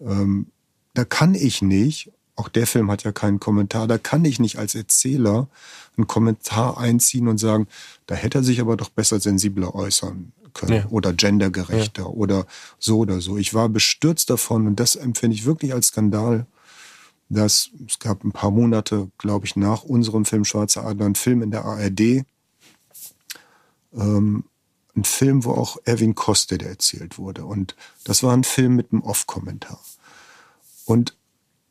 Ähm, 0.01 0.47
da 0.95 1.05
kann 1.05 1.35
ich 1.35 1.61
nicht, 1.61 2.13
auch 2.37 2.49
der 2.49 2.67
Film 2.67 2.91
hat 2.91 3.05
ja 3.05 3.13
keinen 3.13 3.41
Kommentar, 3.41 3.87
da 3.87 3.99
kann 3.99 4.25
ich 4.25 4.39
nicht 4.39 4.59
als 4.59 4.75
Erzähler 4.75 5.49
einen 5.97 6.07
Kommentar 6.07 6.79
einziehen 6.79 7.29
und 7.29 7.39
sagen, 7.39 7.67
da 8.07 8.15
hätte 8.15 8.39
er 8.39 8.45
sich 8.45 8.61
aber 8.61 8.77
doch 8.77 8.91
besser 8.91 9.21
sensibler 9.21 9.75
äußern 9.75 10.33
können 10.55 10.73
ja. 10.73 10.87
oder 10.89 11.13
gendergerechter 11.13 12.03
ja. 12.03 12.09
oder 12.09 12.47
so 12.79 12.99
oder 12.99 13.21
so. 13.21 13.37
Ich 13.37 13.53
war 13.53 13.69
bestürzt 13.69 14.31
davon 14.31 14.67
und 14.67 14.81
das 14.81 14.97
empfinde 14.97 15.35
ich 15.35 15.45
wirklich 15.45 15.75
als 15.75 15.89
Skandal, 15.89 16.47
dass 17.29 17.71
es 17.87 17.99
gab 17.99 18.25
ein 18.25 18.33
paar 18.33 18.51
Monate, 18.51 19.11
glaube 19.19 19.47
ich, 19.47 19.57
nach 19.57 19.83
unserem 19.83 20.25
Film 20.25 20.45
Schwarze 20.45 20.83
Adler 20.83 21.07
einen 21.07 21.15
Film 21.15 21.43
in 21.43 21.51
der 21.51 21.65
ARD, 21.65 22.25
ähm, 23.95 24.45
ein 24.97 25.05
Film, 25.05 25.45
wo 25.45 25.53
auch 25.53 25.77
Erwin 25.85 26.15
Koste 26.15 26.59
erzählt 26.61 27.19
wurde. 27.19 27.45
Und 27.45 27.77
das 28.05 28.23
war 28.23 28.33
ein 28.33 28.45
Film 28.45 28.77
mit 28.77 28.93
einem 28.93 29.03
Off-Kommentar. 29.03 29.81
Und 30.85 31.17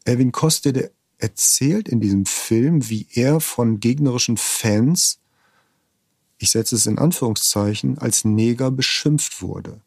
Erwin 0.03 0.31
Koste 0.31 0.91
erzählt 1.17 1.89
in 1.89 1.99
diesem 1.99 2.25
Film, 2.25 2.89
wie 2.89 3.07
er 3.13 3.39
von 3.39 3.79
gegnerischen 3.79 4.37
Fans, 4.37 5.19
ich 6.37 6.51
setze 6.51 6.75
es 6.75 6.85
in 6.85 6.99
Anführungszeichen, 6.99 7.97
als 7.97 8.25
Neger 8.25 8.69
beschimpft 8.69 9.41
wurde. 9.41 9.81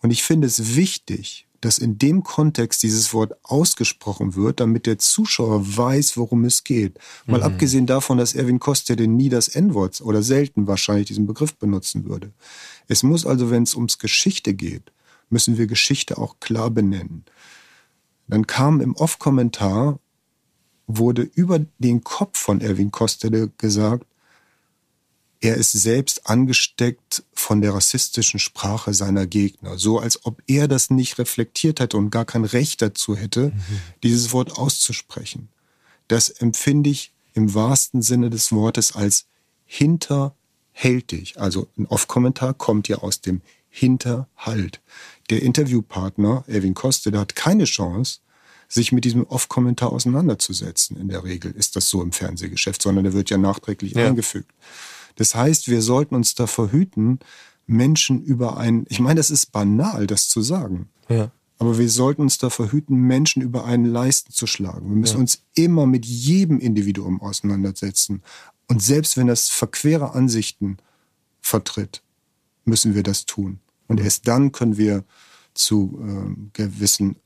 Und 0.00 0.10
ich 0.10 0.22
finde 0.22 0.46
es 0.46 0.74
wichtig, 0.74 1.46
dass 1.60 1.78
in 1.78 1.98
dem 1.98 2.22
Kontext 2.22 2.82
dieses 2.82 3.12
Wort 3.12 3.34
ausgesprochen 3.42 4.34
wird, 4.34 4.60
damit 4.60 4.86
der 4.86 4.98
Zuschauer 4.98 5.76
weiß, 5.76 6.16
worum 6.16 6.44
es 6.44 6.64
geht. 6.64 6.98
Mal 7.26 7.38
mhm. 7.38 7.44
abgesehen 7.44 7.86
davon, 7.86 8.18
dass 8.18 8.34
Erwin 8.34 8.58
Koster 8.58 8.96
nie 8.96 9.28
das 9.28 9.48
N-Wort 9.48 10.00
oder 10.00 10.22
selten 10.22 10.66
wahrscheinlich 10.66 11.08
diesen 11.08 11.26
Begriff 11.26 11.54
benutzen 11.56 12.06
würde. 12.06 12.32
Es 12.88 13.02
muss 13.02 13.26
also, 13.26 13.50
wenn 13.50 13.64
es 13.64 13.74
ums 13.74 13.98
Geschichte 13.98 14.54
geht, 14.54 14.92
müssen 15.28 15.58
wir 15.58 15.66
Geschichte 15.66 16.18
auch 16.18 16.40
klar 16.40 16.70
benennen. 16.70 17.24
Dann 18.26 18.46
kam 18.46 18.80
im 18.80 18.94
Off-Kommentar, 18.96 19.98
wurde 20.86 21.22
über 21.22 21.60
den 21.78 22.02
Kopf 22.02 22.38
von 22.38 22.60
Erwin 22.60 22.90
Kostede 22.90 23.50
gesagt, 23.58 24.06
er 25.40 25.56
ist 25.56 25.72
selbst 25.72 26.26
angesteckt 26.28 27.22
von 27.32 27.62
der 27.62 27.72
rassistischen 27.74 28.38
Sprache 28.38 28.92
seiner 28.92 29.26
Gegner, 29.26 29.78
so 29.78 29.98
als 29.98 30.24
ob 30.26 30.42
er 30.46 30.68
das 30.68 30.90
nicht 30.90 31.18
reflektiert 31.18 31.80
hätte 31.80 31.96
und 31.96 32.10
gar 32.10 32.26
kein 32.26 32.44
Recht 32.44 32.82
dazu 32.82 33.16
hätte, 33.16 33.46
mhm. 33.46 33.80
dieses 34.02 34.32
Wort 34.32 34.58
auszusprechen. 34.58 35.48
Das 36.08 36.28
empfinde 36.28 36.90
ich 36.90 37.12
im 37.32 37.54
wahrsten 37.54 38.02
Sinne 38.02 38.28
des 38.28 38.52
Wortes 38.52 38.94
als 38.94 39.26
hinterhältig. 39.64 41.40
Also 41.40 41.68
ein 41.78 41.86
Off-Kommentar 41.86 42.52
kommt 42.52 42.88
ja 42.88 42.98
aus 42.98 43.20
dem 43.20 43.40
Hinterhalt. 43.70 44.80
Der 45.30 45.42
Interviewpartner, 45.42 46.44
Erwin 46.48 46.74
Koste, 46.74 47.12
der 47.12 47.20
hat 47.20 47.36
keine 47.36 47.64
Chance, 47.64 48.18
sich 48.68 48.92
mit 48.92 49.04
diesem 49.04 49.24
Off-Kommentar 49.24 49.92
auseinanderzusetzen. 49.92 50.96
In 50.96 51.08
der 51.08 51.24
Regel 51.24 51.52
ist 51.52 51.76
das 51.76 51.88
so 51.88 52.02
im 52.02 52.12
Fernsehgeschäft, 52.12 52.82
sondern 52.82 53.04
der 53.04 53.12
wird 53.14 53.30
ja 53.30 53.38
nachträglich 53.38 53.92
ja. 53.92 54.06
eingefügt. 54.06 54.50
Das 55.20 55.34
heißt, 55.34 55.68
wir 55.68 55.82
sollten 55.82 56.14
uns 56.14 56.34
davor 56.34 56.72
hüten, 56.72 57.18
Menschen 57.66 58.22
über 58.22 58.56
einen, 58.56 58.86
ich 58.88 59.00
meine, 59.00 59.16
das 59.18 59.30
ist 59.30 59.52
banal, 59.52 60.06
das 60.06 60.30
zu 60.30 60.40
sagen. 60.40 60.88
Ja. 61.10 61.30
Aber 61.58 61.76
wir 61.78 61.90
sollten 61.90 62.22
uns 62.22 62.38
davor 62.38 62.72
hüten, 62.72 62.96
Menschen 62.96 63.42
über 63.42 63.66
einen 63.66 63.84
Leisten 63.84 64.32
zu 64.32 64.46
schlagen. 64.46 64.88
Wir 64.88 64.96
müssen 64.96 65.16
ja. 65.16 65.20
uns 65.20 65.42
immer 65.52 65.84
mit 65.84 66.06
jedem 66.06 66.58
Individuum 66.58 67.20
auseinandersetzen. 67.20 68.22
Und 68.66 68.82
selbst 68.82 69.18
wenn 69.18 69.26
das 69.26 69.50
verquere 69.50 70.14
Ansichten 70.14 70.78
vertritt, 71.42 72.02
müssen 72.64 72.94
wir 72.94 73.02
das 73.02 73.26
tun. 73.26 73.60
Und 73.88 74.00
erst 74.00 74.26
dann 74.26 74.52
können 74.52 74.78
wir 74.78 75.04
zu 75.52 76.00
äh, 76.02 76.34
gewissen 76.54 77.16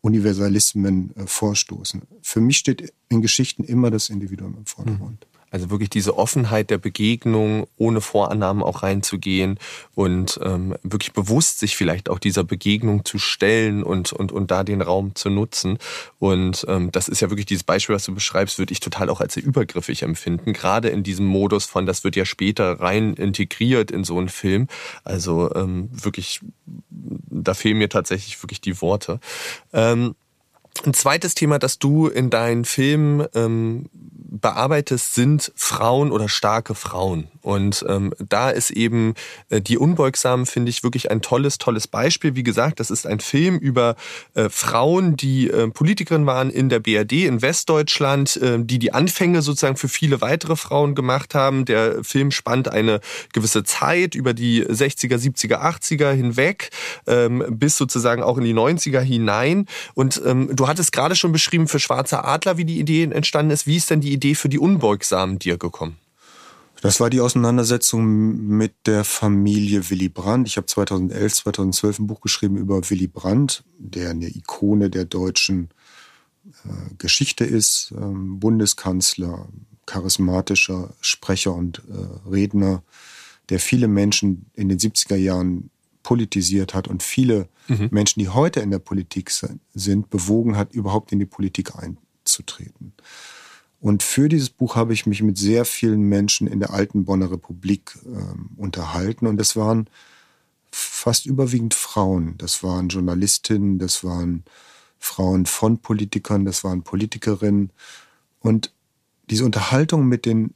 Universalismen 0.00 1.14
äh, 1.16 1.26
vorstoßen. 1.26 2.00
Für 2.22 2.40
mich 2.40 2.56
steht 2.56 2.94
in 3.10 3.20
Geschichten 3.20 3.62
immer 3.62 3.90
das 3.90 4.08
Individuum 4.08 4.56
im 4.56 4.64
Vordergrund. 4.64 5.26
Also 5.52 5.70
wirklich 5.70 5.90
diese 5.90 6.16
Offenheit 6.16 6.70
der 6.70 6.78
Begegnung, 6.78 7.66
ohne 7.76 8.00
Vorannahmen 8.00 8.62
auch 8.62 8.82
reinzugehen 8.82 9.58
und 9.94 10.40
ähm, 10.42 10.74
wirklich 10.82 11.12
bewusst 11.12 11.58
sich 11.58 11.76
vielleicht 11.76 12.08
auch 12.08 12.18
dieser 12.18 12.42
Begegnung 12.42 13.04
zu 13.04 13.18
stellen 13.18 13.82
und, 13.82 14.12
und, 14.12 14.32
und 14.32 14.50
da 14.50 14.64
den 14.64 14.80
Raum 14.80 15.14
zu 15.14 15.28
nutzen. 15.28 15.78
Und 16.18 16.64
ähm, 16.68 16.90
das 16.90 17.08
ist 17.08 17.20
ja 17.20 17.30
wirklich 17.30 17.46
dieses 17.46 17.64
Beispiel, 17.64 17.94
was 17.94 18.04
du 18.04 18.14
beschreibst, 18.14 18.58
würde 18.58 18.72
ich 18.72 18.80
total 18.80 19.10
auch 19.10 19.20
als 19.20 19.34
sehr 19.34 19.44
übergriffig 19.44 20.02
empfinden. 20.02 20.54
Gerade 20.54 20.88
in 20.88 21.02
diesem 21.02 21.26
Modus 21.26 21.66
von, 21.66 21.84
das 21.84 22.02
wird 22.02 22.16
ja 22.16 22.24
später 22.24 22.80
rein 22.80 23.12
integriert 23.14 23.90
in 23.90 24.04
so 24.04 24.18
einen 24.18 24.30
Film. 24.30 24.68
Also 25.04 25.54
ähm, 25.54 25.90
wirklich, 25.92 26.40
da 26.88 27.52
fehlen 27.52 27.76
mir 27.76 27.90
tatsächlich 27.90 28.42
wirklich 28.42 28.62
die 28.62 28.80
Worte. 28.80 29.20
Ähm, 29.74 30.14
ein 30.84 30.94
zweites 30.94 31.34
Thema, 31.34 31.58
das 31.58 31.78
du 31.78 32.08
in 32.08 32.30
deinen 32.30 32.64
Filmen 32.64 33.26
ähm, 33.34 33.88
bearbeitest, 33.94 35.14
sind 35.14 35.52
Frauen 35.54 36.10
oder 36.10 36.28
starke 36.28 36.74
Frauen. 36.74 37.28
Und 37.42 37.84
ähm, 37.88 38.14
da 38.18 38.50
ist 38.50 38.70
eben 38.70 39.14
äh, 39.50 39.60
die 39.60 39.76
Unbeugsamen, 39.76 40.46
finde 40.46 40.70
ich, 40.70 40.82
wirklich 40.82 41.10
ein 41.10 41.20
tolles, 41.22 41.58
tolles 41.58 41.86
Beispiel. 41.88 42.34
Wie 42.34 42.42
gesagt, 42.42 42.80
das 42.80 42.90
ist 42.90 43.06
ein 43.06 43.20
Film 43.20 43.58
über 43.58 43.96
äh, 44.34 44.48
Frauen, 44.48 45.16
die 45.16 45.50
äh, 45.50 45.68
Politikerin 45.68 46.24
waren 46.24 46.50
in 46.50 46.68
der 46.68 46.78
BRD 46.78 47.24
in 47.24 47.42
Westdeutschland, 47.42 48.36
äh, 48.36 48.58
die 48.60 48.78
die 48.78 48.92
Anfänge 48.92 49.42
sozusagen 49.42 49.76
für 49.76 49.88
viele 49.88 50.20
weitere 50.20 50.56
Frauen 50.56 50.94
gemacht 50.94 51.34
haben. 51.34 51.64
Der 51.64 52.02
Film 52.04 52.30
spannt 52.30 52.68
eine 52.68 53.00
gewisse 53.32 53.64
Zeit 53.64 54.14
über 54.14 54.34
die 54.34 54.64
60er, 54.64 55.16
70er, 55.16 55.60
80er 55.60 56.12
hinweg 56.12 56.70
ähm, 57.06 57.44
bis 57.50 57.76
sozusagen 57.76 58.22
auch 58.22 58.38
in 58.38 58.44
die 58.44 58.54
90er 58.54 59.00
hinein. 59.00 59.66
Und 59.94 60.22
ähm, 60.24 60.48
du 60.62 60.68
hattest 60.68 60.92
gerade 60.92 61.16
schon 61.16 61.32
beschrieben 61.32 61.66
für 61.66 61.80
Schwarze 61.80 62.22
Adler, 62.22 62.56
wie 62.56 62.64
die 62.64 62.78
Idee 62.78 63.02
entstanden 63.02 63.50
ist. 63.50 63.66
Wie 63.66 63.76
ist 63.76 63.90
denn 63.90 64.00
die 64.00 64.12
Idee 64.12 64.36
für 64.36 64.48
die 64.48 64.60
Unbeugsamen 64.60 65.40
dir 65.40 65.58
gekommen? 65.58 65.98
Das 66.82 67.00
war 67.00 67.10
die 67.10 67.20
Auseinandersetzung 67.20 68.46
mit 68.46 68.72
der 68.86 69.02
Familie 69.02 69.90
Willy 69.90 70.08
Brandt. 70.08 70.46
Ich 70.46 70.56
habe 70.56 70.68
2011, 70.68 71.34
2012 71.34 71.98
ein 71.98 72.06
Buch 72.06 72.20
geschrieben 72.20 72.56
über 72.58 72.88
Willy 72.88 73.08
Brandt, 73.08 73.64
der 73.76 74.10
eine 74.10 74.28
Ikone 74.28 74.88
der 74.88 75.04
deutschen 75.04 75.70
äh, 76.64 76.94
Geschichte 76.96 77.44
ist, 77.44 77.92
ähm, 77.96 78.38
Bundeskanzler, 78.38 79.48
charismatischer 79.86 80.94
Sprecher 81.00 81.54
und 81.54 81.82
äh, 81.88 82.30
Redner, 82.30 82.84
der 83.48 83.58
viele 83.58 83.88
Menschen 83.88 84.46
in 84.54 84.68
den 84.68 84.78
70er 84.78 85.16
Jahren 85.16 85.71
politisiert 86.02 86.74
hat 86.74 86.88
und 86.88 87.02
viele 87.02 87.48
mhm. 87.68 87.88
Menschen, 87.90 88.20
die 88.20 88.28
heute 88.28 88.60
in 88.60 88.70
der 88.70 88.78
Politik 88.78 89.30
sind, 89.30 90.10
bewogen 90.10 90.56
hat, 90.56 90.72
überhaupt 90.72 91.12
in 91.12 91.18
die 91.18 91.26
Politik 91.26 91.72
einzutreten. 91.76 92.92
Und 93.80 94.04
für 94.04 94.28
dieses 94.28 94.50
Buch 94.50 94.76
habe 94.76 94.92
ich 94.92 95.06
mich 95.06 95.22
mit 95.22 95.36
sehr 95.36 95.64
vielen 95.64 96.02
Menschen 96.02 96.46
in 96.46 96.60
der 96.60 96.70
alten 96.70 97.04
Bonner 97.04 97.32
Republik 97.32 97.98
äh, 98.04 98.60
unterhalten. 98.60 99.26
Und 99.26 99.38
das 99.38 99.56
waren 99.56 99.88
fast 100.70 101.26
überwiegend 101.26 101.74
Frauen. 101.74 102.36
Das 102.38 102.62
waren 102.62 102.88
Journalistinnen, 102.88 103.80
das 103.80 104.04
waren 104.04 104.44
Frauen 105.00 105.46
von 105.46 105.78
Politikern, 105.78 106.44
das 106.44 106.62
waren 106.62 106.82
Politikerinnen. 106.84 107.70
Und 108.38 108.72
diese 109.30 109.44
Unterhaltung 109.44 110.06
mit 110.06 110.26
den 110.26 110.54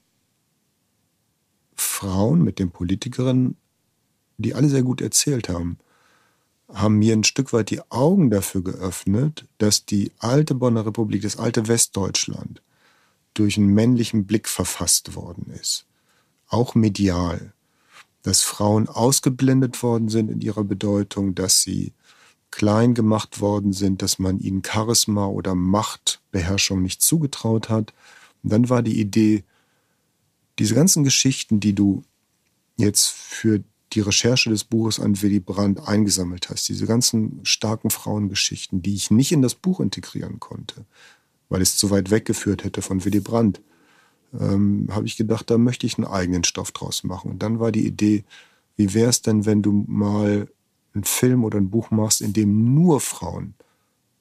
Frauen, 1.74 2.42
mit 2.42 2.60
den 2.60 2.70
Politikerinnen, 2.70 3.56
die 4.38 4.54
alle 4.54 4.68
sehr 4.68 4.82
gut 4.82 5.00
erzählt 5.00 5.48
haben, 5.48 5.78
haben 6.72 6.98
mir 6.98 7.12
ein 7.12 7.24
Stück 7.24 7.52
weit 7.52 7.70
die 7.70 7.80
Augen 7.90 8.30
dafür 8.30 8.62
geöffnet, 8.62 9.46
dass 9.58 9.86
die 9.86 10.10
alte 10.18 10.54
Bonner 10.54 10.84
Republik, 10.84 11.22
das 11.22 11.38
alte 11.38 11.68
Westdeutschland, 11.68 12.62
durch 13.34 13.56
einen 13.56 13.72
männlichen 13.72 14.26
Blick 14.26 14.48
verfasst 14.48 15.14
worden 15.14 15.52
ist. 15.60 15.86
Auch 16.48 16.74
medial. 16.74 17.52
Dass 18.22 18.42
Frauen 18.42 18.88
ausgeblendet 18.88 19.82
worden 19.82 20.08
sind 20.08 20.30
in 20.30 20.40
ihrer 20.40 20.64
Bedeutung, 20.64 21.34
dass 21.34 21.62
sie 21.62 21.92
klein 22.50 22.94
gemacht 22.94 23.40
worden 23.40 23.72
sind, 23.72 24.02
dass 24.02 24.18
man 24.18 24.40
ihnen 24.40 24.62
Charisma 24.64 25.26
oder 25.26 25.54
Machtbeherrschung 25.54 26.82
nicht 26.82 27.02
zugetraut 27.02 27.68
hat. 27.68 27.92
Und 28.42 28.52
dann 28.52 28.68
war 28.70 28.82
die 28.82 28.98
Idee, 28.98 29.44
diese 30.58 30.74
ganzen 30.74 31.04
Geschichten, 31.04 31.60
die 31.60 31.74
du 31.74 32.02
jetzt 32.76 33.08
für 33.08 33.62
die 33.92 34.00
Recherche 34.00 34.50
des 34.50 34.64
Buches 34.64 34.98
an 35.00 35.20
Willy 35.22 35.40
Brandt 35.40 35.86
eingesammelt 35.86 36.50
hast, 36.50 36.68
diese 36.68 36.86
ganzen 36.86 37.40
starken 37.44 37.90
Frauengeschichten, 37.90 38.82
die 38.82 38.94
ich 38.94 39.10
nicht 39.10 39.32
in 39.32 39.42
das 39.42 39.54
Buch 39.54 39.80
integrieren 39.80 40.40
konnte, 40.40 40.84
weil 41.48 41.62
es 41.62 41.76
zu 41.76 41.90
weit 41.90 42.10
weggeführt 42.10 42.64
hätte 42.64 42.82
von 42.82 43.04
Willy 43.04 43.20
Brandt, 43.20 43.60
ähm, 44.38 44.88
habe 44.90 45.06
ich 45.06 45.16
gedacht, 45.16 45.50
da 45.50 45.58
möchte 45.58 45.86
ich 45.86 45.98
einen 45.98 46.06
eigenen 46.06 46.44
Stoff 46.44 46.72
draus 46.72 47.04
machen. 47.04 47.30
Und 47.30 47.42
dann 47.42 47.60
war 47.60 47.72
die 47.72 47.86
Idee, 47.86 48.24
wie 48.76 48.92
wäre 48.92 49.10
es 49.10 49.22
denn, 49.22 49.46
wenn 49.46 49.62
du 49.62 49.84
mal 49.86 50.48
einen 50.94 51.04
Film 51.04 51.44
oder 51.44 51.58
ein 51.58 51.70
Buch 51.70 51.90
machst, 51.90 52.20
in 52.20 52.32
dem 52.32 52.74
nur 52.74 53.00
Frauen 53.00 53.54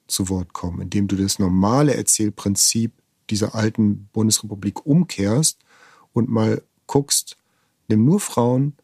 zu 0.06 0.28
Wort 0.28 0.52
kommen, 0.52 0.82
in 0.82 0.90
dem 0.90 1.08
du 1.08 1.16
das 1.16 1.38
normale 1.38 1.94
Erzählprinzip 1.94 2.92
dieser 3.30 3.54
alten 3.54 4.08
Bundesrepublik 4.12 4.86
umkehrst 4.86 5.58
und 6.12 6.28
mal 6.28 6.62
guckst, 6.86 7.36
nimm 7.88 8.04
nur 8.04 8.20
Frauen, 8.20 8.74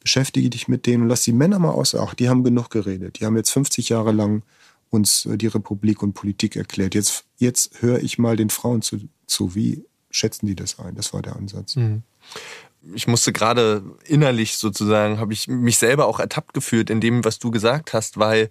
beschäftige 0.00 0.50
dich 0.50 0.66
mit 0.66 0.86
denen 0.86 1.04
und 1.04 1.08
lass 1.08 1.22
die 1.22 1.32
Männer 1.32 1.58
mal 1.58 1.70
außer 1.70 2.02
Acht. 2.02 2.18
Die 2.18 2.28
haben 2.28 2.42
genug 2.42 2.70
geredet. 2.70 3.20
Die 3.20 3.26
haben 3.26 3.36
jetzt 3.36 3.50
50 3.50 3.90
Jahre 3.90 4.12
lang 4.12 4.42
uns 4.88 5.26
äh, 5.26 5.36
die 5.38 5.46
Republik 5.46 6.02
und 6.02 6.14
Politik 6.14 6.56
erklärt. 6.56 6.94
Jetzt, 6.94 7.24
jetzt 7.38 7.80
höre 7.82 8.02
ich 8.02 8.18
mal 8.18 8.36
den 8.36 8.50
Frauen 8.50 8.82
zu, 8.82 8.98
zu. 9.26 9.54
Wie 9.54 9.84
schätzen 10.10 10.46
die 10.46 10.56
das 10.56 10.78
ein? 10.78 10.94
Das 10.94 11.12
war 11.12 11.22
der 11.22 11.36
Ansatz. 11.36 11.76
Mhm. 11.76 12.02
Ich 12.94 13.06
musste 13.06 13.32
gerade 13.32 13.84
innerlich 14.06 14.56
sozusagen, 14.56 15.18
habe 15.18 15.34
ich 15.34 15.48
mich 15.48 15.76
selber 15.76 16.06
auch 16.06 16.18
ertappt 16.18 16.54
gefühlt 16.54 16.88
in 16.88 17.00
dem, 17.00 17.24
was 17.24 17.38
du 17.38 17.50
gesagt 17.50 17.92
hast, 17.92 18.18
weil 18.18 18.48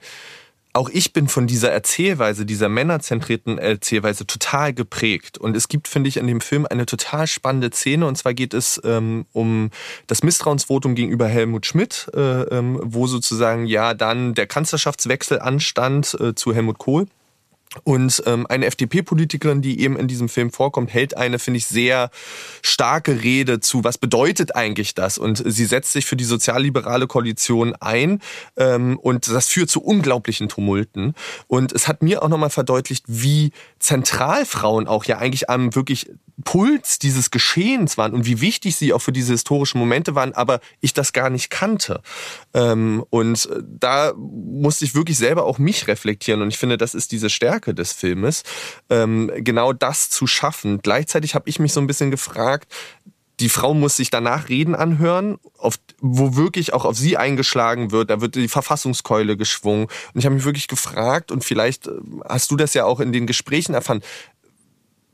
auch 0.74 0.90
ich 0.90 1.14
bin 1.14 1.28
von 1.28 1.48
dieser 1.48 1.72
Erzählweise, 1.72 2.46
dieser 2.46 2.70
männerzentrierten 2.70 3.58
Erzählweise 3.58 4.28
total 4.28 4.74
geprägt. 4.74 5.38
Und 5.38 5.58
es 5.58 5.68
gibt, 5.68 5.88
finde 5.88 6.10
ich, 6.10 6.18
in 6.18 6.28
dem 6.28 6.42
Film 6.42 6.68
eine 6.70 6.86
total 6.86 7.26
spannende 7.26 7.72
Szene. 7.72 8.06
Und 8.06 8.18
zwar 8.18 8.34
geht 8.34 8.54
es 8.54 8.80
ähm, 8.84 9.26
um 9.32 9.72
das 10.08 10.22
Misstrauensvotum 10.22 10.94
gegenüber 10.94 11.28
Helmut 11.28 11.66
Schmidt, 11.66 12.10
äh, 12.14 12.42
ähm, 12.44 12.80
wo 12.84 13.08
sozusagen 13.08 13.66
ja 13.66 13.96
dann 13.96 14.36
der 14.36 14.46
Kanzlerschaftswechsel 14.46 15.40
anstand 15.40 16.16
äh, 16.20 16.36
zu 16.36 16.54
Helmut 16.54 16.78
Kohl. 16.78 17.08
Und 17.84 18.24
ähm, 18.26 18.48
eine 18.48 18.66
FDP-Politikerin, 18.66 19.62
die 19.62 19.80
eben 19.82 19.96
in 19.96 20.08
diesem 20.08 20.28
Film 20.28 20.52
vorkommt, 20.52 20.92
hält 20.92 21.16
eine, 21.16 21.38
finde 21.38 21.60
ich, 21.60 21.68
sehr 21.68 22.10
starke 22.64 23.22
Rede 23.22 23.60
zu, 23.60 23.84
was 23.84 24.00
bedeutet 24.00 24.56
eigentlich 24.56 24.96
das? 24.96 25.20
Und 25.20 25.44
sie 25.46 25.66
setzt 25.66 25.92
sich 25.92 26.06
für 26.08 26.16
die 26.16 26.24
sozialliberale 26.24 27.06
Koalition 27.06 27.76
ein 27.80 28.22
ähm, 28.58 28.98
und 28.98 29.28
das 29.30 29.48
führt 29.48 29.70
zu 29.70 29.84
unglaublichen 29.84 30.50
Tumulten. 30.50 31.14
Und 31.48 31.72
es 31.72 31.88
hat 31.88 32.02
mir 32.02 32.24
auch 32.24 32.30
nochmal 32.30 32.50
verdeutlicht, 32.50 33.04
wie 33.08 33.52
zentral 33.80 34.46
Frauen 34.46 34.88
auch 34.88 35.06
ja 35.06 35.18
eigentlich 35.18 35.50
am 35.50 35.74
wirklich 35.76 36.12
Puls 36.44 37.00
dieses 37.00 37.32
Geschehens 37.32 37.98
waren 37.98 38.14
und 38.14 38.26
wie 38.26 38.42
wichtig 38.42 38.76
sie 38.76 38.94
auch 38.94 39.00
für 39.00 39.12
diese 39.12 39.34
historischen 39.34 39.80
Momente 39.80 40.16
waren, 40.16 40.34
aber 40.34 40.60
ich 40.80 40.94
das 40.94 41.14
gar 41.14 41.30
nicht 41.30 41.50
kannte. 41.50 42.02
Ähm, 42.54 43.04
und 43.10 43.50
da 43.62 44.14
musste 44.16 44.86
ich 44.86 44.96
wirklich 44.96 45.18
selber 45.18 45.46
auch 45.46 45.58
mich 45.58 45.88
reflektieren 45.88 46.42
und 46.42 46.50
ich 46.50 46.58
finde, 46.58 46.78
das 46.78 46.96
ist 46.96 47.12
diese 47.12 47.30
Stärke 47.30 47.74
des 47.74 47.92
Filmes, 47.94 48.44
ähm, 48.90 49.32
genau 49.36 49.74
das 49.74 50.10
zu 50.10 50.28
schaffen. 50.28 50.80
Gleichzeitig 50.82 51.36
habe 51.36 51.50
ich 51.50 51.60
mich 51.60 51.74
so 51.74 51.82
ein 51.82 51.88
bisschen 51.88 52.12
gefragt, 52.12 52.72
die 53.40 53.50
Frau 53.50 53.74
muss 53.74 53.96
sich 53.96 54.10
danach 54.10 54.50
Reden 54.50 54.76
anhören, 54.76 55.38
auf, 55.58 55.76
wo 56.00 56.36
wirklich 56.36 56.74
auch 56.74 56.86
auf 56.86 56.98
sie 56.98 57.18
eingeschlagen 57.18 57.92
wird. 57.92 58.10
Da 58.10 58.22
wird 58.22 58.36
die 58.36 58.48
Verfassungskeule 58.48 59.38
geschwungen. 59.38 59.86
Und 60.14 60.20
ich 60.20 60.26
habe 60.26 60.36
mich 60.36 60.46
wirklich 60.46 60.68
gefragt, 60.68 61.32
und 61.32 61.44
vielleicht 61.44 61.88
äh, 61.88 61.92
hast 62.28 62.52
du 62.52 62.56
das 62.56 62.74
ja 62.74 62.86
auch 62.86 63.00
in 63.00 63.14
den 63.14 63.28
Gesprächen 63.28 63.74
erfahren, 63.74 64.02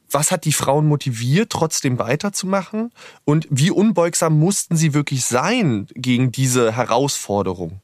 was 0.09 0.31
hat 0.31 0.45
die 0.45 0.53
Frauen 0.53 0.87
motiviert, 0.87 1.51
trotzdem 1.51 1.99
weiterzumachen? 1.99 2.91
Und 3.25 3.47
wie 3.49 3.71
unbeugsam 3.71 4.39
mussten 4.39 4.77
sie 4.77 4.93
wirklich 4.93 5.25
sein 5.25 5.87
gegen 5.93 6.31
diese 6.31 6.71
Herausforderung? 6.71 7.81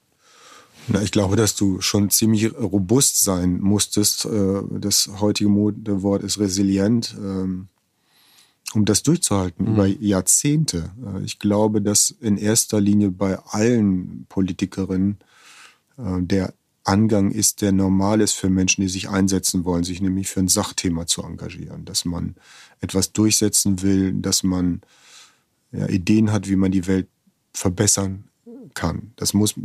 Na, 0.87 1.01
ich 1.01 1.11
glaube, 1.11 1.35
dass 1.35 1.55
du 1.55 1.81
schon 1.81 2.09
ziemlich 2.09 2.53
robust 2.55 3.23
sein 3.23 3.59
musstest. 3.59 4.25
Äh, 4.25 4.61
das 4.71 5.09
heutige 5.19 5.49
Wort 5.51 6.23
ist 6.23 6.39
resilient, 6.39 7.15
ähm, 7.19 7.67
um 8.73 8.85
das 8.85 9.03
durchzuhalten 9.03 9.65
mhm. 9.65 9.73
über 9.73 9.85
Jahrzehnte. 9.87 10.91
Äh, 11.05 11.23
ich 11.23 11.39
glaube, 11.39 11.81
dass 11.81 12.09
in 12.09 12.37
erster 12.37 12.79
Linie 12.81 13.11
bei 13.11 13.37
allen 13.37 14.25
Politikerinnen 14.29 15.17
äh, 15.97 16.21
der 16.21 16.53
Angang 16.83 17.31
ist, 17.31 17.61
der 17.61 17.71
normal 17.71 18.21
ist 18.21 18.33
für 18.33 18.49
Menschen, 18.49 18.81
die 18.81 18.87
sich 18.87 19.09
einsetzen 19.09 19.65
wollen, 19.65 19.83
sich 19.83 20.01
nämlich 20.01 20.29
für 20.29 20.39
ein 20.39 20.47
Sachthema 20.47 21.05
zu 21.05 21.21
engagieren, 21.21 21.85
dass 21.85 22.05
man 22.05 22.35
etwas 22.79 23.13
durchsetzen 23.13 23.81
will, 23.83 24.13
dass 24.13 24.41
man 24.41 24.81
ja, 25.71 25.87
Ideen 25.87 26.31
hat, 26.31 26.49
wie 26.49 26.55
man 26.55 26.71
die 26.71 26.87
Welt 26.87 27.07
verbessern 27.53 28.25
kann. 28.73 29.11
Das 29.15 29.33
muss 29.33 29.55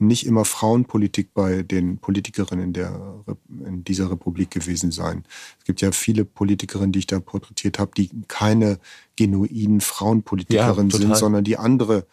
nicht 0.00 0.26
immer 0.26 0.44
Frauenpolitik 0.44 1.34
bei 1.34 1.62
den 1.62 1.98
Politikerinnen 1.98 2.66
in, 2.66 2.72
der, 2.72 3.24
in 3.64 3.84
dieser 3.84 4.10
Republik 4.10 4.50
gewesen 4.50 4.90
sein. 4.90 5.24
Es 5.58 5.64
gibt 5.64 5.80
ja 5.80 5.92
viele 5.92 6.24
Politikerinnen, 6.24 6.92
die 6.92 7.00
ich 7.00 7.06
da 7.06 7.20
porträtiert 7.20 7.78
habe, 7.78 7.92
die 7.96 8.10
keine 8.28 8.78
genuinen 9.16 9.80
Frauenpolitikerinnen 9.80 10.90
ja, 10.90 10.98
sind, 10.98 11.16
sondern 11.16 11.44
die 11.44 11.56
andere 11.56 12.06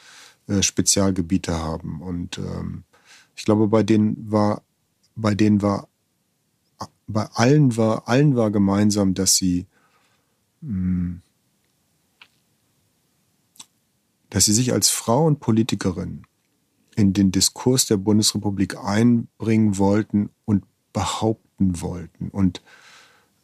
äh, 0.47 0.61
Spezialgebiete 0.61 1.57
haben. 1.57 2.01
Und 2.01 2.37
ähm, 2.37 2.83
ich 3.35 3.45
glaube, 3.45 3.67
bei 3.67 3.83
denen 3.83 4.31
war, 4.31 4.63
bei 5.15 5.35
denen 5.35 5.61
war, 5.61 5.87
bei 7.07 7.25
allen 7.33 7.77
war, 7.77 8.07
allen 8.07 8.35
war 8.35 8.51
gemeinsam, 8.51 9.13
dass 9.13 9.35
sie, 9.35 9.67
mh, 10.61 10.69
hm, 10.69 11.21
dass 14.29 14.45
sie 14.45 14.53
sich 14.53 14.73
als 14.73 14.89
Frau 14.89 15.25
und 15.25 15.39
Politikerin 15.39 16.23
in 16.95 17.13
den 17.13 17.31
Diskurs 17.31 17.85
der 17.85 17.97
Bundesrepublik 17.97 18.77
einbringen 18.77 19.77
wollten 19.77 20.29
und 20.45 20.63
behaupten 20.93 21.81
wollten. 21.81 22.29
Und 22.29 22.61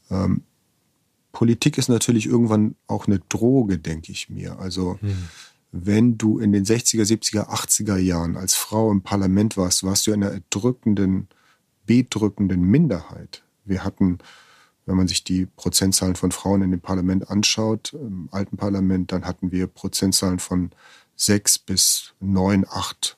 ähm, 0.10 0.44
Politik 1.32 1.78
ist 1.78 1.90
natürlich 1.90 2.26
irgendwann 2.26 2.76
auch 2.88 3.08
eine 3.08 3.20
Droge, 3.20 3.78
denke 3.78 4.12
ich 4.12 4.30
mir. 4.30 4.60
Also 4.60 4.98
hm. 5.02 5.30
wenn 5.72 6.18
du 6.18 6.40
in 6.40 6.52
den 6.54 6.66
60er, 6.66 7.04
70er, 7.04 7.50
80er 7.50 7.98
Jahren 7.98 8.38
als 8.38 8.54
Frau 8.54 8.92
im 8.92 9.02
Parlament 9.02 9.58
warst, 9.58 9.84
warst 9.84 10.08
du 10.08 10.12
in 10.12 10.24
einer 10.24 10.34
erdrückenden, 10.34 11.28
bedrückenden 11.86 12.62
Minderheit. 12.62 13.44
Wir 13.66 13.84
hatten, 13.84 14.20
wenn 14.86 14.96
man 14.96 15.08
sich 15.08 15.24
die 15.24 15.46
Prozentzahlen 15.46 16.16
von 16.16 16.32
Frauen 16.32 16.62
in 16.62 16.72
dem 16.72 16.82
Parlament 16.82 17.30
anschaut, 17.30 17.94
im 17.94 18.30
alten 18.32 18.58
Parlament, 18.58 19.12
dann 19.12 19.26
hatten 19.26 19.52
wir 19.52 19.68
Prozentzahlen 19.68 20.40
von 20.40 20.72
sechs 21.16 21.60
bis 21.60 22.14
neun, 22.20 22.66
acht 22.70 23.18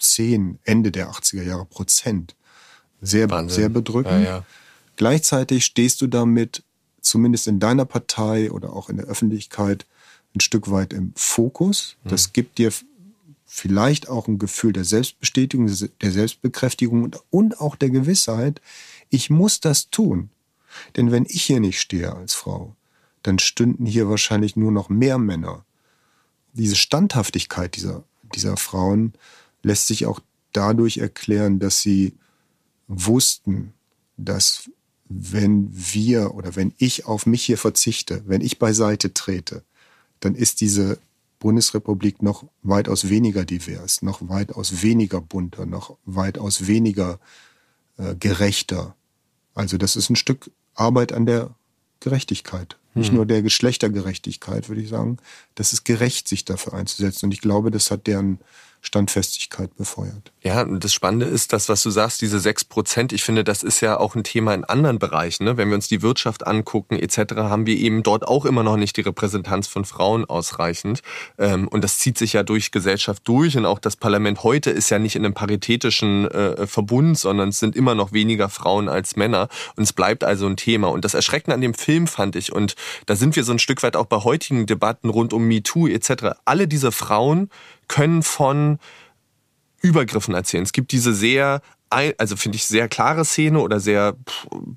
10, 0.00 0.58
Ende 0.64 0.90
der 0.90 1.10
80er 1.10 1.42
Jahre 1.42 1.66
Prozent. 1.66 2.34
Sehr, 3.00 3.28
sehr 3.48 3.68
bedrückend. 3.68 4.24
Ja, 4.24 4.38
ja. 4.38 4.46
Gleichzeitig 4.96 5.64
stehst 5.64 6.02
du 6.02 6.06
damit 6.06 6.62
zumindest 7.00 7.46
in 7.46 7.60
deiner 7.60 7.86
Partei 7.86 8.50
oder 8.50 8.74
auch 8.74 8.90
in 8.90 8.98
der 8.98 9.06
Öffentlichkeit 9.06 9.86
ein 10.34 10.40
Stück 10.40 10.70
weit 10.70 10.92
im 10.92 11.12
Fokus. 11.16 11.96
Mhm. 12.04 12.10
Das 12.10 12.32
gibt 12.32 12.58
dir 12.58 12.70
vielleicht 13.46 14.08
auch 14.08 14.28
ein 14.28 14.38
Gefühl 14.38 14.72
der 14.72 14.84
Selbstbestätigung, 14.84 15.66
der 15.66 16.12
Selbstbekräftigung 16.12 17.16
und 17.30 17.60
auch 17.60 17.74
der 17.74 17.90
Gewissheit, 17.90 18.60
ich 19.08 19.28
muss 19.28 19.58
das 19.60 19.90
tun. 19.90 20.30
Denn 20.96 21.10
wenn 21.10 21.26
ich 21.28 21.42
hier 21.42 21.58
nicht 21.58 21.80
stehe 21.80 22.14
als 22.14 22.34
Frau, 22.34 22.76
dann 23.22 23.38
stünden 23.40 23.86
hier 23.86 24.08
wahrscheinlich 24.08 24.54
nur 24.54 24.70
noch 24.70 24.88
mehr 24.88 25.18
Männer. 25.18 25.64
Diese 26.52 26.76
Standhaftigkeit 26.76 27.74
dieser, 27.74 28.04
dieser 28.34 28.56
Frauen 28.56 29.14
lässt 29.62 29.86
sich 29.86 30.06
auch 30.06 30.20
dadurch 30.52 30.98
erklären, 30.98 31.58
dass 31.58 31.80
sie 31.80 32.14
wussten, 32.88 33.72
dass 34.16 34.70
wenn 35.08 35.68
wir 35.72 36.34
oder 36.34 36.56
wenn 36.56 36.72
ich 36.78 37.06
auf 37.06 37.26
mich 37.26 37.44
hier 37.44 37.58
verzichte, 37.58 38.22
wenn 38.26 38.40
ich 38.40 38.58
beiseite 38.58 39.12
trete, 39.12 39.64
dann 40.20 40.34
ist 40.34 40.60
diese 40.60 40.98
Bundesrepublik 41.40 42.22
noch 42.22 42.44
weitaus 42.62 43.08
weniger 43.08 43.44
divers, 43.44 44.02
noch 44.02 44.28
weitaus 44.28 44.82
weniger 44.82 45.20
bunter, 45.20 45.66
noch 45.66 45.96
weitaus 46.04 46.66
weniger 46.66 47.18
äh, 47.96 48.14
gerechter. 48.14 48.94
Also 49.54 49.78
das 49.78 49.96
ist 49.96 50.10
ein 50.10 50.16
Stück 50.16 50.50
Arbeit 50.74 51.12
an 51.12 51.26
der 51.26 51.50
Gerechtigkeit. 52.00 52.76
Nicht 52.94 53.08
hm. 53.08 53.16
nur 53.16 53.26
der 53.26 53.42
Geschlechtergerechtigkeit, 53.42 54.68
würde 54.68 54.82
ich 54.82 54.88
sagen. 54.88 55.18
Das 55.54 55.72
ist 55.72 55.84
gerecht, 55.84 56.28
sich 56.28 56.44
dafür 56.44 56.74
einzusetzen. 56.74 57.26
Und 57.26 57.32
ich 57.32 57.40
glaube, 57.40 57.70
das 57.70 57.90
hat 57.90 58.06
deren 58.06 58.38
Standfestigkeit 58.82 59.76
befeuert. 59.76 60.32
Ja, 60.42 60.62
und 60.62 60.82
das 60.82 60.94
Spannende 60.94 61.26
ist, 61.26 61.52
das, 61.52 61.68
was 61.68 61.82
du 61.82 61.90
sagst, 61.90 62.22
diese 62.22 62.40
sechs 62.40 62.64
Prozent, 62.64 63.12
ich 63.12 63.22
finde, 63.22 63.44
das 63.44 63.62
ist 63.62 63.80
ja 63.80 63.98
auch 63.98 64.14
ein 64.14 64.24
Thema 64.24 64.54
in 64.54 64.64
anderen 64.64 64.98
Bereichen. 64.98 65.44
Ne? 65.44 65.58
Wenn 65.58 65.68
wir 65.68 65.74
uns 65.74 65.88
die 65.88 66.00
Wirtschaft 66.00 66.46
angucken 66.46 66.98
etc., 66.98 67.34
haben 67.36 67.66
wir 67.66 67.76
eben 67.76 68.02
dort 68.02 68.26
auch 68.26 68.46
immer 68.46 68.62
noch 68.62 68.78
nicht 68.78 68.96
die 68.96 69.02
Repräsentanz 69.02 69.66
von 69.66 69.84
Frauen 69.84 70.24
ausreichend. 70.24 71.02
Ähm, 71.38 71.68
und 71.68 71.84
das 71.84 71.98
zieht 71.98 72.16
sich 72.16 72.32
ja 72.32 72.42
durch 72.42 72.70
Gesellschaft 72.70 73.28
durch. 73.28 73.56
Und 73.56 73.66
auch 73.66 73.78
das 73.78 73.96
Parlament 73.96 74.44
heute 74.44 74.70
ist 74.70 74.88
ja 74.88 74.98
nicht 74.98 75.14
in 75.14 75.24
einem 75.26 75.34
paritätischen 75.34 76.30
äh, 76.30 76.66
Verbund, 76.66 77.18
sondern 77.18 77.50
es 77.50 77.58
sind 77.58 77.76
immer 77.76 77.94
noch 77.94 78.12
weniger 78.12 78.48
Frauen 78.48 78.88
als 78.88 79.16
Männer. 79.16 79.48
Und 79.76 79.82
es 79.82 79.92
bleibt 79.92 80.24
also 80.24 80.46
ein 80.46 80.56
Thema. 80.56 80.88
Und 80.88 81.04
das 81.04 81.12
Erschreckende 81.12 81.54
an 81.54 81.60
dem 81.60 81.74
Film 81.74 82.06
fand 82.06 82.34
ich, 82.34 82.50
und 82.50 82.76
da 83.04 83.14
sind 83.14 83.36
wir 83.36 83.44
so 83.44 83.52
ein 83.52 83.58
Stück 83.58 83.82
weit 83.82 83.94
auch 83.94 84.06
bei 84.06 84.16
heutigen 84.18 84.64
Debatten 84.64 85.10
rund 85.10 85.34
um 85.34 85.46
MeToo 85.46 85.86
etc., 85.86 86.36
alle 86.46 86.66
diese 86.66 86.92
Frauen 86.92 87.50
können 87.90 88.22
von 88.22 88.78
Übergriffen 89.82 90.34
erzählen. 90.34 90.62
Es 90.62 90.72
gibt 90.72 90.92
diese 90.92 91.12
sehr 91.12 91.60
also 91.90 92.36
finde 92.36 92.54
ich 92.54 92.66
sehr 92.66 92.86
klare 92.86 93.24
Szene 93.24 93.58
oder 93.58 93.80
sehr 93.80 94.14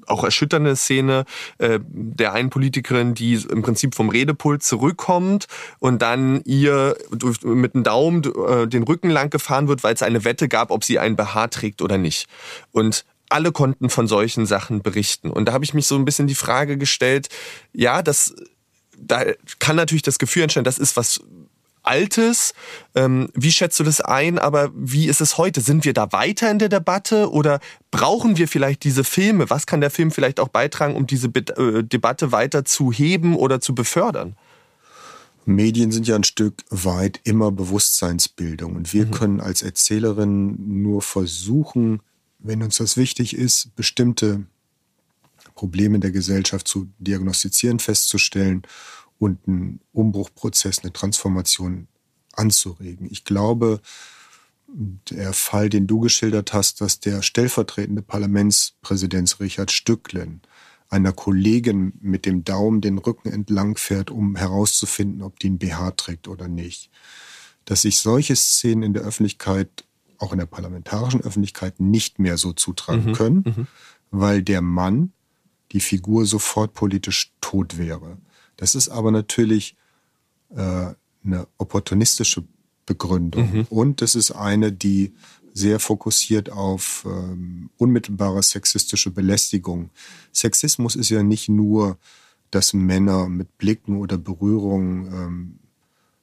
auch 0.07 0.24
erschütternde 0.24 0.76
Szene 0.76 1.26
äh, 1.59 1.80
der 1.84 2.34
einen 2.34 2.49
Politikerin, 2.49 3.14
die 3.14 3.36
im 3.36 3.61
Prinzip 3.61 3.93
vom 3.93 4.09
Redepult 4.09 4.64
zurückkommt 4.64 5.45
und 5.78 6.01
dann 6.01 6.41
ihr 6.43 6.97
mit 7.43 7.76
dem 7.76 7.84
Daumen 7.84 8.24
äh, 8.24 8.68
den 8.68 8.82
Rücken 8.82 9.11
lang 9.11 9.30
gefahren 9.30 9.68
wird, 9.68 9.84
weil 9.84 9.93
es 9.93 10.01
eine 10.01 10.26
Wette 10.26 10.47
gab, 10.47 10.72
ob 10.72 10.84
sie 10.84 10.97
ein 10.97 11.16
BH 11.16 11.49
trägt 11.49 11.84
oder 11.84 11.99
nicht. 11.99 12.28
Und 12.72 13.05
alle 13.30 13.51
konnten 13.51 13.91
von 13.91 14.07
solchen 14.07 14.47
Sachen 14.47 14.82
berichten. 14.82 15.30
Und 15.30 15.45
da 15.45 15.53
habe 15.53 15.66
ich 15.66 15.76
mich 15.76 15.86
so 15.86 15.95
ein 15.95 16.05
bisschen 16.05 16.26
die 16.26 16.34
Frage 16.34 16.80
gestellt, 16.80 17.30
ja, 17.74 18.01
das 18.01 18.34
da 18.97 19.24
kann 19.59 19.76
natürlich 19.76 20.03
das 20.03 20.20
Gefühl 20.20 20.43
entstehen, 20.43 20.64
das 20.64 20.78
ist 20.78 20.95
was 20.97 21.22
Altes. 21.84 22.54
Ähm, 22.96 23.30
wie 23.34 23.52
schätzt 23.52 23.80
du 23.80 23.84
das 23.84 24.02
ein? 24.02 24.40
Aber 24.40 24.72
wie 24.76 25.08
ist 25.08 25.22
es 25.22 25.38
heute? 25.38 25.62
Sind 25.62 25.86
wir 25.86 25.94
da 25.94 26.12
weiter 26.12 26.50
in 26.50 26.60
der 26.60 26.70
Debatte 26.70 27.32
oder 27.32 27.60
brauchen 27.92 28.38
wir 28.38 28.48
vielleicht 28.48 28.84
diese 28.84 29.04
Filme? 29.04 29.50
Was 29.50 29.66
kann 29.66 29.82
der 29.82 29.92
Film 29.92 30.12
vielleicht 30.12 30.40
auch 30.40 30.48
beitragen, 30.48 30.96
um 30.96 31.08
diese 31.08 31.28
äh, 31.28 31.84
Debatte 31.84 32.32
weiter 32.32 32.66
zu 32.66 32.92
heben 32.92 33.36
oder 33.36 33.62
zu 33.62 33.76
befördern? 33.76 34.36
Medien 35.46 35.92
sind 35.92 36.08
ja 36.08 36.16
ein 36.16 36.24
Stück 36.24 36.64
weit 36.70 37.20
immer 37.24 37.52
Bewusstseinsbildung 37.52 38.76
und 38.76 38.94
wir 38.94 39.08
mhm. 39.08 39.12
können 39.12 39.42
als 39.42 39.62
Erzählerin 39.62 40.82
nur 40.82 41.02
versuchen, 41.02 42.02
wenn 42.40 42.64
uns 42.64 42.78
das 42.78 42.98
wichtig 42.98 43.36
ist, 43.36 43.76
bestimmte 43.76 44.46
Probleme 45.56 46.00
der 46.00 46.12
Gesellschaft 46.12 46.68
zu 46.68 46.88
diagnostizieren, 47.00 47.80
festzustellen 47.80 48.64
und 49.24 49.47
einen 49.47 49.80
Umbruchprozess, 49.93 50.80
eine 50.80 50.91
Transformation 50.91 51.88
anzuregen. 52.34 53.07
Ich 53.09 53.24
glaube, 53.24 53.80
der 54.67 55.34
Fall, 55.34 55.69
den 55.69 55.88
du 55.88 55.99
geschildert 55.99 56.53
hast, 56.53 56.82
dass 56.82 56.99
der 56.99 57.21
stellvertretende 57.21 58.01
Parlamentspräsident 58.01 59.39
Richard 59.39 59.71
Stücklen 59.71 60.41
einer 60.89 61.13
Kollegin 61.13 61.93
mit 62.01 62.26
dem 62.26 62.43
Daumen 62.43 62.82
den 62.82 62.97
Rücken 62.97 63.30
entlang 63.32 63.78
fährt, 63.78 64.11
um 64.11 64.36
herauszufinden, 64.36 65.21
ob 65.21 65.39
die 65.39 65.49
ein 65.49 65.57
BH 65.57 65.91
trägt 65.91 66.28
oder 66.28 66.47
nicht. 66.47 66.91
Dass 67.65 67.84
sich 67.84 67.99
solche 67.99 68.36
Szenen 68.36 68.84
in 68.84 68.93
der 68.93 69.03
Öffentlichkeit, 69.03 69.86
auch 70.17 70.34
in 70.34 70.39
der 70.39 70.45
parlamentarischen 70.47 71.21
Öffentlichkeit, 71.21 71.80
nicht 71.80 72.19
mehr 72.19 72.38
so 72.38 72.51
zutragen 72.51 73.05
mhm, 73.05 73.13
können, 73.13 73.43
mhm. 73.45 73.67
weil 74.11 74.43
der 74.43 74.61
Mann, 74.61 75.13
die 75.71 75.80
Figur 75.80 76.26
sofort 76.26 76.74
politisch 76.74 77.32
tot 77.41 77.78
wäre. 77.78 78.17
Das 78.58 78.76
ist 78.76 78.89
aber 78.89 79.12
natürlich 79.12 79.76
äh, 80.56 80.93
eine 81.26 81.47
opportunistische 81.58 82.43
Begründung. 82.86 83.51
Mhm. 83.51 83.68
Und 83.70 84.01
das 84.01 84.16
ist 84.16 84.32
eine, 84.32 84.72
die 84.72 85.14
sehr 85.54 85.80
fokussiert 85.80 86.51
auf 86.51 87.06
ähm, 87.08 87.70
unmittelbare 87.78 88.41
sexistische 88.41 89.12
Belästigung. 89.12 89.91
Sexismus 90.32 90.95
ist 90.95 91.10
ja 91.10 91.24
nicht 91.24 91.47
nur, 91.47 91.97
dass 92.49 92.74
Männer 92.74 93.30
mit 93.30 93.58
Blicken 93.58 93.97
oder 93.97 94.18
Berührungen 94.18 95.08
ähm, 95.14 95.60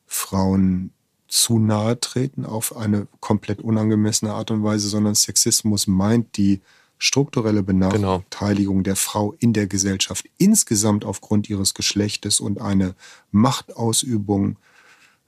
Frauen 0.07 0.93
zu 1.29 1.61
nahe 1.61 1.99
treten 2.01 2.45
auf 2.45 2.77
eine 2.77 3.07
komplett 3.21 3.61
unangemessene 3.61 4.33
Art 4.33 4.51
und 4.51 4.65
Weise, 4.65 4.89
sondern 4.89 5.15
Sexismus 5.15 5.87
meint 5.87 6.37
die 6.37 6.61
strukturelle 7.01 7.63
Benachteiligung 7.63 8.77
genau. 8.77 8.83
der 8.85 8.97
Frau 8.97 9.33
in 9.39 9.53
der 9.53 9.67
Gesellschaft 9.67 10.29
insgesamt 10.39 11.05
aufgrund 11.05 11.49
ihres 11.49 11.75
Geschlechtes 11.75 12.41
und 12.41 12.61
eine 12.61 12.95
Machtausübung 13.33 14.57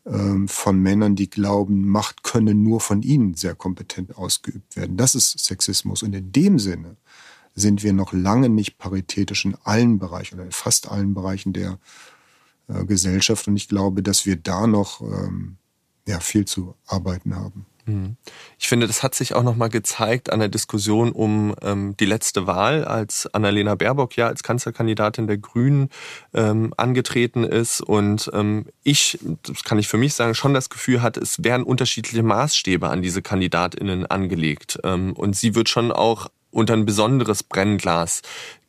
ähm, 0.04 0.48
von 0.48 0.78
Männern, 0.78 1.16
die 1.16 1.30
glauben, 1.30 1.88
Macht 1.88 2.22
könne 2.22 2.54
nur 2.54 2.80
von 2.80 3.02
ihnen 3.02 3.34
sehr 3.34 3.54
kompetent 3.54 4.16
ausgeübt 4.16 4.76
werden. 4.76 4.98
Das 4.98 5.14
ist 5.14 5.38
Sexismus. 5.38 6.02
Und 6.02 6.14
in 6.14 6.30
dem 6.30 6.58
Sinne 6.58 6.96
sind 7.54 7.82
wir 7.82 7.94
noch 7.94 8.12
lange 8.12 8.50
nicht 8.50 8.76
paritätisch 8.78 9.46
in 9.46 9.56
allen 9.64 9.98
Bereichen 9.98 10.36
oder 10.36 10.44
in 10.44 10.52
fast 10.52 10.90
allen 10.90 11.14
Bereichen 11.14 11.54
der 11.54 11.78
äh, 12.68 12.84
Gesellschaft. 12.84 13.48
Und 13.48 13.56
ich 13.56 13.68
glaube, 13.68 14.02
dass 14.02 14.26
wir 14.26 14.36
da 14.36 14.66
noch 14.66 15.00
ähm, 15.00 15.56
ja, 16.06 16.20
viel 16.20 16.44
zu 16.44 16.74
arbeiten 16.86 17.34
haben. 17.34 17.64
Mhm. 17.84 18.16
Ich 18.58 18.68
finde, 18.68 18.86
das 18.86 19.02
hat 19.02 19.14
sich 19.14 19.34
auch 19.34 19.42
nochmal 19.42 19.68
gezeigt 19.68 20.32
an 20.32 20.38
der 20.38 20.48
Diskussion 20.48 21.12
um 21.12 21.54
ähm, 21.62 21.96
die 21.98 22.04
letzte 22.04 22.46
Wahl, 22.46 22.84
als 22.84 23.26
Annalena 23.34 23.74
Baerbock 23.74 24.16
ja 24.16 24.28
als 24.28 24.42
Kanzlerkandidatin 24.42 25.26
der 25.26 25.38
Grünen 25.38 25.88
ähm, 26.32 26.72
angetreten 26.76 27.44
ist 27.44 27.80
und 27.80 28.30
ähm, 28.32 28.66
ich, 28.84 29.18
das 29.42 29.64
kann 29.64 29.78
ich 29.78 29.88
für 29.88 29.98
mich 29.98 30.14
sagen, 30.14 30.34
schon 30.34 30.54
das 30.54 30.70
Gefühl 30.70 31.02
hatte, 31.02 31.20
es 31.20 31.42
werden 31.42 31.64
unterschiedliche 31.64 32.22
Maßstäbe 32.22 32.88
an 32.88 33.02
diese 33.02 33.22
KandidatInnen 33.22 34.06
angelegt. 34.06 34.78
Ähm, 34.84 35.12
und 35.12 35.36
sie 35.36 35.54
wird 35.54 35.68
schon 35.68 35.92
auch 35.92 36.28
unter 36.50 36.74
ein 36.74 36.84
besonderes 36.84 37.42
Brennglas 37.42 38.22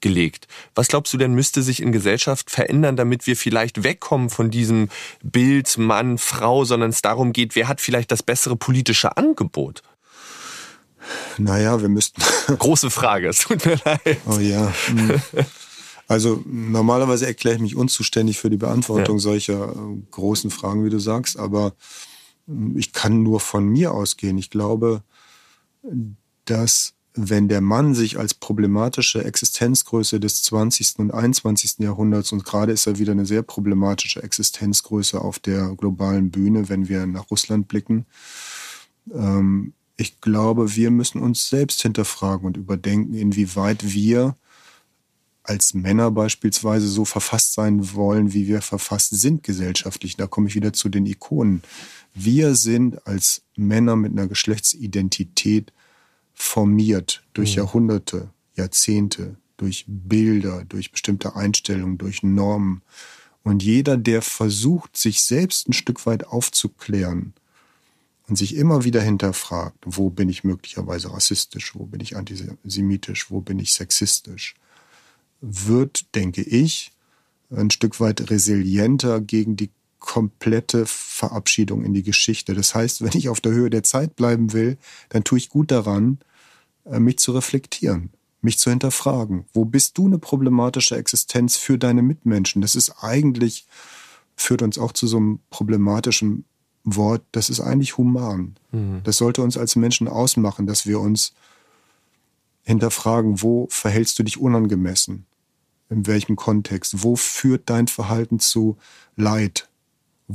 gelegt. 0.04 0.48
Was 0.76 0.90
glaubst 0.90 1.12
du 1.14 1.18
denn, 1.18 1.34
müsste 1.34 1.64
sich 1.64 1.82
in 1.82 1.92
Gesellschaft 1.92 2.52
verändern, 2.52 2.96
damit 2.96 3.26
wir 3.26 3.36
vielleicht 3.36 3.84
wegkommen 3.84 4.30
von 4.30 4.52
diesem 4.52 4.90
Bild 5.24 5.76
Mann, 5.80 6.20
Frau, 6.20 6.66
sondern 6.66 6.92
es 6.92 7.02
darum 7.02 7.34
geht, 7.34 7.56
wer 7.56 7.68
hat 7.68 7.82
vielleicht 7.82 8.12
das 8.12 8.22
bessere 8.22 8.56
politische 8.56 9.18
Angebot? 9.18 9.82
Naja, 11.38 11.82
wir 11.82 11.90
müssten. 11.90 12.22
Große 12.60 12.92
Frage, 12.92 13.30
es 13.30 13.40
tut 13.40 13.66
mir 13.66 13.80
leid. 13.84 14.18
Oh 14.28 14.38
ja. 14.40 14.72
Hm. 14.88 15.22
Also 16.08 16.44
normalerweise 16.46 17.26
erkläre 17.26 17.56
ich 17.56 17.62
mich 17.62 17.76
unzuständig 17.76 18.38
für 18.38 18.50
die 18.50 18.58
Beantwortung 18.58 19.16
ja. 19.18 19.22
solcher 19.22 19.70
äh, 19.72 20.02
großen 20.12 20.52
Fragen, 20.52 20.84
wie 20.86 20.90
du 20.90 21.00
sagst, 21.00 21.40
aber 21.40 21.74
hm, 22.48 22.78
ich 22.78 22.92
kann 22.92 23.24
nur 23.24 23.40
von 23.40 23.66
mir 23.66 23.94
ausgehen. 23.94 24.38
Ich 24.38 24.50
glaube, 24.50 25.02
dass 26.44 26.94
wenn 27.16 27.48
der 27.48 27.62
Mann 27.62 27.94
sich 27.94 28.18
als 28.18 28.34
problematische 28.34 29.24
Existenzgröße 29.24 30.20
des 30.20 30.44
20. 30.44 31.00
und 31.00 31.14
21. 31.14 31.80
Jahrhunderts 31.80 32.32
und 32.32 32.44
gerade 32.44 32.72
ist 32.72 32.88
er 32.88 32.98
wieder 32.98 33.12
eine 33.12 33.26
sehr 33.26 33.44
problematische 33.44 34.24
Existenzgröße 34.24 35.22
auf 35.22 35.40
der 35.40 35.76
globalen 35.76 36.32
Bühne, 36.32 36.70
wenn 36.70 36.90
wir 36.90 37.06
nach 37.06 37.30
Russland 37.30 37.68
blicken. 37.68 38.06
Ähm, 39.14 39.74
ich 39.96 40.22
glaube, 40.22 40.76
wir 40.76 40.90
müssen 40.90 41.22
uns 41.22 41.50
selbst 41.50 41.84
hinterfragen 41.84 42.48
und 42.48 42.58
überdenken, 42.58 43.14
inwieweit 43.14 43.94
wir 43.94 44.36
als 45.44 45.74
Männer 45.74 46.10
beispielsweise 46.10 46.88
so 46.88 47.06
verfasst 47.06 47.54
sein 47.54 47.94
wollen, 47.94 48.34
wie 48.34 48.48
wir 48.48 48.62
verfasst 48.62 49.12
sind 49.12 49.44
gesellschaftlich. 49.44 50.16
Da 50.16 50.26
komme 50.26 50.48
ich 50.48 50.56
wieder 50.56 50.74
zu 50.74 50.90
den 50.90 51.06
Ikonen. 51.06 51.62
Wir 52.14 52.56
sind 52.56 53.06
als 53.06 53.44
Männer 53.56 53.96
mit 53.96 54.14
einer 54.14 54.28
Geschlechtsidentität 54.28 55.74
formiert 56.34 57.24
durch 57.34 57.52
mhm. 57.52 57.64
Jahrhunderte, 57.64 58.30
Jahrzehnte, 58.56 59.38
durch 59.58 59.86
Bilder, 59.88 60.66
durch 60.66 60.92
bestimmte 60.92 61.36
Einstellungen, 61.36 61.98
durch 61.98 62.24
Normen. 62.24 62.82
Und 63.44 63.64
jeder, 63.64 63.98
der 63.98 64.22
versucht, 64.22 64.98
sich 64.98 65.24
selbst 65.24 65.68
ein 65.68 65.74
Stück 65.74 66.06
weit 66.06 66.26
aufzuklären 66.26 67.34
und 68.28 68.38
sich 68.38 68.56
immer 68.56 68.84
wieder 68.84 69.02
hinterfragt, 69.02 69.78
wo 69.86 70.10
bin 70.10 70.30
ich 70.30 70.44
möglicherweise 70.44 71.12
rassistisch, 71.12 71.76
wo 71.76 71.86
bin 71.86 72.00
ich 72.00 72.16
antisemitisch, 72.16 73.30
wo 73.30 73.42
bin 73.42 73.60
ich 73.60 73.74
sexistisch, 73.74 74.56
wird, 75.42 76.16
denke 76.16 76.42
ich, 76.42 76.92
ein 77.50 77.70
Stück 77.70 78.00
weit 78.00 78.30
resilienter 78.30 79.22
gegen 79.22 79.56
die 79.56 79.70
komplette 80.04 80.86
Verabschiedung 80.86 81.84
in 81.86 81.94
die 81.94 82.04
Geschichte. 82.04 82.54
Das 82.54 82.76
heißt, 82.76 83.02
wenn 83.02 83.18
ich 83.18 83.30
auf 83.30 83.40
der 83.40 83.54
Höhe 83.54 83.70
der 83.70 83.84
Zeit 83.84 84.16
bleiben 84.18 84.52
will, 84.52 84.78
dann 85.10 85.24
tue 85.24 85.38
ich 85.38 85.50
gut 85.50 85.72
daran, 85.72 86.20
äh, 86.86 87.00
mich 87.00 87.20
zu 87.20 87.32
reflektieren, 87.32 88.10
mich 88.42 88.60
zu 88.60 88.70
hinterfragen. 88.70 89.46
Wo 89.54 89.64
bist 89.64 89.98
du 89.98 90.06
eine 90.06 90.20
problematische 90.20 90.98
Existenz 90.98 91.56
für 91.56 91.78
deine 91.78 92.02
Mitmenschen? 92.02 92.62
Das 92.62 92.76
ist 92.76 93.02
eigentlich, 93.02 93.66
führt 94.36 94.62
uns 94.62 94.78
auch 94.78 94.92
zu 94.92 95.08
so 95.08 95.18
einem 95.18 95.40
problematischen 95.50 96.44
Wort, 96.84 97.24
das 97.32 97.50
ist 97.50 97.62
eigentlich 97.62 97.98
human. 97.98 98.56
Mhm. 98.74 99.02
Das 99.06 99.18
sollte 99.18 99.42
uns 99.42 99.58
als 99.58 99.78
Menschen 99.78 100.10
ausmachen, 100.10 100.68
dass 100.68 100.86
wir 100.86 101.00
uns 101.00 101.34
hinterfragen, 102.64 103.42
wo 103.42 103.68
verhältst 103.70 104.20
du 104.20 104.24
dich 104.24 104.38
unangemessen? 104.38 105.26
In 105.90 106.08
welchem 106.08 106.36
Kontext? 106.36 107.04
Wo 107.04 107.16
führt 107.16 107.70
dein 107.70 107.88
Verhalten 107.88 108.40
zu 108.40 108.78
Leid? 109.16 109.70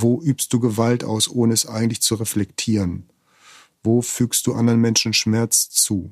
Wo 0.01 0.21
übst 0.21 0.53
du 0.53 0.59
Gewalt 0.59 1.03
aus, 1.03 1.29
ohne 1.29 1.53
es 1.53 1.65
eigentlich 1.65 2.01
zu 2.01 2.15
reflektieren? 2.15 3.09
Wo 3.83 4.01
fügst 4.01 4.47
du 4.47 4.53
anderen 4.53 4.79
Menschen 4.79 5.13
Schmerz 5.13 5.69
zu? 5.69 6.11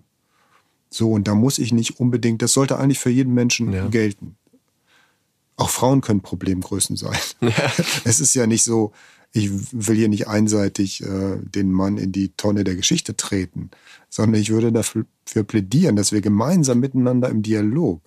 So, 0.90 1.12
und 1.12 1.28
da 1.28 1.36
muss 1.36 1.60
ich 1.60 1.74
nicht 1.74 2.00
unbedingt, 2.00 2.42
das 2.42 2.54
sollte 2.54 2.78
eigentlich 2.78 3.00
für 3.00 3.10
jeden 3.10 3.34
Menschen 3.34 3.72
ja. 3.72 3.88
gelten. 3.88 4.38
Auch 5.58 5.70
Frauen 5.70 6.02
können 6.02 6.22
Problemgrößen 6.22 6.96
sein. 6.98 7.18
Ja. 7.42 7.72
Es 8.04 8.20
ist 8.20 8.34
ja 8.34 8.48
nicht 8.48 8.64
so, 8.64 8.92
ich 9.32 9.50
will 9.72 9.96
hier 9.96 10.10
nicht 10.10 10.28
einseitig 10.28 11.04
äh, 11.04 11.38
den 11.42 11.72
Mann 11.72 11.98
in 11.98 12.12
die 12.12 12.30
Tonne 12.30 12.64
der 12.64 12.76
Geschichte 12.76 13.16
treten, 13.16 13.70
sondern 14.10 14.42
ich 14.42 14.50
würde 14.50 14.72
dafür 14.72 15.06
plädieren, 15.46 15.96
dass 15.96 16.12
wir 16.12 16.22
gemeinsam 16.22 16.80
miteinander 16.80 17.30
im 17.30 17.44
Dialog 17.44 18.02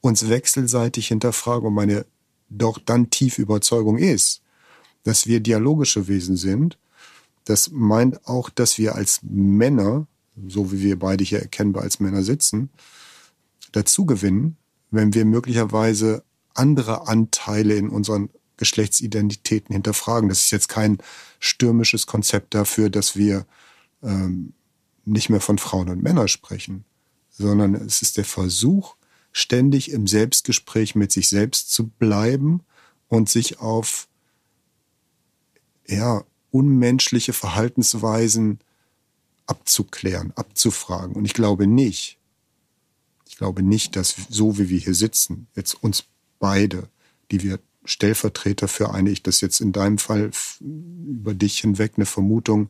uns 0.00 0.28
wechselseitig 0.28 1.08
hinterfragen 1.08 1.68
und 1.68 1.74
meine 1.74 2.06
doch 2.48 2.78
dann 2.78 3.10
tiefe 3.10 3.42
Überzeugung 3.42 3.98
ist, 3.98 4.42
dass 5.02 5.26
wir 5.26 5.40
dialogische 5.40 6.08
Wesen 6.08 6.36
sind. 6.36 6.78
Das 7.44 7.70
meint 7.70 8.26
auch, 8.26 8.50
dass 8.50 8.78
wir 8.78 8.94
als 8.94 9.20
Männer 9.22 10.06
so 10.48 10.72
wie 10.72 10.82
wir 10.82 10.98
beide 10.98 11.24
hier 11.24 11.40
erkennbar 11.40 11.82
als 11.82 12.00
Männer 12.00 12.22
sitzen, 12.22 12.70
dazu 13.72 14.06
gewinnen, 14.06 14.56
wenn 14.90 15.14
wir 15.14 15.24
möglicherweise 15.24 16.24
andere 16.54 17.06
Anteile 17.06 17.74
in 17.76 17.88
unseren 17.88 18.30
Geschlechtsidentitäten 18.56 19.72
hinterfragen. 19.72 20.28
Das 20.28 20.40
ist 20.40 20.50
jetzt 20.50 20.68
kein 20.68 20.98
stürmisches 21.38 22.06
Konzept 22.06 22.54
dafür, 22.54 22.90
dass 22.90 23.16
wir 23.16 23.46
ähm, 24.02 24.52
nicht 25.04 25.30
mehr 25.30 25.40
von 25.40 25.58
Frauen 25.58 25.88
und 25.88 26.02
Männern 26.02 26.28
sprechen, 26.28 26.84
sondern 27.30 27.74
es 27.74 28.02
ist 28.02 28.16
der 28.16 28.24
Versuch, 28.24 28.96
ständig 29.32 29.92
im 29.92 30.06
Selbstgespräch 30.06 30.94
mit 30.94 31.12
sich 31.12 31.28
selbst 31.28 31.72
zu 31.72 31.88
bleiben 31.88 32.62
und 33.08 33.28
sich 33.28 33.60
auf 33.60 34.08
ja, 35.90 36.24
unmenschliche 36.50 37.32
Verhaltensweisen 37.32 38.60
abzuklären, 39.46 40.32
abzufragen. 40.36 41.14
Und 41.14 41.24
ich 41.24 41.34
glaube 41.34 41.66
nicht, 41.66 42.18
ich 43.28 43.36
glaube 43.36 43.62
nicht, 43.62 43.96
dass 43.96 44.14
so 44.28 44.58
wie 44.58 44.68
wir 44.68 44.78
hier 44.78 44.94
sitzen, 44.94 45.46
jetzt 45.54 45.74
uns 45.74 46.04
beide, 46.38 46.88
die 47.30 47.42
wir 47.42 47.58
Stellvertreter 47.84 48.68
für 48.68 48.92
eine, 48.92 49.10
ich 49.10 49.22
das 49.22 49.40
jetzt 49.40 49.60
in 49.60 49.72
deinem 49.72 49.98
Fall 49.98 50.30
über 50.60 51.34
dich 51.34 51.60
hinweg 51.60 51.92
eine 51.96 52.06
Vermutung, 52.06 52.68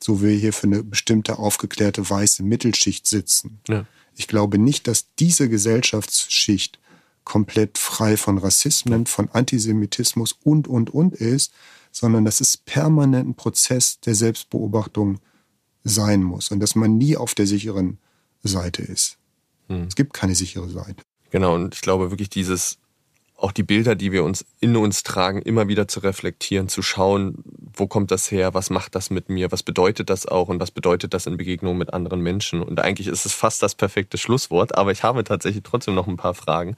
so 0.00 0.20
wie 0.20 0.28
wir 0.28 0.36
hier 0.36 0.52
für 0.52 0.66
eine 0.66 0.82
bestimmte 0.82 1.38
aufgeklärte 1.38 2.08
weiße 2.08 2.42
Mittelschicht 2.42 3.06
sitzen. 3.06 3.60
Ja. 3.68 3.86
Ich 4.16 4.26
glaube 4.26 4.58
nicht, 4.58 4.88
dass 4.88 5.06
diese 5.18 5.48
Gesellschaftsschicht 5.48 6.78
komplett 7.24 7.76
frei 7.76 8.16
von 8.16 8.38
Rassismen, 8.38 9.06
von 9.06 9.28
Antisemitismus 9.28 10.36
und, 10.42 10.66
und, 10.66 10.90
und 10.90 11.14
ist, 11.14 11.52
sondern 11.90 12.24
das 12.24 12.40
ist 12.40 12.64
permanent 12.64 13.28
ein 13.28 13.34
Prozess 13.34 14.00
der 14.00 14.14
Selbstbeobachtung 14.14 15.20
sein 15.84 16.22
muss 16.22 16.50
und 16.50 16.60
dass 16.60 16.74
man 16.74 16.98
nie 16.98 17.16
auf 17.16 17.34
der 17.34 17.46
sicheren 17.46 17.98
Seite 18.42 18.82
ist. 18.82 19.18
Hm. 19.68 19.84
Es 19.84 19.94
gibt 19.94 20.12
keine 20.12 20.34
sichere 20.34 20.68
Seite. 20.68 21.02
Genau, 21.30 21.54
und 21.54 21.74
ich 21.74 21.80
glaube 21.80 22.10
wirklich 22.10 22.30
dieses 22.30 22.78
auch 23.38 23.52
die 23.52 23.62
Bilder, 23.62 23.94
die 23.94 24.10
wir 24.10 24.24
uns 24.24 24.44
in 24.58 24.76
uns 24.76 25.04
tragen, 25.04 25.40
immer 25.40 25.68
wieder 25.68 25.86
zu 25.86 26.00
reflektieren, 26.00 26.68
zu 26.68 26.82
schauen, 26.82 27.36
wo 27.72 27.86
kommt 27.86 28.10
das 28.10 28.32
her, 28.32 28.52
was 28.52 28.68
macht 28.68 28.96
das 28.96 29.10
mit 29.10 29.28
mir, 29.28 29.52
was 29.52 29.62
bedeutet 29.62 30.10
das 30.10 30.26
auch 30.26 30.48
und 30.48 30.60
was 30.60 30.72
bedeutet 30.72 31.14
das 31.14 31.26
in 31.26 31.36
Begegnung 31.36 31.78
mit 31.78 31.94
anderen 31.94 32.20
Menschen. 32.20 32.60
Und 32.60 32.80
eigentlich 32.80 33.06
ist 33.06 33.24
es 33.24 33.32
fast 33.32 33.62
das 33.62 33.76
perfekte 33.76 34.18
Schlusswort, 34.18 34.76
aber 34.76 34.90
ich 34.90 35.04
habe 35.04 35.22
tatsächlich 35.22 35.62
trotzdem 35.62 35.94
noch 35.94 36.08
ein 36.08 36.16
paar 36.16 36.34
Fragen, 36.34 36.76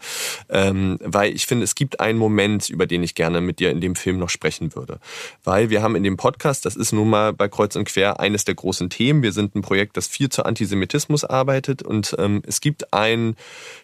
ähm, 0.50 0.98
weil 1.02 1.34
ich 1.34 1.46
finde, 1.46 1.64
es 1.64 1.74
gibt 1.74 1.98
einen 1.98 2.18
Moment, 2.18 2.68
über 2.68 2.86
den 2.86 3.02
ich 3.02 3.14
gerne 3.14 3.40
mit 3.40 3.58
dir 3.58 3.70
in 3.70 3.80
dem 3.80 3.96
Film 3.96 4.18
noch 4.18 4.28
sprechen 4.28 4.74
würde. 4.76 5.00
Weil 5.42 5.70
wir 5.70 5.82
haben 5.82 5.96
in 5.96 6.02
dem 6.02 6.18
Podcast, 6.18 6.66
das 6.66 6.76
ist 6.76 6.92
nun 6.92 7.08
mal 7.08 7.32
bei 7.32 7.48
Kreuz 7.48 7.74
und 7.74 7.86
Quer 7.86 8.20
eines 8.20 8.44
der 8.44 8.54
großen 8.54 8.90
Themen, 8.90 9.22
wir 9.22 9.32
sind 9.32 9.54
ein 9.54 9.62
Projekt, 9.62 9.96
das 9.96 10.08
viel 10.08 10.28
zu 10.28 10.44
Antisemitismus 10.44 11.24
arbeitet 11.24 11.82
und 11.82 12.14
ähm, 12.18 12.42
es 12.46 12.60
gibt 12.60 12.92
ein 12.92 13.34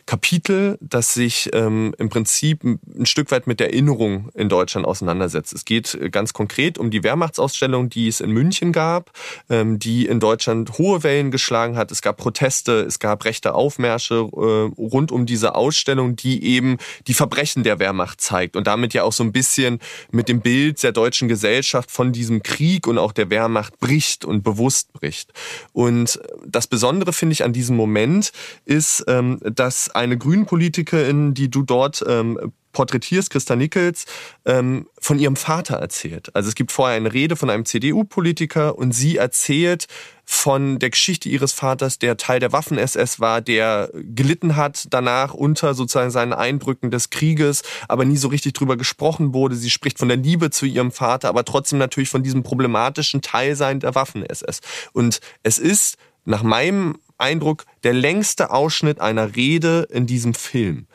Kapitel, 0.05 0.77
das 0.83 1.15
sich 1.15 1.49
ähm, 1.55 1.95
im 1.97 2.11
Prinzip 2.11 2.66
ein 2.67 3.07
Stück 3.07 3.31
weit 3.31 3.47
mit 3.47 3.61
der 3.61 3.73
Erinnerung 3.73 4.31
in 4.35 4.49
Deutschland 4.49 4.87
auseinandersetzt. 4.87 5.53
Es 5.53 5.65
geht 5.65 5.95
äh, 5.95 6.11
ganz 6.11 6.33
konkret 6.33 6.79
um 6.79 6.91
die 6.91 7.03
Wehrmachtsausstellung, 7.03 7.89
die 7.89 8.09
es 8.09 8.21
in 8.21 8.31
München 8.31 8.73
gab, 8.73 9.13
ähm, 9.49 9.79
die 9.79 10.07
in 10.07 10.21
Deutschland 10.21 10.79
hohe 10.79 11.03
Wellen 11.03 11.31
geschlagen 11.31 11.77
hat. 11.77 11.91
Es 11.91 12.03
gab 12.03 12.17
Proteste, 12.17 12.81
es 12.83 12.99
gab 12.99 13.25
rechte 13.25 13.55
Aufmärsche 13.55 14.15
äh, 14.15 14.81
rund 14.81 15.13
um 15.13 15.27
diese 15.27 15.55
Ausstellung, 15.55 16.17
die 16.17 16.45
eben 16.45 16.79
die 17.07 17.15
Verbrechen 17.15 17.63
der 17.63 17.79
Wehrmacht 17.79 18.21
zeigt 18.21 18.57
und 18.57 18.67
damit 18.67 18.95
ja 18.95 19.03
auch 19.05 19.13
so 19.13 19.23
ein 19.23 19.33
bisschen 19.33 19.79
mit 20.11 20.29
dem 20.29 20.41
Bild 20.41 20.83
der 20.83 20.93
deutschen 20.93 21.29
Gesellschaft 21.29 21.91
von 21.91 22.13
diesem 22.13 22.43
Krieg 22.43 22.87
und 22.87 22.99
auch 22.99 23.13
der 23.13 23.31
Wehrmacht 23.31 23.79
bricht 23.79 24.25
und 24.25 24.43
bewusst 24.43 24.93
bricht. 24.93 25.33
Und 25.73 26.21
das 26.47 26.67
Besondere 26.67 27.13
finde 27.13 27.35
ich 27.35 27.45
an 27.45 27.53
diesem 27.53 27.77
Moment 27.77 28.33
ist, 28.65 29.05
ähm, 29.09 29.39
dass 29.43 29.91
eine 29.91 30.19
Grünen-Politikerin, 30.19 31.35
die 31.35 31.51
du 31.51 31.63
dort 31.63 32.05
ähm, 32.07 32.53
porträtierst, 32.77 33.31
Christa 33.31 33.57
Nickels, 33.57 34.05
ähm, 34.45 34.87
von 35.01 35.19
ihrem 35.19 35.37
Vater 35.37 35.77
erzählt. 35.77 36.29
Also 36.37 36.51
es 36.51 36.55
gibt 36.55 36.73
vorher 36.73 36.99
eine 36.99 37.11
Rede 37.11 37.35
von 37.35 37.49
einem 37.49 37.65
CDU-Politiker 37.65 38.77
und 38.77 38.93
sie 38.93 39.17
erzählt 39.17 39.87
von 40.27 40.79
der 40.79 40.91
Geschichte 40.91 41.31
ihres 41.31 41.55
Vaters, 41.55 41.99
der 41.99 42.19
Teil 42.19 42.39
der 42.39 42.53
Waffen-SS 42.53 43.19
war, 43.19 43.41
der 43.41 43.91
gelitten 43.95 44.57
hat 44.57 44.89
danach 44.91 45.33
unter 45.33 45.73
sozusagen 45.73 46.11
seinen 46.11 46.35
Eindrücken 46.35 46.91
des 46.91 47.09
Krieges, 47.09 47.63
aber 47.89 48.05
nie 48.05 48.19
so 48.19 48.29
richtig 48.29 48.53
drüber 48.53 48.77
gesprochen 48.77 49.33
wurde. 49.33 49.57
Sie 49.57 49.71
spricht 49.71 49.99
von 49.99 50.09
der 50.09 50.19
Liebe 50.19 50.51
zu 50.51 50.67
ihrem 50.67 50.93
Vater, 50.93 51.31
aber 51.31 51.47
trotzdem 51.47 51.79
natürlich 51.79 52.11
von 52.11 52.23
diesem 52.23 52.43
problematischen 52.43 53.23
Teilsein 53.23 53.81
der 53.81 53.95
Waffen-SS. 53.95 54.61
Und 54.93 55.21
es 55.43 55.57
ist 55.57 55.97
nach 56.27 56.43
meinem 56.43 56.99
Eindruck 57.17 57.65
der 57.85 57.95
längste 57.95 58.51
Ausschnitt 58.51 59.01
einer 59.01 59.35
Rede 59.35 59.89
in 59.91 60.07
diesem 60.07 60.35
Film. 60.35 60.89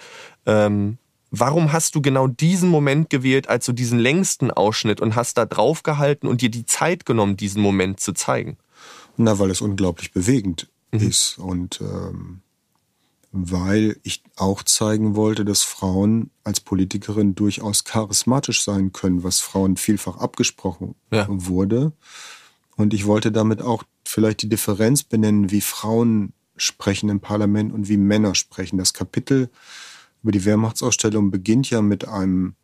Ähm, 0.45 0.99
Warum 1.31 1.71
hast 1.71 1.95
du 1.95 2.01
genau 2.01 2.27
diesen 2.27 2.69
Moment 2.69 3.09
gewählt 3.09 3.47
als 3.47 3.65
so 3.65 3.71
diesen 3.71 3.97
längsten 3.97 4.51
Ausschnitt 4.51 4.99
und 4.99 5.15
hast 5.15 5.37
da 5.37 5.45
drauf 5.45 5.81
gehalten 5.81 6.27
und 6.27 6.41
dir 6.41 6.51
die 6.51 6.65
Zeit 6.65 7.05
genommen, 7.05 7.37
diesen 7.37 7.61
Moment 7.61 8.01
zu 8.01 8.11
zeigen? 8.11 8.57
Na, 9.15 9.39
weil 9.39 9.49
es 9.49 9.61
unglaublich 9.61 10.11
bewegend 10.11 10.69
mhm. 10.91 10.99
ist 10.99 11.37
und 11.37 11.79
ähm, 11.79 12.41
weil 13.31 13.97
ich 14.03 14.23
auch 14.35 14.61
zeigen 14.63 15.15
wollte, 15.15 15.45
dass 15.45 15.63
Frauen 15.63 16.31
als 16.43 16.59
Politikerin 16.59 17.33
durchaus 17.33 17.85
charismatisch 17.85 18.63
sein 18.63 18.91
können, 18.91 19.23
was 19.23 19.39
Frauen 19.39 19.77
vielfach 19.77 20.17
abgesprochen 20.17 20.95
ja. 21.11 21.27
wurde. 21.29 21.93
Und 22.75 22.93
ich 22.93 23.05
wollte 23.05 23.31
damit 23.31 23.61
auch 23.61 23.83
vielleicht 24.03 24.41
die 24.41 24.49
Differenz 24.49 25.03
benennen, 25.03 25.49
wie 25.49 25.61
Frauen 25.61 26.33
sprechen 26.57 27.09
im 27.09 27.21
Parlament 27.21 27.71
und 27.71 27.87
wie 27.87 27.97
Männer 27.97 28.35
sprechen. 28.35 28.77
Das 28.77 28.93
Kapitel 28.93 29.49
über 30.23 30.31
die 30.31 30.45
Wehrmachtsausstellung 30.45 31.31
beginnt 31.31 31.69
ja 31.69 31.81
mit 31.81 32.07
einem 32.07 32.55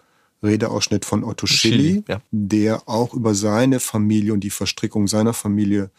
Redeausschnitt 0.43 1.05
von 1.05 1.23
Otto 1.23 1.47
Schilly, 1.47 2.03
ja. 2.07 2.21
der 2.31 2.87
auch 2.87 3.13
über 3.13 3.33
seine 3.33 3.79
Familie 3.79 4.33
und 4.33 4.41
die 4.41 4.49
Verstrickung 4.49 5.07
seiner 5.07 5.33
Familie 5.33 5.89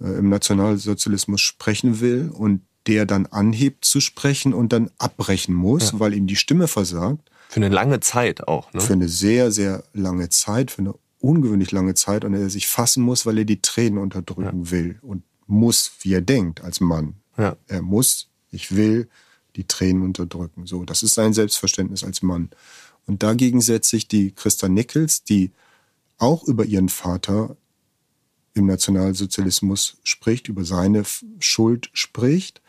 äh, 0.00 0.18
im 0.18 0.28
Nationalsozialismus 0.28 1.40
sprechen 1.40 2.00
will 2.00 2.30
und 2.32 2.62
der 2.86 3.06
dann 3.06 3.26
anhebt 3.26 3.84
zu 3.84 4.00
sprechen 4.00 4.52
und 4.52 4.72
dann 4.72 4.90
abbrechen 4.98 5.54
muss, 5.54 5.92
ja. 5.92 6.00
weil 6.00 6.14
ihm 6.14 6.26
die 6.26 6.36
Stimme 6.36 6.68
versagt. 6.68 7.30
Für 7.48 7.56
eine 7.56 7.68
lange 7.68 8.00
Zeit 8.00 8.46
auch. 8.46 8.72
Ne? 8.72 8.80
Für 8.80 8.92
eine 8.92 9.08
sehr, 9.08 9.50
sehr 9.50 9.84
lange 9.92 10.28
Zeit, 10.28 10.70
für 10.70 10.82
eine 10.82 10.94
ungewöhnlich 11.18 11.72
lange 11.72 11.94
Zeit 11.94 12.24
und 12.24 12.34
er 12.34 12.50
sich 12.50 12.66
fassen 12.66 13.02
muss, 13.02 13.24
weil 13.24 13.38
er 13.38 13.44
die 13.44 13.62
Tränen 13.62 13.98
unterdrücken 13.98 14.64
ja. 14.64 14.70
will 14.70 14.98
und 15.02 15.22
muss, 15.46 15.92
wie 16.00 16.12
er 16.12 16.20
denkt 16.20 16.62
als 16.62 16.80
Mann. 16.80 17.14
Ja. 17.38 17.56
Er 17.66 17.82
muss, 17.82 18.28
ich 18.50 18.76
will 18.76 19.08
die 19.56 19.64
Tränen 19.64 20.02
unterdrücken. 20.02 20.66
So, 20.66 20.84
das 20.84 21.02
ist 21.02 21.14
sein 21.14 21.32
Selbstverständnis 21.32 22.04
als 22.04 22.22
Mann. 22.22 22.50
Und 23.06 23.22
dagegen 23.22 23.60
setzt 23.60 23.90
sich 23.90 24.08
die 24.08 24.32
Christa 24.32 24.68
Nichols, 24.68 25.24
die 25.24 25.52
auch 26.18 26.44
über 26.44 26.64
ihren 26.64 26.88
Vater 26.88 27.56
im 28.54 28.66
Nationalsozialismus 28.66 29.98
spricht, 30.04 30.48
über 30.48 30.64
seine 30.64 31.02
Schuld 31.40 31.90
spricht, 31.92 32.62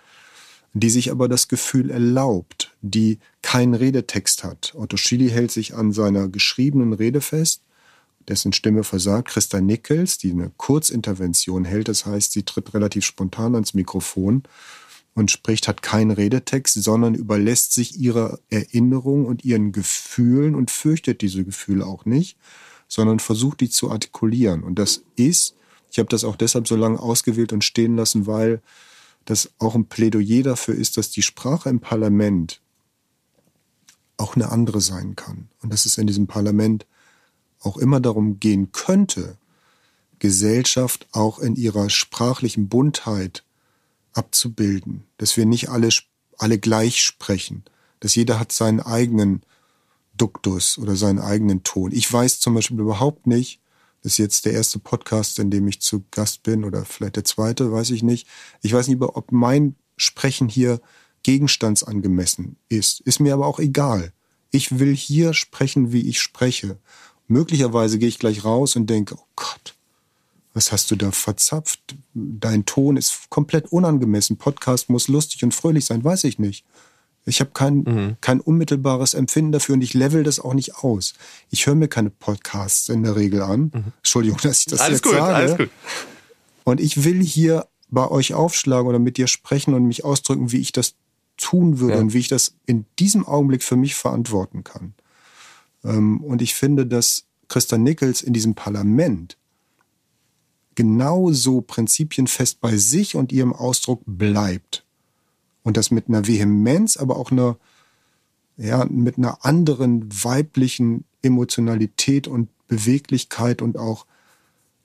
die 0.73 0.89
sich 0.89 1.11
aber 1.11 1.29
das 1.29 1.47
Gefühl 1.47 1.89
erlaubt, 1.89 2.75
die 2.81 3.19
keinen 3.41 3.75
Redetext 3.75 4.43
hat. 4.43 4.73
Otto 4.75 4.97
Schily 4.97 5.29
hält 5.29 5.51
sich 5.51 5.73
an 5.73 5.93
seiner 5.93 6.27
geschriebenen 6.27 6.91
Rede 6.91 7.21
fest, 7.21 7.61
dessen 8.27 8.51
Stimme 8.51 8.83
versagt. 8.83 9.29
Christa 9.29 9.61
Nichols, 9.61 10.17
die 10.17 10.31
eine 10.31 10.51
Kurzintervention 10.57 11.63
hält, 11.63 11.87
das 11.87 12.05
heißt, 12.05 12.31
sie 12.33 12.43
tritt 12.43 12.73
relativ 12.73 13.05
spontan 13.05 13.53
ans 13.53 13.73
Mikrofon 13.73 14.43
und 15.15 15.31
spricht, 15.31 15.67
hat 15.67 15.81
keinen 15.81 16.11
Redetext, 16.11 16.75
sondern 16.75 17.15
überlässt 17.15 17.73
sich 17.73 17.97
ihrer 17.97 18.37
Erinnerung 18.49 19.25
und 19.25 19.43
ihren 19.45 19.71
Gefühlen 19.71 20.53
und 20.55 20.69
fürchtet 20.69 21.21
diese 21.21 21.45
Gefühle 21.45 21.85
auch 21.85 22.05
nicht, 22.05 22.37
sondern 22.87 23.19
versucht 23.19 23.61
die 23.61 23.69
zu 23.69 23.89
artikulieren. 23.89 24.61
Und 24.63 24.77
das 24.77 25.03
ist, 25.15 25.55
ich 25.89 25.99
habe 25.99 26.09
das 26.09 26.25
auch 26.25 26.35
deshalb 26.35 26.67
so 26.67 26.75
lange 26.75 26.99
ausgewählt 26.99 27.53
und 27.53 27.63
stehen 27.63 27.95
lassen, 27.95 28.27
weil 28.27 28.61
das 29.23 29.51
auch 29.57 29.73
ein 29.73 29.87
Plädoyer 29.87 30.43
dafür 30.43 30.75
ist, 30.75 30.97
dass 30.97 31.09
die 31.09 31.23
Sprache 31.23 31.69
im 31.69 31.79
Parlament 31.79 32.61
auch 34.17 34.35
eine 34.35 34.51
andere 34.51 34.81
sein 34.81 35.15
kann. 35.15 35.47
Und 35.61 35.71
dass 35.71 35.85
es 35.85 35.97
in 35.97 36.07
diesem 36.07 36.27
Parlament 36.27 36.85
auch 37.61 37.77
immer 37.77 38.01
darum 38.01 38.41
gehen 38.41 38.73
könnte, 38.73 39.37
Gesellschaft 40.19 41.07
auch 41.13 41.39
in 41.39 41.55
ihrer 41.55 41.89
sprachlichen 41.89 42.67
Buntheit 42.67 43.44
abzubilden, 44.15 45.03
dass 45.17 45.37
wir 45.37 45.45
nicht 45.45 45.69
alle, 45.69 45.89
alle 46.37 46.59
gleich 46.59 47.01
sprechen, 47.01 47.63
dass 47.99 48.15
jeder 48.15 48.39
hat 48.39 48.51
seinen 48.51 48.79
eigenen 48.79 49.41
Duktus 50.17 50.77
oder 50.77 50.95
seinen 50.95 51.19
eigenen 51.19 51.63
Ton. 51.63 51.91
Ich 51.91 52.11
weiß 52.11 52.39
zum 52.39 52.53
Beispiel 52.55 52.79
überhaupt 52.79 53.27
nicht, 53.27 53.59
das 54.01 54.13
ist 54.13 54.17
jetzt 54.19 54.45
der 54.45 54.53
erste 54.53 54.79
Podcast, 54.79 55.39
in 55.39 55.49
dem 55.49 55.67
ich 55.67 55.81
zu 55.81 56.05
Gast 56.11 56.43
bin 56.43 56.63
oder 56.63 56.85
vielleicht 56.85 57.15
der 57.15 57.25
zweite, 57.25 57.71
weiß 57.71 57.89
ich 57.89 58.03
nicht. 58.03 58.27
Ich 58.61 58.71
weiß 58.71 58.87
nicht, 58.87 59.01
ob 59.01 59.31
mein 59.31 59.75
Sprechen 59.97 60.47
hier 60.47 60.79
gegenstandsangemessen 61.23 62.57
ist. 62.69 62.99
Ist 63.01 63.19
mir 63.19 63.33
aber 63.33 63.47
auch 63.47 63.59
egal. 63.59 64.13
Ich 64.51 64.79
will 64.79 64.95
hier 64.95 65.33
sprechen, 65.33 65.91
wie 65.91 66.07
ich 66.07 66.21
spreche. 66.21 66.77
Möglicherweise 67.27 67.97
gehe 67.97 68.07
ich 68.07 68.19
gleich 68.19 68.45
raus 68.45 68.75
und 68.75 68.89
denke, 68.89 69.15
oh 69.17 69.27
Gott, 69.35 69.74
was 70.55 70.71
hast 70.71 70.89
du 70.89 70.95
da 70.95 71.11
verzapft? 71.11 71.95
Dein 72.13 72.65
Ton 72.65 72.95
ist 72.95 73.29
komplett 73.29 73.71
unangemessen. 73.71 74.37
Podcast 74.37 74.89
muss 74.89 75.09
lustig 75.09 75.43
und 75.43 75.53
fröhlich 75.53 75.85
sein, 75.85 76.03
weiß 76.03 76.23
ich 76.23 76.39
nicht. 76.39 76.65
Ich 77.25 77.41
habe 77.41 77.51
kein, 77.53 77.77
mhm. 77.79 78.17
kein 78.21 78.39
unmittelbares 78.39 79.15
Empfinden 79.15 79.51
dafür 79.51 79.75
und 79.75 79.81
ich 79.81 79.93
level 79.93 80.23
das 80.23 80.39
auch 80.39 80.53
nicht 80.53 80.77
aus. 80.77 81.13
Ich 81.49 81.67
höre 81.67 81.75
mir 81.75 81.89
keine 81.89 82.09
Podcasts 82.09 82.87
in 82.87 83.03
der 83.03 83.17
Regel 83.17 83.41
an. 83.41 83.71
Mhm. 83.73 83.83
Entschuldigung, 83.97 84.39
dass 84.43 84.61
ich 84.61 84.67
das 84.67 84.79
alles 84.79 84.99
jetzt 84.99 85.03
gut, 85.03 85.13
sage. 85.13 85.35
Alles 85.35 85.57
gut. 85.57 85.69
Und 86.63 86.79
ich 86.79 87.03
will 87.03 87.21
hier 87.21 87.67
bei 87.89 88.07
euch 88.07 88.33
aufschlagen 88.33 88.87
oder 88.87 88.99
mit 88.99 89.17
dir 89.17 89.27
sprechen 89.27 89.73
und 89.73 89.85
mich 89.85 90.05
ausdrücken, 90.05 90.53
wie 90.53 90.59
ich 90.59 90.71
das 90.71 90.95
tun 91.35 91.79
würde 91.79 91.95
ja. 91.95 91.99
und 91.99 92.13
wie 92.13 92.19
ich 92.19 92.29
das 92.29 92.55
in 92.65 92.85
diesem 92.97 93.27
Augenblick 93.27 93.61
für 93.61 93.75
mich 93.75 93.95
verantworten 93.95 94.63
kann. 94.63 94.93
Ähm, 95.83 96.23
und 96.23 96.41
ich 96.41 96.55
finde, 96.55 96.85
dass 96.85 97.25
Christa 97.49 97.77
Nichols 97.77 98.21
in 98.21 98.31
diesem 98.31 98.55
Parlament 98.55 99.37
genauso 100.75 101.61
prinzipienfest 101.61 102.61
bei 102.61 102.77
sich 102.77 103.15
und 103.15 103.31
ihrem 103.31 103.53
Ausdruck 103.53 104.01
bleibt. 104.05 104.85
Und 105.63 105.77
das 105.77 105.91
mit 105.91 106.07
einer 106.07 106.27
Vehemenz, 106.27 106.97
aber 106.97 107.17
auch 107.17 107.31
einer, 107.31 107.57
ja, 108.57 108.85
mit 108.85 109.17
einer 109.17 109.43
anderen 109.43 110.07
weiblichen 110.23 111.05
Emotionalität 111.21 112.27
und 112.27 112.49
Beweglichkeit 112.67 113.61
und 113.61 113.77
auch 113.77 114.05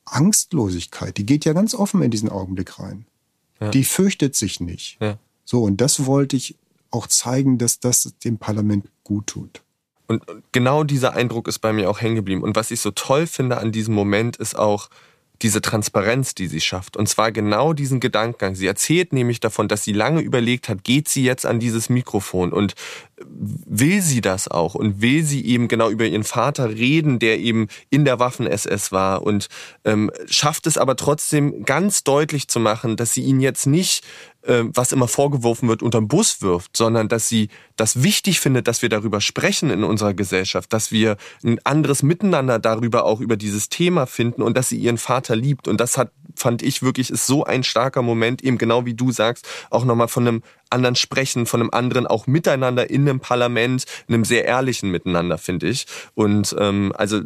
Angstlosigkeit. 0.05 1.17
Die 1.17 1.27
geht 1.27 1.45
ja 1.45 1.53
ganz 1.53 1.75
offen 1.75 2.03
in 2.03 2.11
diesen 2.11 2.29
Augenblick 2.29 2.79
rein. 2.79 3.07
Ja. 3.61 3.71
Die 3.71 3.85
fürchtet 3.85 4.35
sich 4.35 4.61
nicht. 4.61 4.99
Ja. 5.01 5.19
So, 5.45 5.63
und 5.63 5.81
das 5.81 6.07
wollte 6.07 6.37
ich 6.37 6.57
auch 6.91 7.07
zeigen, 7.07 7.59
dass 7.59 7.81
das 7.81 8.15
dem 8.25 8.39
Parlament 8.39 8.87
gut 9.05 9.29
tut. 9.29 9.63
Und 10.07 10.25
genau 10.51 10.83
dieser 10.83 11.15
Eindruck 11.15 11.47
ist 11.47 11.61
bei 11.61 11.73
mir 11.73 11.89
auch 11.89 12.01
hängen 12.01 12.17
geblieben. 12.17 12.43
Und 12.43 12.57
was 12.57 12.73
ich 12.73 12.81
so 12.81 12.91
toll 12.91 13.27
finde 13.27 13.59
an 13.59 13.71
diesem 13.71 13.95
Moment 13.95 14.37
ist 14.39 14.59
auch, 14.59 14.91
diese 15.43 15.63
Transparenz, 15.63 16.35
die 16.35 16.47
sie 16.47 16.61
schafft. 16.61 16.97
Und 16.97 17.09
zwar 17.09 17.33
genau 17.33 17.73
diesen 17.73 18.01
Gedankengang. 18.01 18.55
Sie 18.55 18.67
erzählt 18.67 19.13
nämlich 19.13 19.41
davon, 19.41 19.69
dass 19.69 19.85
sie 19.85 19.93
lange 19.93 20.21
überlegt 20.21 20.69
hat, 20.69 20.85
geht 20.85 21.09
sie 21.09 21.25
jetzt 21.25 21.47
an 21.47 21.61
dieses 21.61 21.89
Mikrofon 21.89 22.53
und 22.53 22.75
will 23.27 24.03
sie 24.03 24.21
das 24.21 24.49
auch 24.49 24.75
und 24.75 25.03
will 25.03 25.25
sie 25.25 25.45
eben 25.45 25.69
genau 25.69 25.91
über 25.91 26.07
ihren 26.07 26.25
Vater 26.25 26.71
reden, 26.71 27.19
der 27.19 27.39
eben 27.39 27.69
in 27.91 28.05
der 28.05 28.19
Waffen-SS 28.19 28.93
war 28.93 29.23
und 29.23 29.49
ähm, 29.85 30.11
schafft 30.27 30.67
es 30.67 30.79
aber 30.79 30.97
trotzdem 30.97 31.65
ganz 31.65 32.05
deutlich 32.05 32.49
zu 32.49 32.61
machen, 32.61 32.97
dass 32.97 33.13
sie 33.13 33.23
ihn 33.23 33.41
jetzt 33.41 33.67
nicht 33.67 34.05
äh, 34.43 34.65
was 34.75 34.93
immer 34.93 35.09
vorgeworfen 35.09 35.69
wird, 35.69 35.83
unterm 35.83 36.09
Bus 36.09 36.43
wirft, 36.43 36.77
sondern 36.77 37.09
dass 37.09 37.29
sie 37.29 37.49
das 37.77 38.03
wichtig 38.03 38.41
findet, 38.41 38.69
dass 38.69 38.83
wir 38.83 38.89
darüber 38.89 39.21
sprechen 39.21 39.71
in 39.71 39.85
unserer 39.85 40.15
Gesellschaft, 40.15 40.73
dass 40.73 40.93
wir 40.93 41.17
ein 41.45 41.59
anderes 41.65 42.03
Miteinander 42.03 42.59
darüber 42.59 43.05
auch 43.05 43.21
über 43.21 43.37
dieses 43.37 43.69
Thema 43.69 44.07
finden 44.07 44.43
und 44.43 44.57
dass 44.57 44.69
sie 44.69 44.79
ihren 44.79 44.99
Vater 44.99 45.37
liebt. 45.37 45.69
Und 45.69 45.81
das 45.81 45.97
hat, 45.97 46.13
fand 46.35 46.63
ich 46.63 46.83
wirklich, 46.83 47.11
ist 47.11 47.27
so 47.27 47.45
ein 47.45 47.63
starker 47.63 48.03
Moment, 48.03 48.43
eben 48.43 48.59
genau 48.59 48.85
wie 48.87 48.95
du 48.95 49.13
sagst, 49.13 49.47
auch 49.71 49.85
nochmal 49.85 50.09
von 50.09 50.27
einem 50.27 50.43
anderen 50.71 50.97
sprechen, 50.97 51.47
von 51.47 51.61
einem 51.61 51.71
anderen 51.73 52.07
auch 52.07 52.27
miteinander 52.27 52.89
in 52.91 53.09
einem 53.09 53.21
Parlament, 53.21 53.85
in 54.09 54.15
einem 54.15 54.25
sehr 54.25 54.45
ehrlichen 54.45 54.91
Miteinander, 54.91 55.39
finde 55.39 55.69
ich. 55.69 55.87
Und 56.15 56.55
ähm, 56.59 56.93
also 56.97 57.21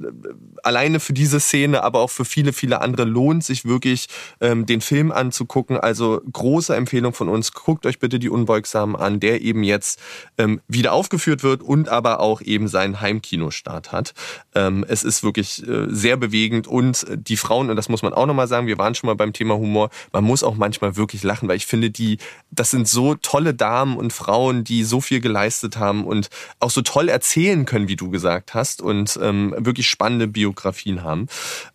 alleine 0.62 1.00
für 1.00 1.12
diese 1.12 1.40
Szene, 1.40 1.82
aber 1.82 2.00
auch 2.00 2.10
für 2.10 2.24
viele, 2.24 2.52
viele 2.52 2.80
andere 2.80 3.04
lohnt 3.04 3.44
sich 3.44 3.64
wirklich, 3.64 4.08
ähm, 4.40 4.66
den 4.66 4.80
Film 4.80 5.12
anzugucken. 5.12 5.78
Also 5.78 6.20
große 6.32 6.74
Empfehlung 6.74 7.12
von 7.12 7.28
uns. 7.28 7.52
Guckt 7.52 7.86
euch 7.86 7.98
bitte 7.98 8.18
die 8.18 8.30
Unbeugsamen 8.30 8.96
an, 8.96 9.20
der 9.20 9.42
eben 9.42 9.62
jetzt 9.62 10.00
ähm, 10.38 10.60
wieder 10.68 10.92
aufgeführt 10.92 11.42
wird 11.42 11.62
und 11.62 11.88
aber 11.88 12.20
auch 12.20 12.40
eben 12.40 12.68
seinen 12.68 13.00
Heimkinostart 13.00 13.92
hat. 13.92 14.14
Ähm, 14.54 14.84
es 14.88 15.04
ist 15.04 15.22
wirklich 15.22 15.66
äh, 15.66 15.86
sehr 15.88 16.16
bewegend 16.16 16.66
und 16.66 17.06
die 17.14 17.36
Frauen, 17.36 17.70
und 17.70 17.76
das 17.76 17.88
muss 17.88 18.02
man 18.02 18.14
auch 18.14 18.26
nochmal 18.26 18.48
sagen, 18.48 18.66
wir 18.66 18.78
waren 18.78 18.94
schon 18.94 19.08
mal 19.08 19.14
beim 19.14 19.32
Thema 19.32 19.56
Humor, 19.56 19.90
man 20.12 20.24
muss 20.24 20.42
auch 20.42 20.54
manchmal 20.54 20.96
wirklich 20.96 21.22
lachen, 21.22 21.48
weil 21.48 21.56
ich 21.56 21.66
finde, 21.66 21.90
die, 21.90 22.18
das 22.50 22.70
sind 22.70 22.88
so 22.88 23.14
tolle 23.14 23.33
Damen 23.42 23.96
und 23.96 24.12
Frauen, 24.12 24.62
die 24.62 24.84
so 24.84 25.00
viel 25.00 25.20
geleistet 25.20 25.76
haben 25.76 26.04
und 26.04 26.28
auch 26.60 26.70
so 26.70 26.82
toll 26.82 27.08
erzählen 27.08 27.64
können, 27.64 27.88
wie 27.88 27.96
du 27.96 28.10
gesagt 28.10 28.54
hast, 28.54 28.80
und 28.80 29.18
ähm, 29.20 29.54
wirklich 29.58 29.88
spannende 29.88 30.28
Biografien 30.28 31.02
haben. 31.02 31.26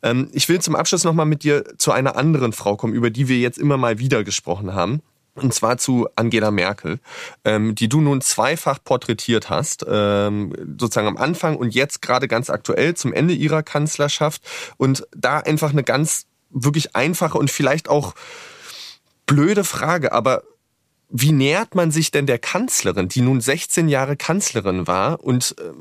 Ähm, 0.01 0.30
ich 0.32 0.47
will 0.47 0.62
zum 0.62 0.76
Abschluss 0.76 1.03
nochmal 1.03 1.26
mit 1.26 1.43
dir 1.43 1.66
zu 1.78 1.91
einer 1.91 2.16
anderen 2.16 2.53
Frau 2.53 2.78
kommen, 2.78 2.93
über 2.93 3.10
die 3.10 3.28
wir 3.28 3.38
jetzt 3.38 3.57
immer 3.57 3.78
mal 3.78 3.99
wieder 3.99 4.24
gesprochen 4.24 4.74
haben. 4.74 5.01
Und 5.36 5.53
zwar 5.53 5.78
zu 5.78 6.07
Angela 6.16 6.51
Merkel, 6.51 6.99
ähm, 7.45 7.76
die 7.76 7.88
du 7.88 8.01
nun 8.01 8.22
zweifach 8.22 8.80
porträtiert 8.84 9.49
hast, 9.49 9.86
ähm, 9.88 10.53
sozusagen 10.80 11.07
am 11.07 11.18
Anfang 11.18 11.57
und 11.57 11.74
jetzt 11.74 12.01
gerade 12.01 12.28
ganz 12.28 12.49
aktuell 12.49 12.95
zum 12.95 13.14
Ende 13.14 13.34
ihrer 13.34 13.64
Kanzlerschaft. 13.64 14.41
Und 14.78 15.07
da 15.16 15.39
einfach 15.39 15.72
eine 15.72 15.84
ganz 15.84 16.26
wirklich 16.49 16.95
einfache 16.95 17.38
und 17.38 17.51
vielleicht 17.51 17.89
auch 17.89 18.16
blöde 19.26 19.64
Frage, 19.64 20.12
aber 20.12 20.43
wie 21.10 21.32
nähert 21.32 21.76
man 21.76 21.91
sich 21.91 22.12
denn 22.12 22.28
der 22.28 22.39
Kanzlerin, 22.39 23.10
die 23.10 23.22
nun 23.22 23.41
16 23.41 23.89
Jahre 23.89 24.16
Kanzlerin 24.16 24.88
war? 24.88 25.24
Und 25.24 25.55
äh, 25.60 25.72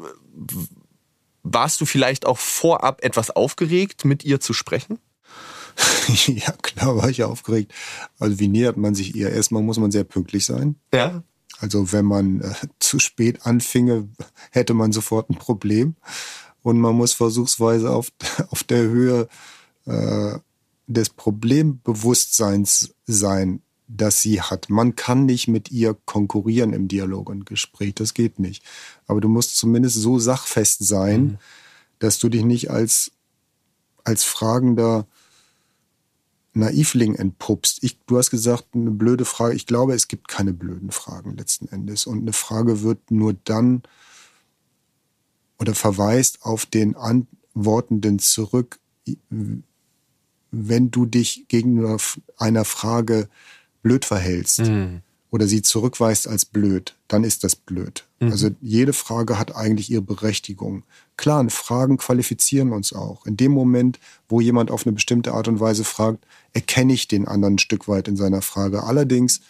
warst 1.42 1.80
du 1.80 1.86
vielleicht 1.86 2.26
auch 2.26 2.38
vorab 2.38 3.04
etwas 3.04 3.30
aufgeregt, 3.30 4.04
mit 4.04 4.24
ihr 4.24 4.40
zu 4.40 4.52
sprechen? 4.52 4.98
ja, 6.26 6.52
klar 6.62 6.96
war 6.96 7.08
ich 7.08 7.22
aufgeregt. 7.22 7.72
Also 8.18 8.40
wie 8.40 8.48
nähert 8.48 8.76
man 8.76 8.94
sich 8.94 9.14
ihr? 9.14 9.30
Erstmal 9.30 9.62
muss 9.62 9.78
man 9.78 9.90
sehr 9.90 10.04
pünktlich 10.04 10.44
sein. 10.44 10.76
Ja. 10.92 11.22
Also 11.60 11.92
wenn 11.92 12.06
man 12.06 12.40
äh, 12.40 12.54
zu 12.78 12.98
spät 12.98 13.44
anfinge, 13.46 14.08
hätte 14.50 14.74
man 14.74 14.92
sofort 14.92 15.30
ein 15.30 15.36
Problem. 15.36 15.96
Und 16.62 16.80
man 16.80 16.96
muss 16.96 17.12
versuchsweise 17.12 17.90
auf, 17.90 18.10
auf 18.50 18.64
der 18.64 18.82
Höhe 18.82 19.28
äh, 19.86 20.38
des 20.86 21.10
Problembewusstseins 21.10 22.94
sein, 23.06 23.62
das 23.88 24.20
sie 24.20 24.40
hat. 24.42 24.68
Man 24.68 24.94
kann 24.94 25.24
nicht 25.24 25.48
mit 25.48 25.70
ihr 25.70 25.94
konkurrieren 26.04 26.72
im 26.74 26.88
Dialog 26.88 27.30
und 27.30 27.46
Gespräch. 27.46 27.94
Das 27.94 28.14
geht 28.14 28.38
nicht. 28.38 28.62
Aber 29.06 29.20
du 29.20 29.28
musst 29.28 29.56
zumindest 29.56 29.96
so 29.96 30.18
sachfest 30.18 30.86
sein, 30.86 31.22
mhm. 31.22 31.38
dass 31.98 32.18
du 32.18 32.28
dich 32.28 32.44
nicht 32.44 32.70
als, 32.70 33.10
als 34.04 34.24
fragender 34.24 35.06
Naivling 36.52 37.14
entpuppst. 37.14 37.82
Ich, 37.82 37.98
du 38.06 38.18
hast 38.18 38.30
gesagt, 38.30 38.66
eine 38.74 38.90
blöde 38.90 39.24
Frage. 39.24 39.54
Ich 39.54 39.66
glaube, 39.66 39.94
es 39.94 40.06
gibt 40.06 40.28
keine 40.28 40.52
blöden 40.52 40.90
Fragen 40.90 41.36
letzten 41.36 41.68
Endes. 41.68 42.06
Und 42.06 42.18
eine 42.20 42.34
Frage 42.34 42.82
wird 42.82 43.10
nur 43.10 43.34
dann 43.44 43.82
oder 45.58 45.74
verweist 45.74 46.42
auf 46.42 46.66
den 46.66 46.94
Antwortenden 46.94 48.18
zurück, 48.18 48.78
wenn 50.50 50.90
du 50.90 51.06
dich 51.06 51.46
gegenüber 51.48 51.96
einer 52.36 52.64
Frage 52.64 53.28
blöd 53.82 54.04
verhältst 54.04 54.60
mhm. 54.60 55.02
oder 55.30 55.46
sie 55.46 55.62
zurückweist 55.62 56.28
als 56.28 56.44
blöd, 56.44 56.96
dann 57.08 57.24
ist 57.24 57.44
das 57.44 57.56
blöd. 57.56 58.06
Mhm. 58.20 58.32
Also 58.32 58.50
jede 58.60 58.92
Frage 58.92 59.38
hat 59.38 59.54
eigentlich 59.54 59.90
ihre 59.90 60.02
Berechtigung. 60.02 60.84
Klar, 61.16 61.48
Fragen 61.50 61.96
qualifizieren 61.96 62.72
uns 62.72 62.92
auch. 62.92 63.26
In 63.26 63.36
dem 63.36 63.52
Moment, 63.52 63.98
wo 64.28 64.40
jemand 64.40 64.70
auf 64.70 64.86
eine 64.86 64.92
bestimmte 64.92 65.32
Art 65.32 65.48
und 65.48 65.60
Weise 65.60 65.84
fragt, 65.84 66.26
erkenne 66.52 66.92
ich 66.92 67.08
den 67.08 67.26
anderen 67.26 67.54
ein 67.54 67.58
Stück 67.58 67.88
weit 67.88 68.08
in 68.08 68.16
seiner 68.16 68.42
Frage. 68.42 68.84
Allerdings 68.84 69.40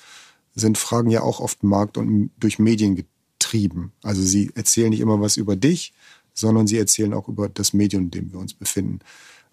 sind 0.54 0.78
Fragen 0.78 1.10
ja 1.10 1.22
auch 1.22 1.40
oft 1.40 1.62
markt- 1.62 1.98
und 1.98 2.30
durch 2.38 2.58
Medien 2.58 2.96
getrieben. 2.96 3.92
Also 4.02 4.22
sie 4.22 4.50
erzählen 4.54 4.90
nicht 4.90 5.00
immer 5.00 5.20
was 5.20 5.36
über 5.36 5.56
dich, 5.56 5.92
sondern 6.34 6.66
sie 6.66 6.78
erzählen 6.78 7.14
auch 7.14 7.28
über 7.28 7.48
das 7.48 7.72
Medium, 7.72 8.04
in 8.04 8.10
dem 8.10 8.32
wir 8.32 8.38
uns 8.38 8.54
befinden. 8.54 9.00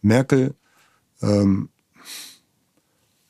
Merkel 0.02 0.56
ähm, 1.22 1.70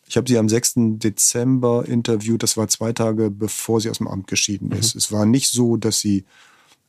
ich 0.07 0.17
habe 0.17 0.27
sie 0.27 0.37
am 0.37 0.49
6. 0.49 0.73
Dezember 0.97 1.85
interviewt. 1.87 2.43
Das 2.43 2.57
war 2.57 2.67
zwei 2.67 2.93
Tage 2.93 3.31
bevor 3.31 3.81
sie 3.81 3.89
aus 3.89 3.97
dem 3.97 4.07
Amt 4.07 4.27
geschieden 4.27 4.71
ist. 4.71 4.95
Mhm. 4.95 4.99
Es 4.99 5.11
war 5.11 5.25
nicht 5.25 5.49
so, 5.49 5.77
dass 5.77 5.99
sie 5.99 6.25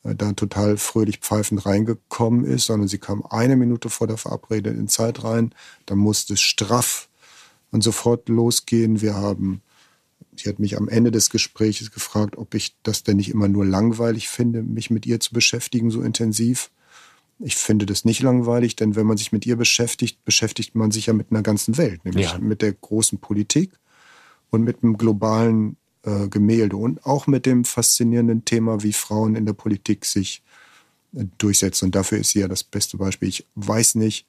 äh, 0.02 0.14
da 0.14 0.32
total 0.32 0.76
fröhlich 0.76 1.18
pfeifend 1.18 1.64
reingekommen 1.64 2.44
ist, 2.44 2.66
sondern 2.66 2.88
sie 2.88 2.98
kam 2.98 3.24
eine 3.28 3.56
Minute 3.56 3.88
vor 3.88 4.06
der 4.06 4.18
verabredeten 4.18 4.88
Zeit 4.88 5.24
rein. 5.24 5.54
Dann 5.86 5.98
musste 5.98 6.34
es 6.34 6.40
straff 6.40 7.08
und 7.70 7.82
sofort 7.82 8.28
losgehen. 8.28 9.00
Wir 9.00 9.14
haben, 9.14 9.62
sie 10.36 10.48
hat 10.48 10.58
mich 10.58 10.76
am 10.76 10.88
Ende 10.88 11.10
des 11.10 11.30
Gesprächs 11.30 11.90
gefragt, 11.90 12.36
ob 12.36 12.54
ich 12.54 12.76
das 12.82 13.02
denn 13.02 13.16
nicht 13.16 13.30
immer 13.30 13.48
nur 13.48 13.64
langweilig 13.64 14.28
finde, 14.28 14.62
mich 14.62 14.90
mit 14.90 15.06
ihr 15.06 15.20
zu 15.20 15.32
beschäftigen 15.32 15.90
so 15.90 16.02
intensiv. 16.02 16.70
Ich 17.38 17.56
finde 17.56 17.86
das 17.86 18.04
nicht 18.04 18.22
langweilig, 18.22 18.76
denn 18.76 18.96
wenn 18.96 19.06
man 19.06 19.16
sich 19.16 19.32
mit 19.32 19.44
ihr 19.44 19.56
beschäftigt, 19.56 20.24
beschäftigt 20.24 20.74
man 20.74 20.90
sich 20.90 21.06
ja 21.06 21.12
mit 21.12 21.30
einer 21.30 21.42
ganzen 21.42 21.76
Welt, 21.76 22.04
nämlich 22.04 22.32
ja. 22.32 22.38
mit 22.38 22.62
der 22.62 22.72
großen 22.72 23.18
Politik 23.18 23.72
und 24.50 24.62
mit 24.62 24.82
einem 24.82 24.96
globalen 24.96 25.76
äh, 26.02 26.28
Gemälde 26.28 26.76
und 26.76 27.04
auch 27.04 27.26
mit 27.26 27.46
dem 27.46 27.64
faszinierenden 27.64 28.44
Thema, 28.44 28.82
wie 28.82 28.92
Frauen 28.92 29.34
in 29.36 29.44
der 29.44 29.52
Politik 29.52 30.06
sich 30.06 30.42
äh, 31.14 31.24
durchsetzen. 31.36 31.86
Und 31.86 31.94
dafür 31.94 32.18
ist 32.18 32.30
sie 32.30 32.40
ja 32.40 32.48
das 32.48 32.64
beste 32.64 32.96
Beispiel. 32.96 33.28
Ich 33.28 33.46
weiß 33.54 33.96
nicht, 33.96 34.26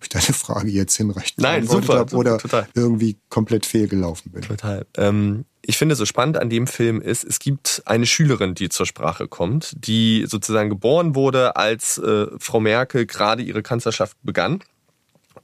ob 0.00 0.04
ich 0.04 0.08
deine 0.08 0.34
Frage 0.34 0.70
jetzt 0.70 0.96
hinreichend 0.96 1.40
Nein, 1.40 1.66
super, 1.66 1.98
habe 1.98 2.16
oder 2.16 2.38
total. 2.38 2.66
irgendwie 2.74 3.18
komplett 3.28 3.66
fehlgelaufen 3.66 4.32
bin. 4.32 4.40
Total. 4.40 4.86
Ähm, 4.96 5.44
ich 5.60 5.76
finde 5.76 5.94
so 5.94 6.06
spannend 6.06 6.38
an 6.38 6.48
dem 6.48 6.66
Film 6.66 7.02
ist, 7.02 7.22
es 7.22 7.38
gibt 7.38 7.82
eine 7.84 8.06
Schülerin, 8.06 8.54
die 8.54 8.70
zur 8.70 8.86
Sprache 8.86 9.28
kommt, 9.28 9.74
die 9.76 10.24
sozusagen 10.26 10.70
geboren 10.70 11.14
wurde, 11.14 11.56
als 11.56 11.98
äh, 11.98 12.26
Frau 12.38 12.60
Merkel 12.60 13.04
gerade 13.04 13.42
ihre 13.42 13.62
Kanzlerschaft 13.62 14.16
begann. 14.22 14.60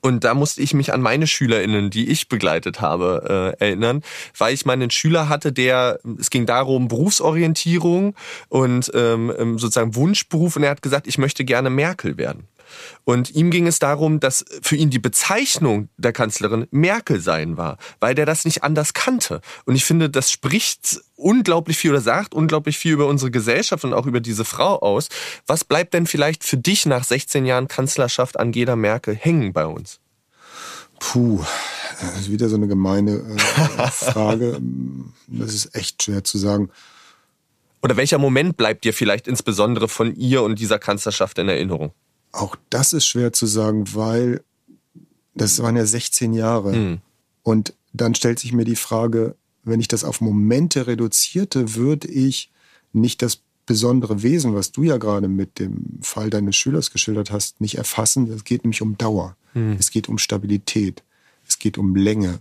Und 0.00 0.24
da 0.24 0.32
musste 0.32 0.62
ich 0.62 0.72
mich 0.72 0.92
an 0.92 1.02
meine 1.02 1.26
SchülerInnen, 1.26 1.90
die 1.90 2.08
ich 2.08 2.28
begleitet 2.28 2.80
habe, 2.80 3.54
äh, 3.60 3.64
erinnern, 3.64 4.02
weil 4.38 4.54
ich 4.54 4.64
meinen 4.64 4.90
Schüler 4.90 5.28
hatte, 5.28 5.52
der, 5.52 6.00
es 6.18 6.30
ging 6.30 6.46
darum, 6.46 6.88
Berufsorientierung 6.88 8.14
und 8.48 8.90
ähm, 8.94 9.32
ähm 9.38 9.58
sozusagen 9.58 9.94
Wunschberuf 9.94 10.56
und 10.56 10.62
er 10.62 10.70
hat 10.70 10.82
gesagt, 10.82 11.06
ich 11.06 11.18
möchte 11.18 11.44
gerne 11.44 11.68
Merkel 11.68 12.16
werden. 12.16 12.48
Und 13.04 13.30
ihm 13.34 13.50
ging 13.50 13.66
es 13.66 13.78
darum, 13.78 14.20
dass 14.20 14.44
für 14.62 14.76
ihn 14.76 14.90
die 14.90 14.98
Bezeichnung 14.98 15.88
der 15.96 16.12
Kanzlerin 16.12 16.66
Merkel 16.70 17.20
sein 17.20 17.56
war, 17.56 17.78
weil 18.00 18.14
der 18.14 18.26
das 18.26 18.44
nicht 18.44 18.62
anders 18.64 18.94
kannte. 18.94 19.40
Und 19.64 19.76
ich 19.76 19.84
finde, 19.84 20.10
das 20.10 20.30
spricht 20.30 21.00
unglaublich 21.16 21.78
viel 21.78 21.90
oder 21.90 22.00
sagt 22.00 22.34
unglaublich 22.34 22.78
viel 22.78 22.92
über 22.92 23.06
unsere 23.06 23.30
Gesellschaft 23.30 23.84
und 23.84 23.94
auch 23.94 24.06
über 24.06 24.20
diese 24.20 24.44
Frau 24.44 24.78
aus. 24.80 25.08
Was 25.46 25.64
bleibt 25.64 25.94
denn 25.94 26.06
vielleicht 26.06 26.44
für 26.44 26.56
dich 26.56 26.86
nach 26.86 27.04
16 27.04 27.46
Jahren 27.46 27.68
Kanzlerschaft 27.68 28.38
Angela 28.38 28.76
Merkel 28.76 29.14
hängen 29.14 29.52
bei 29.52 29.66
uns? 29.66 30.00
Puh, 30.98 31.44
das 32.00 32.20
ist 32.20 32.30
wieder 32.30 32.48
so 32.48 32.56
eine 32.56 32.68
gemeine 32.68 33.12
äh, 33.12 33.38
Frage. 33.90 34.58
Das 35.26 35.54
ist 35.54 35.74
echt 35.74 36.02
schwer 36.02 36.24
zu 36.24 36.38
sagen. 36.38 36.70
Oder 37.82 37.96
welcher 37.96 38.18
Moment 38.18 38.56
bleibt 38.56 38.84
dir 38.84 38.92
vielleicht 38.92 39.28
insbesondere 39.28 39.88
von 39.88 40.14
ihr 40.16 40.42
und 40.42 40.58
dieser 40.58 40.78
Kanzlerschaft 40.78 41.38
in 41.38 41.48
Erinnerung? 41.48 41.92
Auch 42.32 42.56
das 42.70 42.92
ist 42.92 43.06
schwer 43.06 43.32
zu 43.32 43.46
sagen, 43.46 43.84
weil 43.94 44.42
das 45.34 45.62
waren 45.62 45.76
ja 45.76 45.86
16 45.86 46.32
Jahre. 46.32 46.72
Mhm. 46.72 46.98
Und 47.42 47.74
dann 47.92 48.14
stellt 48.14 48.38
sich 48.38 48.52
mir 48.52 48.64
die 48.64 48.76
Frage, 48.76 49.36
wenn 49.62 49.80
ich 49.80 49.88
das 49.88 50.04
auf 50.04 50.20
Momente 50.20 50.86
reduzierte, 50.86 51.74
würde 51.74 52.08
ich 52.08 52.50
nicht 52.92 53.22
das 53.22 53.40
besondere 53.66 54.22
Wesen, 54.22 54.54
was 54.54 54.72
du 54.72 54.84
ja 54.84 54.96
gerade 54.96 55.28
mit 55.28 55.58
dem 55.58 55.98
Fall 56.00 56.30
deines 56.30 56.56
Schülers 56.56 56.92
geschildert 56.92 57.32
hast, 57.32 57.60
nicht 57.60 57.76
erfassen. 57.76 58.30
Es 58.30 58.44
geht 58.44 58.64
nämlich 58.64 58.80
um 58.80 58.96
Dauer. 58.96 59.36
Mhm. 59.54 59.76
Es 59.78 59.90
geht 59.90 60.08
um 60.08 60.18
Stabilität. 60.18 61.02
Es 61.46 61.58
geht 61.58 61.78
um 61.78 61.96
Länge. 61.96 62.40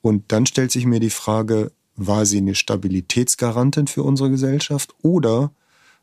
Und 0.00 0.24
dann 0.32 0.46
stellt 0.46 0.72
sich 0.72 0.86
mir 0.86 1.00
die 1.00 1.10
Frage, 1.10 1.72
war 1.96 2.24
sie 2.24 2.38
eine 2.38 2.54
Stabilitätsgarantin 2.54 3.86
für 3.86 4.02
unsere 4.02 4.30
Gesellschaft 4.30 4.94
oder 5.02 5.52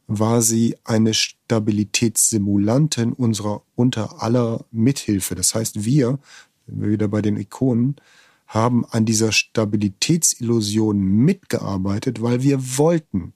war 0.09 0.41
sie 0.41 0.75
eine 0.83 1.13
Stabilitätssimulantin 1.13 3.13
unserer 3.13 3.61
unter 3.75 4.21
aller 4.23 4.65
Mithilfe. 4.71 5.35
Das 5.35 5.53
heißt, 5.53 5.85
wir, 5.85 6.17
wieder 6.65 7.07
bei 7.07 7.21
den 7.21 7.37
Ikonen, 7.37 7.97
haben 8.47 8.85
an 8.85 9.05
dieser 9.05 9.31
Stabilitätsillusion 9.31 10.99
mitgearbeitet, 10.99 12.23
weil 12.23 12.41
wir 12.41 12.79
wollten, 12.79 13.33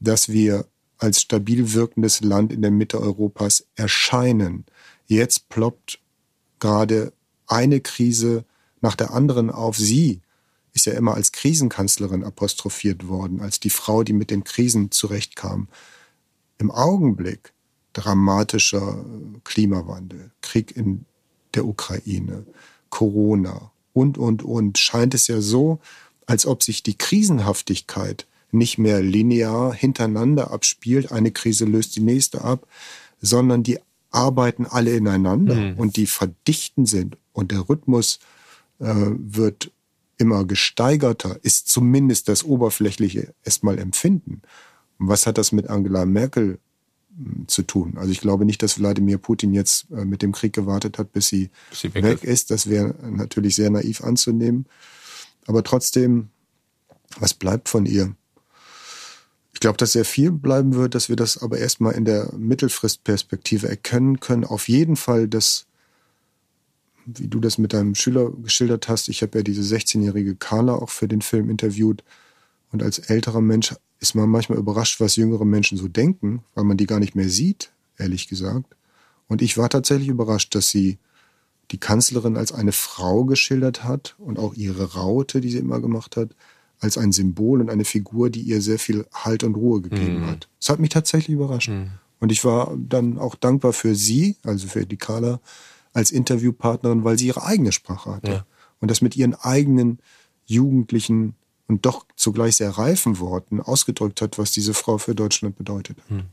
dass 0.00 0.28
wir 0.28 0.66
als 0.98 1.20
stabil 1.20 1.72
wirkendes 1.72 2.20
Land 2.20 2.52
in 2.52 2.62
der 2.62 2.72
Mitte 2.72 3.00
Europas 3.00 3.68
erscheinen. 3.76 4.64
Jetzt 5.06 5.48
ploppt 5.48 6.00
gerade 6.58 7.12
eine 7.46 7.80
Krise 7.80 8.44
nach 8.80 8.96
der 8.96 9.12
anderen 9.12 9.50
auf. 9.50 9.76
Sie 9.76 10.20
ist 10.76 10.84
ja 10.86 10.92
immer 10.92 11.14
als 11.14 11.32
Krisenkanzlerin 11.32 12.22
apostrophiert 12.22 13.08
worden, 13.08 13.40
als 13.40 13.58
die 13.58 13.70
Frau, 13.70 14.04
die 14.04 14.12
mit 14.12 14.30
den 14.30 14.44
Krisen 14.44 14.90
zurechtkam. 14.90 15.68
Im 16.58 16.70
Augenblick 16.70 17.52
dramatischer 17.94 19.04
Klimawandel, 19.42 20.30
Krieg 20.42 20.76
in 20.76 21.06
der 21.54 21.64
Ukraine, 21.64 22.44
Corona 22.90 23.72
und, 23.94 24.18
und, 24.18 24.42
und, 24.42 24.76
scheint 24.76 25.14
es 25.14 25.28
ja 25.28 25.40
so, 25.40 25.80
als 26.26 26.46
ob 26.46 26.62
sich 26.62 26.82
die 26.82 26.98
Krisenhaftigkeit 26.98 28.26
nicht 28.52 28.76
mehr 28.76 29.00
linear 29.00 29.72
hintereinander 29.72 30.50
abspielt, 30.50 31.10
eine 31.10 31.30
Krise 31.30 31.64
löst 31.64 31.96
die 31.96 32.02
nächste 32.02 32.42
ab, 32.42 32.66
sondern 33.20 33.62
die 33.62 33.78
arbeiten 34.10 34.66
alle 34.66 34.94
ineinander 34.94 35.54
mhm. 35.54 35.78
und 35.78 35.96
die 35.96 36.06
verdichten 36.06 36.84
sind 36.84 37.16
und 37.32 37.50
der 37.50 37.68
Rhythmus 37.68 38.18
äh, 38.78 38.94
wird 38.94 39.70
immer 40.18 40.44
gesteigerter, 40.44 41.38
ist 41.42 41.68
zumindest 41.68 42.28
das 42.28 42.44
oberflächliche 42.44 43.34
erstmal 43.44 43.78
Empfinden. 43.78 44.42
Und 44.98 45.08
was 45.08 45.26
hat 45.26 45.38
das 45.38 45.52
mit 45.52 45.68
Angela 45.68 46.06
Merkel 46.06 46.58
hm, 47.16 47.48
zu 47.48 47.62
tun? 47.62 47.94
Also 47.96 48.10
ich 48.10 48.20
glaube 48.20 48.44
nicht, 48.44 48.62
dass 48.62 48.78
Wladimir 48.78 49.18
Putin 49.18 49.52
jetzt 49.52 49.90
äh, 49.90 50.04
mit 50.04 50.22
dem 50.22 50.32
Krieg 50.32 50.52
gewartet 50.52 50.98
hat, 50.98 51.12
bis 51.12 51.28
sie, 51.28 51.50
bis 51.70 51.80
sie 51.80 51.94
weg, 51.94 52.04
weg 52.04 52.24
ist. 52.24 52.30
ist. 52.30 52.50
Das 52.50 52.68
wäre 52.68 52.94
natürlich 53.02 53.56
sehr 53.56 53.70
naiv 53.70 54.02
anzunehmen. 54.02 54.66
Aber 55.46 55.62
trotzdem, 55.62 56.28
was 57.18 57.34
bleibt 57.34 57.68
von 57.68 57.86
ihr? 57.86 58.14
Ich 59.52 59.60
glaube, 59.60 59.78
dass 59.78 59.92
sehr 59.92 60.04
viel 60.04 60.32
bleiben 60.32 60.74
wird, 60.74 60.94
dass 60.94 61.08
wir 61.08 61.16
das 61.16 61.38
aber 61.38 61.58
erstmal 61.58 61.94
in 61.94 62.04
der 62.04 62.30
Mittelfristperspektive 62.36 63.68
erkennen 63.68 64.20
können. 64.20 64.44
Auf 64.44 64.68
jeden 64.68 64.96
Fall, 64.96 65.28
dass 65.28 65.65
wie 67.06 67.28
du 67.28 67.40
das 67.40 67.58
mit 67.58 67.72
deinem 67.72 67.94
Schüler 67.94 68.30
geschildert 68.30 68.88
hast. 68.88 69.08
Ich 69.08 69.22
habe 69.22 69.38
ja 69.38 69.42
diese 69.42 69.62
16-jährige 69.62 70.34
Carla 70.34 70.74
auch 70.74 70.90
für 70.90 71.08
den 71.08 71.22
Film 71.22 71.48
interviewt. 71.48 72.02
Und 72.72 72.82
als 72.82 72.98
älterer 72.98 73.40
Mensch 73.40 73.74
ist 74.00 74.14
man 74.14 74.28
manchmal 74.28 74.58
überrascht, 74.58 75.00
was 75.00 75.16
jüngere 75.16 75.44
Menschen 75.44 75.78
so 75.78 75.88
denken, 75.88 76.42
weil 76.54 76.64
man 76.64 76.76
die 76.76 76.86
gar 76.86 77.00
nicht 77.00 77.14
mehr 77.14 77.28
sieht, 77.28 77.70
ehrlich 77.96 78.28
gesagt. 78.28 78.76
Und 79.28 79.40
ich 79.40 79.56
war 79.56 79.70
tatsächlich 79.70 80.08
überrascht, 80.08 80.54
dass 80.54 80.68
sie 80.68 80.98
die 81.70 81.78
Kanzlerin 81.78 82.36
als 82.36 82.52
eine 82.52 82.72
Frau 82.72 83.24
geschildert 83.24 83.84
hat 83.84 84.14
und 84.18 84.38
auch 84.38 84.54
ihre 84.54 84.94
Raute, 84.94 85.40
die 85.40 85.50
sie 85.50 85.58
immer 85.58 85.80
gemacht 85.80 86.16
hat, 86.16 86.34
als 86.78 86.98
ein 86.98 87.12
Symbol 87.12 87.60
und 87.60 87.70
eine 87.70 87.84
Figur, 87.84 88.30
die 88.30 88.42
ihr 88.42 88.60
sehr 88.60 88.78
viel 88.78 89.06
Halt 89.12 89.44
und 89.44 89.54
Ruhe 89.54 89.80
gegeben 89.80 90.20
mhm. 90.20 90.26
hat. 90.26 90.48
Das 90.60 90.68
hat 90.68 90.78
mich 90.78 90.90
tatsächlich 90.90 91.34
überrascht. 91.34 91.70
Mhm. 91.70 91.90
Und 92.20 92.32
ich 92.32 92.44
war 92.44 92.76
dann 92.76 93.18
auch 93.18 93.34
dankbar 93.34 93.72
für 93.72 93.94
sie, 93.94 94.36
also 94.42 94.68
für 94.68 94.86
die 94.86 94.96
Carla, 94.96 95.40
als 95.96 96.10
Interviewpartnerin, 96.10 97.04
weil 97.04 97.18
sie 97.18 97.28
ihre 97.28 97.42
eigene 97.42 97.72
Sprache 97.72 98.16
hatte. 98.16 98.30
Ja. 98.30 98.46
Und 98.80 98.90
das 98.90 99.00
mit 99.00 99.16
ihren 99.16 99.34
eigenen 99.34 99.98
jugendlichen 100.44 101.36
und 101.68 101.86
doch 101.86 102.04
zugleich 102.16 102.56
sehr 102.56 102.68
reifen 102.68 103.18
Worten 103.18 103.62
ausgedrückt 103.62 104.20
hat, 104.20 104.36
was 104.36 104.52
diese 104.52 104.74
Frau 104.74 104.98
für 104.98 105.14
Deutschland 105.14 105.56
bedeutet. 105.56 105.96
Hm. 106.08 106.24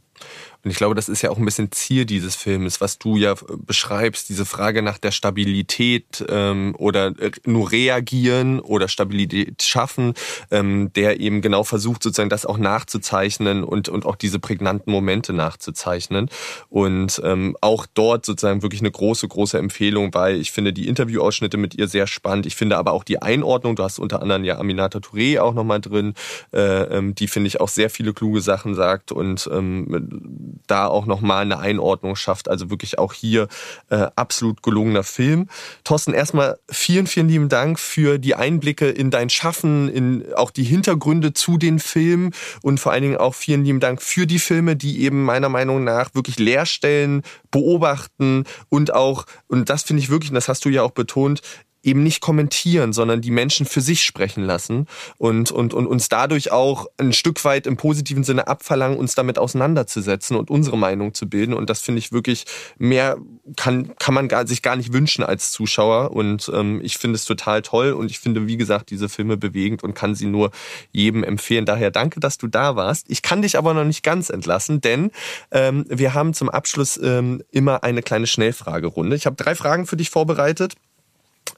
Und 0.63 0.71
ich 0.71 0.77
glaube, 0.77 0.95
das 0.95 1.09
ist 1.09 1.21
ja 1.21 1.29
auch 1.29 1.37
ein 1.37 1.43
bisschen 1.45 1.71
Ziel 1.71 2.05
dieses 2.05 2.35
Filmes, 2.35 2.79
was 2.79 2.97
du 2.97 3.17
ja 3.17 3.35
beschreibst, 3.57 4.29
diese 4.29 4.45
Frage 4.45 4.81
nach 4.81 4.97
der 4.97 5.11
Stabilität 5.11 6.23
ähm, 6.29 6.73
oder 6.77 7.07
äh, 7.19 7.31
nur 7.45 7.71
reagieren 7.71 8.61
oder 8.61 8.87
Stabilität 8.87 9.61
schaffen, 9.61 10.13
ähm, 10.51 10.91
der 10.93 11.19
eben 11.19 11.41
genau 11.41 11.65
versucht, 11.65 12.01
sozusagen 12.03 12.29
das 12.29 12.45
auch 12.45 12.57
nachzuzeichnen 12.57 13.65
und, 13.65 13.89
und 13.89 14.05
auch 14.05 14.15
diese 14.15 14.39
prägnanten 14.39 14.91
Momente 14.91 15.33
nachzuzeichnen. 15.33 16.29
Und 16.69 17.21
ähm, 17.25 17.57
auch 17.59 17.85
dort 17.93 18.25
sozusagen 18.25 18.61
wirklich 18.61 18.81
eine 18.81 18.91
große, 18.91 19.27
große 19.27 19.57
Empfehlung, 19.57 20.13
weil 20.13 20.39
ich 20.39 20.53
finde 20.53 20.71
die 20.71 20.87
Interviewausschnitte 20.87 21.57
mit 21.57 21.75
ihr 21.75 21.89
sehr 21.89 22.07
spannend. 22.07 22.45
Ich 22.45 22.55
finde 22.55 22.77
aber 22.77 22.93
auch 22.93 23.03
die 23.03 23.21
Einordnung, 23.21 23.75
du 23.75 23.83
hast 23.83 23.99
unter 23.99 24.21
anderem 24.21 24.45
ja 24.45 24.57
Aminata 24.59 24.99
Touré 24.99 25.41
auch 25.41 25.53
nochmal 25.53 25.81
drin, 25.81 26.13
äh, 26.53 26.83
ähm, 26.83 27.15
die 27.15 27.27
finde 27.27 27.49
ich 27.49 27.59
auch 27.59 27.67
sehr 27.67 27.89
viele 27.89 28.13
kluge 28.13 28.39
Sachen 28.39 28.75
sagt 28.75 29.11
und 29.11 29.49
ähm, 29.51 30.52
da 30.67 30.87
auch 30.87 31.05
nochmal 31.05 31.43
eine 31.43 31.59
Einordnung 31.59 32.15
schafft. 32.15 32.49
Also 32.49 32.69
wirklich 32.69 32.99
auch 32.99 33.13
hier 33.13 33.47
äh, 33.89 34.07
absolut 34.15 34.63
gelungener 34.63 35.03
Film. 35.03 35.47
Thorsten, 35.83 36.13
erstmal 36.13 36.57
vielen, 36.69 37.07
vielen 37.07 37.29
lieben 37.29 37.49
Dank 37.49 37.79
für 37.79 38.17
die 38.17 38.35
Einblicke 38.35 38.89
in 38.89 39.11
dein 39.11 39.29
Schaffen, 39.29 39.89
in 39.89 40.33
auch 40.35 40.51
die 40.51 40.63
Hintergründe 40.63 41.33
zu 41.33 41.57
den 41.57 41.79
Filmen 41.79 42.31
und 42.61 42.79
vor 42.79 42.91
allen 42.91 43.03
Dingen 43.03 43.17
auch 43.17 43.35
vielen 43.35 43.65
lieben 43.65 43.79
Dank 43.79 44.01
für 44.01 44.27
die 44.27 44.39
Filme, 44.39 44.75
die 44.75 45.01
eben 45.01 45.23
meiner 45.23 45.49
Meinung 45.49 45.83
nach 45.83 46.15
wirklich 46.15 46.39
Leerstellen 46.39 47.23
beobachten 47.51 48.45
und 48.69 48.93
auch, 48.93 49.25
und 49.47 49.69
das 49.69 49.83
finde 49.83 50.01
ich 50.01 50.09
wirklich, 50.09 50.31
und 50.31 50.35
das 50.35 50.47
hast 50.47 50.65
du 50.65 50.69
ja 50.69 50.83
auch 50.83 50.91
betont, 50.91 51.41
eben 51.83 52.01
nicht 52.01 52.21
kommentieren, 52.21 52.93
sondern 52.93 53.21
die 53.21 53.31
Menschen 53.31 53.65
für 53.65 53.81
sich 53.81 54.03
sprechen 54.03 54.43
lassen 54.43 54.87
und, 55.17 55.51
und, 55.51 55.73
und 55.73 55.85
uns 55.85 56.09
dadurch 56.09 56.51
auch 56.51 56.87
ein 56.97 57.13
Stück 57.13 57.43
weit 57.45 57.67
im 57.67 57.77
positiven 57.77 58.23
Sinne 58.23 58.47
abverlangen, 58.47 58.97
uns 58.97 59.15
damit 59.15 59.37
auseinanderzusetzen 59.37 60.37
und 60.37 60.49
unsere 60.49 60.77
Meinung 60.77 61.13
zu 61.13 61.29
bilden. 61.29 61.53
Und 61.53 61.69
das 61.69 61.81
finde 61.81 61.99
ich 61.99 62.11
wirklich 62.11 62.45
mehr 62.77 63.17
kann, 63.57 63.95
kann 63.97 64.13
man 64.13 64.27
gar, 64.27 64.47
sich 64.47 64.61
gar 64.61 64.75
nicht 64.75 64.93
wünschen 64.93 65.23
als 65.23 65.51
Zuschauer. 65.51 66.11
Und 66.11 66.49
ähm, 66.53 66.79
ich 66.83 66.97
finde 66.97 67.15
es 67.15 67.25
total 67.25 67.61
toll 67.61 67.91
und 67.91 68.09
ich 68.09 68.19
finde, 68.19 68.47
wie 68.47 68.57
gesagt, 68.57 68.89
diese 68.89 69.09
Filme 69.09 69.35
bewegend 69.37 69.83
und 69.83 69.93
kann 69.93 70.15
sie 70.15 70.27
nur 70.27 70.51
jedem 70.91 71.23
empfehlen. 71.23 71.65
Daher 71.65 71.91
danke, 71.91 72.19
dass 72.19 72.37
du 72.37 72.47
da 72.47 72.75
warst. 72.75 73.09
Ich 73.09 73.21
kann 73.21 73.41
dich 73.41 73.57
aber 73.57 73.73
noch 73.73 73.83
nicht 73.83 74.03
ganz 74.03 74.29
entlassen, 74.29 74.79
denn 74.81 75.11
ähm, 75.51 75.85
wir 75.89 76.13
haben 76.13 76.33
zum 76.33 76.49
Abschluss 76.49 76.97
ähm, 77.01 77.43
immer 77.51 77.83
eine 77.83 78.01
kleine 78.01 78.27
Schnellfragerunde. 78.27 79.15
Ich 79.15 79.25
habe 79.25 79.35
drei 79.35 79.55
Fragen 79.55 79.85
für 79.85 79.97
dich 79.97 80.09
vorbereitet. 80.09 80.75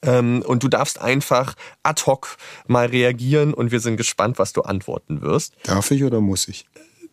Ähm, 0.06 0.44
und 0.46 0.64
du 0.64 0.68
darfst 0.68 1.02
einfach 1.02 1.56
ad 1.84 2.04
hoc 2.06 2.38
mal 2.68 2.86
reagieren 2.86 3.54
und 3.54 3.72
wir 3.72 3.80
sind 3.80 3.98
gespannt, 3.98 4.40
was 4.40 4.54
du 4.54 4.62
antworten 4.62 5.22
wirst. 5.22 5.54
Darf 5.64 5.92
ich 5.92 6.04
oder 6.04 6.22
muss 6.22 6.48
ich? 6.48 6.66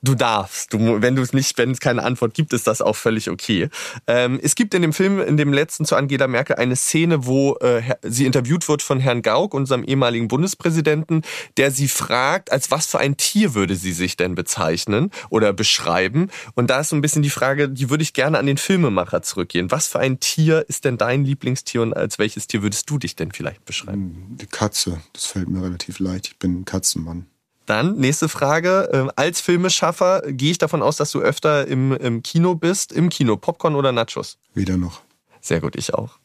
Du 0.05 0.17
darfst. 0.17 0.73
Du, 0.73 1.01
wenn 1.01 1.15
du 1.15 1.23
es 1.23 1.33
nicht, 1.33 1.57
wenn 1.59 1.71
es 1.71 1.79
keine 1.79 2.03
Antwort 2.03 2.35
gibt, 2.35 2.53
ist 2.53 2.67
das 2.67 2.83
auch 2.83 2.97
völlig 2.97 3.31
okay. 3.31 3.69
Ähm, 4.09 4.41
es 4.43 4.57
gibt 4.57 4.75
in 4.75 4.83
dem 4.83 4.93
Film, 4.93 5.21
in 5.21 5.37
dem 5.37 5.53
letzten 5.53 5.85
zu 5.85 5.95
Angela 5.95 6.27
Merkel, 6.27 6.57
eine 6.57 6.75
Szene, 6.75 7.25
wo 7.25 7.55
äh, 7.61 7.83
sie 8.03 8.27
interviewt 8.27 8.69
wird 8.69 8.83
von 8.83 8.99
Herrn 8.99 9.23
Gauck, 9.23 9.55
unserem 9.55 9.85
ehemaligen 9.85 10.27
Bundespräsidenten, 10.27 11.23
der 11.57 11.71
sie 11.71 11.87
fragt, 11.87 12.51
als 12.51 12.73
was 12.73 12.87
für 12.87 12.99
ein 12.99 13.17
Tier 13.17 13.55
würde 13.55 13.77
sie 13.77 13.93
sich 13.93 14.17
denn 14.17 14.35
bezeichnen 14.35 15.13
oder 15.31 15.53
beschreiben. 15.53 16.31
Und 16.55 16.69
da 16.69 16.81
ist 16.81 16.89
so 16.89 16.97
ein 16.97 17.01
bisschen 17.01 17.23
die 17.23 17.31
Frage, 17.31 17.69
die 17.69 17.89
würde 17.89 18.03
ich 18.03 18.13
gerne 18.13 18.41
an 18.41 18.47
den 18.47 18.59
Filmemacher 18.59 19.23
zurückgehen. 19.23 19.71
Was 19.71 19.87
für 19.87 20.01
ein 20.01 20.19
Tier 20.19 20.65
ist 20.69 20.85
denn 20.85 20.99
dein 20.99 21.25
Lieblingstier 21.25 21.81
und 21.81 21.95
als 21.95 22.19
welches 22.19 22.49
Tier 22.49 22.65
würdest 22.65 22.91
du 22.91 22.99
dich 22.99 23.15
denn 23.15 23.31
vielleicht 23.31 23.65
beschreiben? 23.65 24.37
Die 24.41 24.47
Katze. 24.47 25.01
Das 25.13 25.27
fällt 25.27 25.49
mir 25.49 25.63
relativ 25.63 26.01
leicht. 26.01 26.27
Ich 26.27 26.39
bin 26.41 26.61
ein 26.61 26.65
Katzenmann. 26.65 27.27
Dann 27.67 27.97
nächste 27.97 28.29
Frage. 28.29 28.89
Ähm, 28.93 29.11
als 29.17 29.41
Filmeschaffer 29.41 30.23
gehe 30.27 30.51
ich 30.51 30.59
davon 30.59 30.83
aus, 30.83 30.97
dass 30.97 31.11
du 31.11 31.21
öfter 31.21 31.67
im, 31.67 31.93
im 31.93 32.23
Kino 32.23 32.55
bist. 32.55 32.93
Im 32.93 33.09
Kino, 33.09 33.37
Popcorn 33.37 33.75
oder 33.75 33.93
Nachos? 33.93 34.39
Weder 34.55 34.77
noch. 34.77 35.03
Sehr 35.41 35.61
gut, 35.61 35.77
ich 35.77 35.95
auch. 35.95 36.19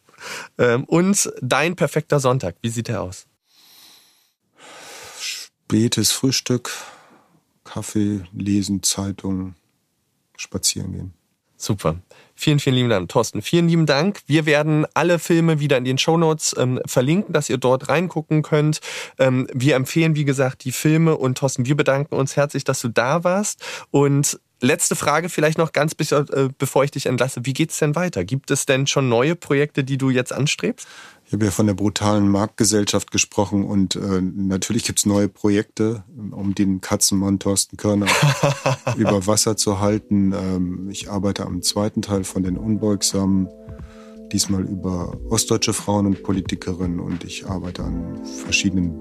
Ähm, 0.58 0.84
und 0.86 1.32
dein 1.42 1.76
perfekter 1.76 2.20
Sonntag, 2.20 2.56
wie 2.62 2.70
sieht 2.70 2.88
der 2.88 3.02
aus? 3.04 3.28
Spätes 5.20 6.12
Frühstück, 6.12 6.72
Kaffee, 7.64 8.22
Lesen, 8.34 8.82
Zeitung, 8.82 9.56
spazieren 10.38 10.92
gehen. 10.92 11.14
Super. 11.58 11.98
Vielen, 12.36 12.60
vielen 12.60 12.76
lieben 12.76 12.90
Dank, 12.90 13.10
Thorsten. 13.10 13.42
Vielen 13.42 13.68
lieben 13.68 13.88
Dank. 13.88 14.20
Wir 14.28 14.46
werden 14.46 14.86
alle 14.94 15.18
Filme 15.18 15.60
wieder 15.60 15.76
in 15.76 15.86
den 15.86 15.98
Shownotes 15.98 16.56
ähm, 16.58 16.80
verlinken, 16.86 17.34
dass 17.34 17.50
ihr 17.50 17.58
dort 17.58 17.90
reingucken 17.90 18.44
könnt. 18.44 18.80
Ähm, 19.18 19.48
wir 19.52 19.76
empfehlen, 19.76 20.16
wie 20.16 20.24
gesagt, 20.24 20.64
die 20.64 20.72
Filme 20.72 21.18
und 21.18 21.40
Thorsten, 21.40 21.66
wir 21.66 21.76
bedanken 21.76 22.14
uns 22.14 22.36
herzlich, 22.36 22.64
dass 22.64 22.80
du 22.82 22.90
da 22.90 23.24
warst. 23.24 23.66
Und 23.90 24.40
letzte 24.62 24.96
Frage 24.96 25.30
vielleicht 25.30 25.58
noch 25.58 25.74
ganz 25.74 25.96
bis, 25.96 26.12
äh, 26.12 26.50
bevor 26.60 26.84
ich 26.84 26.92
dich 26.92 27.08
entlasse. 27.08 27.42
Wie 27.46 27.54
geht's 27.54 27.80
denn 27.80 27.96
weiter? 27.96 28.24
Gibt 28.24 28.52
es 28.52 28.68
denn 28.68 28.86
schon 28.86 29.10
neue 29.10 29.36
Projekte, 29.36 29.84
die 29.84 29.98
du 29.98 30.12
jetzt 30.12 30.32
anstrebst? 30.32 30.88
Ich 31.28 31.34
habe 31.34 31.44
ja 31.44 31.52
von 31.52 31.68
der 31.68 31.74
brutalen 31.74 32.30
Marktgesellschaft 32.30 33.12
gesprochen 33.12 33.66
und 33.66 33.98
äh, 33.98 34.22
natürlich 34.22 34.86
gibt's 34.86 35.06
neue 35.06 35.28
Projekte, 35.28 36.06
um 36.32 36.56
den 36.56 36.80
Katzenmann 36.80 37.38
Thorsten 37.38 37.76
Körner 37.76 38.08
über 38.98 39.28
Wasser 39.28 39.58
zu 39.58 39.82
halten. 39.82 40.32
Ähm, 40.32 40.88
ich 40.90 41.12
arbeite 41.12 41.46
am 41.46 41.62
zweiten 41.62 42.02
Teil 42.02 42.24
von 42.24 42.44
den 42.44 42.56
Unbeugsamen, 42.56 43.50
diesmal 44.32 44.64
über 44.64 45.18
ostdeutsche 45.30 45.74
Frauen 45.74 46.06
und 46.06 46.24
Politikerinnen 46.24 47.02
und 47.02 47.26
ich 47.26 47.46
arbeite 47.46 47.84
an 47.84 48.26
verschiedenen 48.46 48.98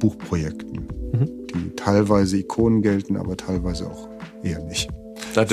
Buchprojekten, 0.00 0.88
mhm. 1.12 1.46
die 1.54 1.76
teilweise 1.76 2.36
Ikonen 2.38 2.82
gelten, 2.82 3.16
aber 3.16 3.36
teilweise 3.36 3.88
auch 3.88 4.08
eher 4.42 4.64
nicht. 4.64 4.90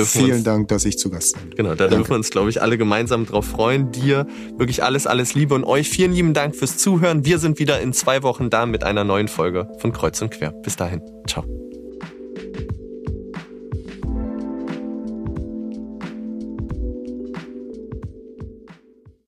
Vielen 0.06 0.38
uns, 0.38 0.44
Dank, 0.44 0.68
dass 0.70 0.86
ich 0.86 0.98
zu 0.98 1.10
Gast 1.10 1.40
bin. 1.40 1.52
Genau, 1.52 1.70
da 1.70 1.76
Danke. 1.76 1.96
dürfen 1.96 2.12
wir 2.12 2.16
uns, 2.16 2.30
glaube 2.30 2.50
ich, 2.50 2.62
alle 2.62 2.78
gemeinsam 2.78 3.26
drauf 3.26 3.46
freuen. 3.46 3.92
Dir 3.92 4.28
wirklich 4.58 4.84
alles, 4.84 5.08
alles 5.08 5.36
Liebe 5.36 5.56
und 5.56 5.64
euch 5.64 5.90
vielen 5.90 6.14
lieben 6.14 6.34
Dank 6.34 6.56
fürs 6.56 6.78
Zuhören. 6.78 7.26
Wir 7.26 7.40
sind 7.40 7.60
wieder 7.60 7.80
in 7.82 7.94
zwei 7.94 8.24
Wochen 8.24 8.50
da 8.50 8.66
mit 8.66 8.84
einer 8.84 9.04
neuen 9.04 9.28
Folge 9.28 9.68
von 9.80 9.92
Kreuz 9.92 10.22
und 10.22 10.32
Quer. 10.32 10.52
Bis 10.64 10.76
dahin. 10.76 11.02
Ciao. 11.28 11.46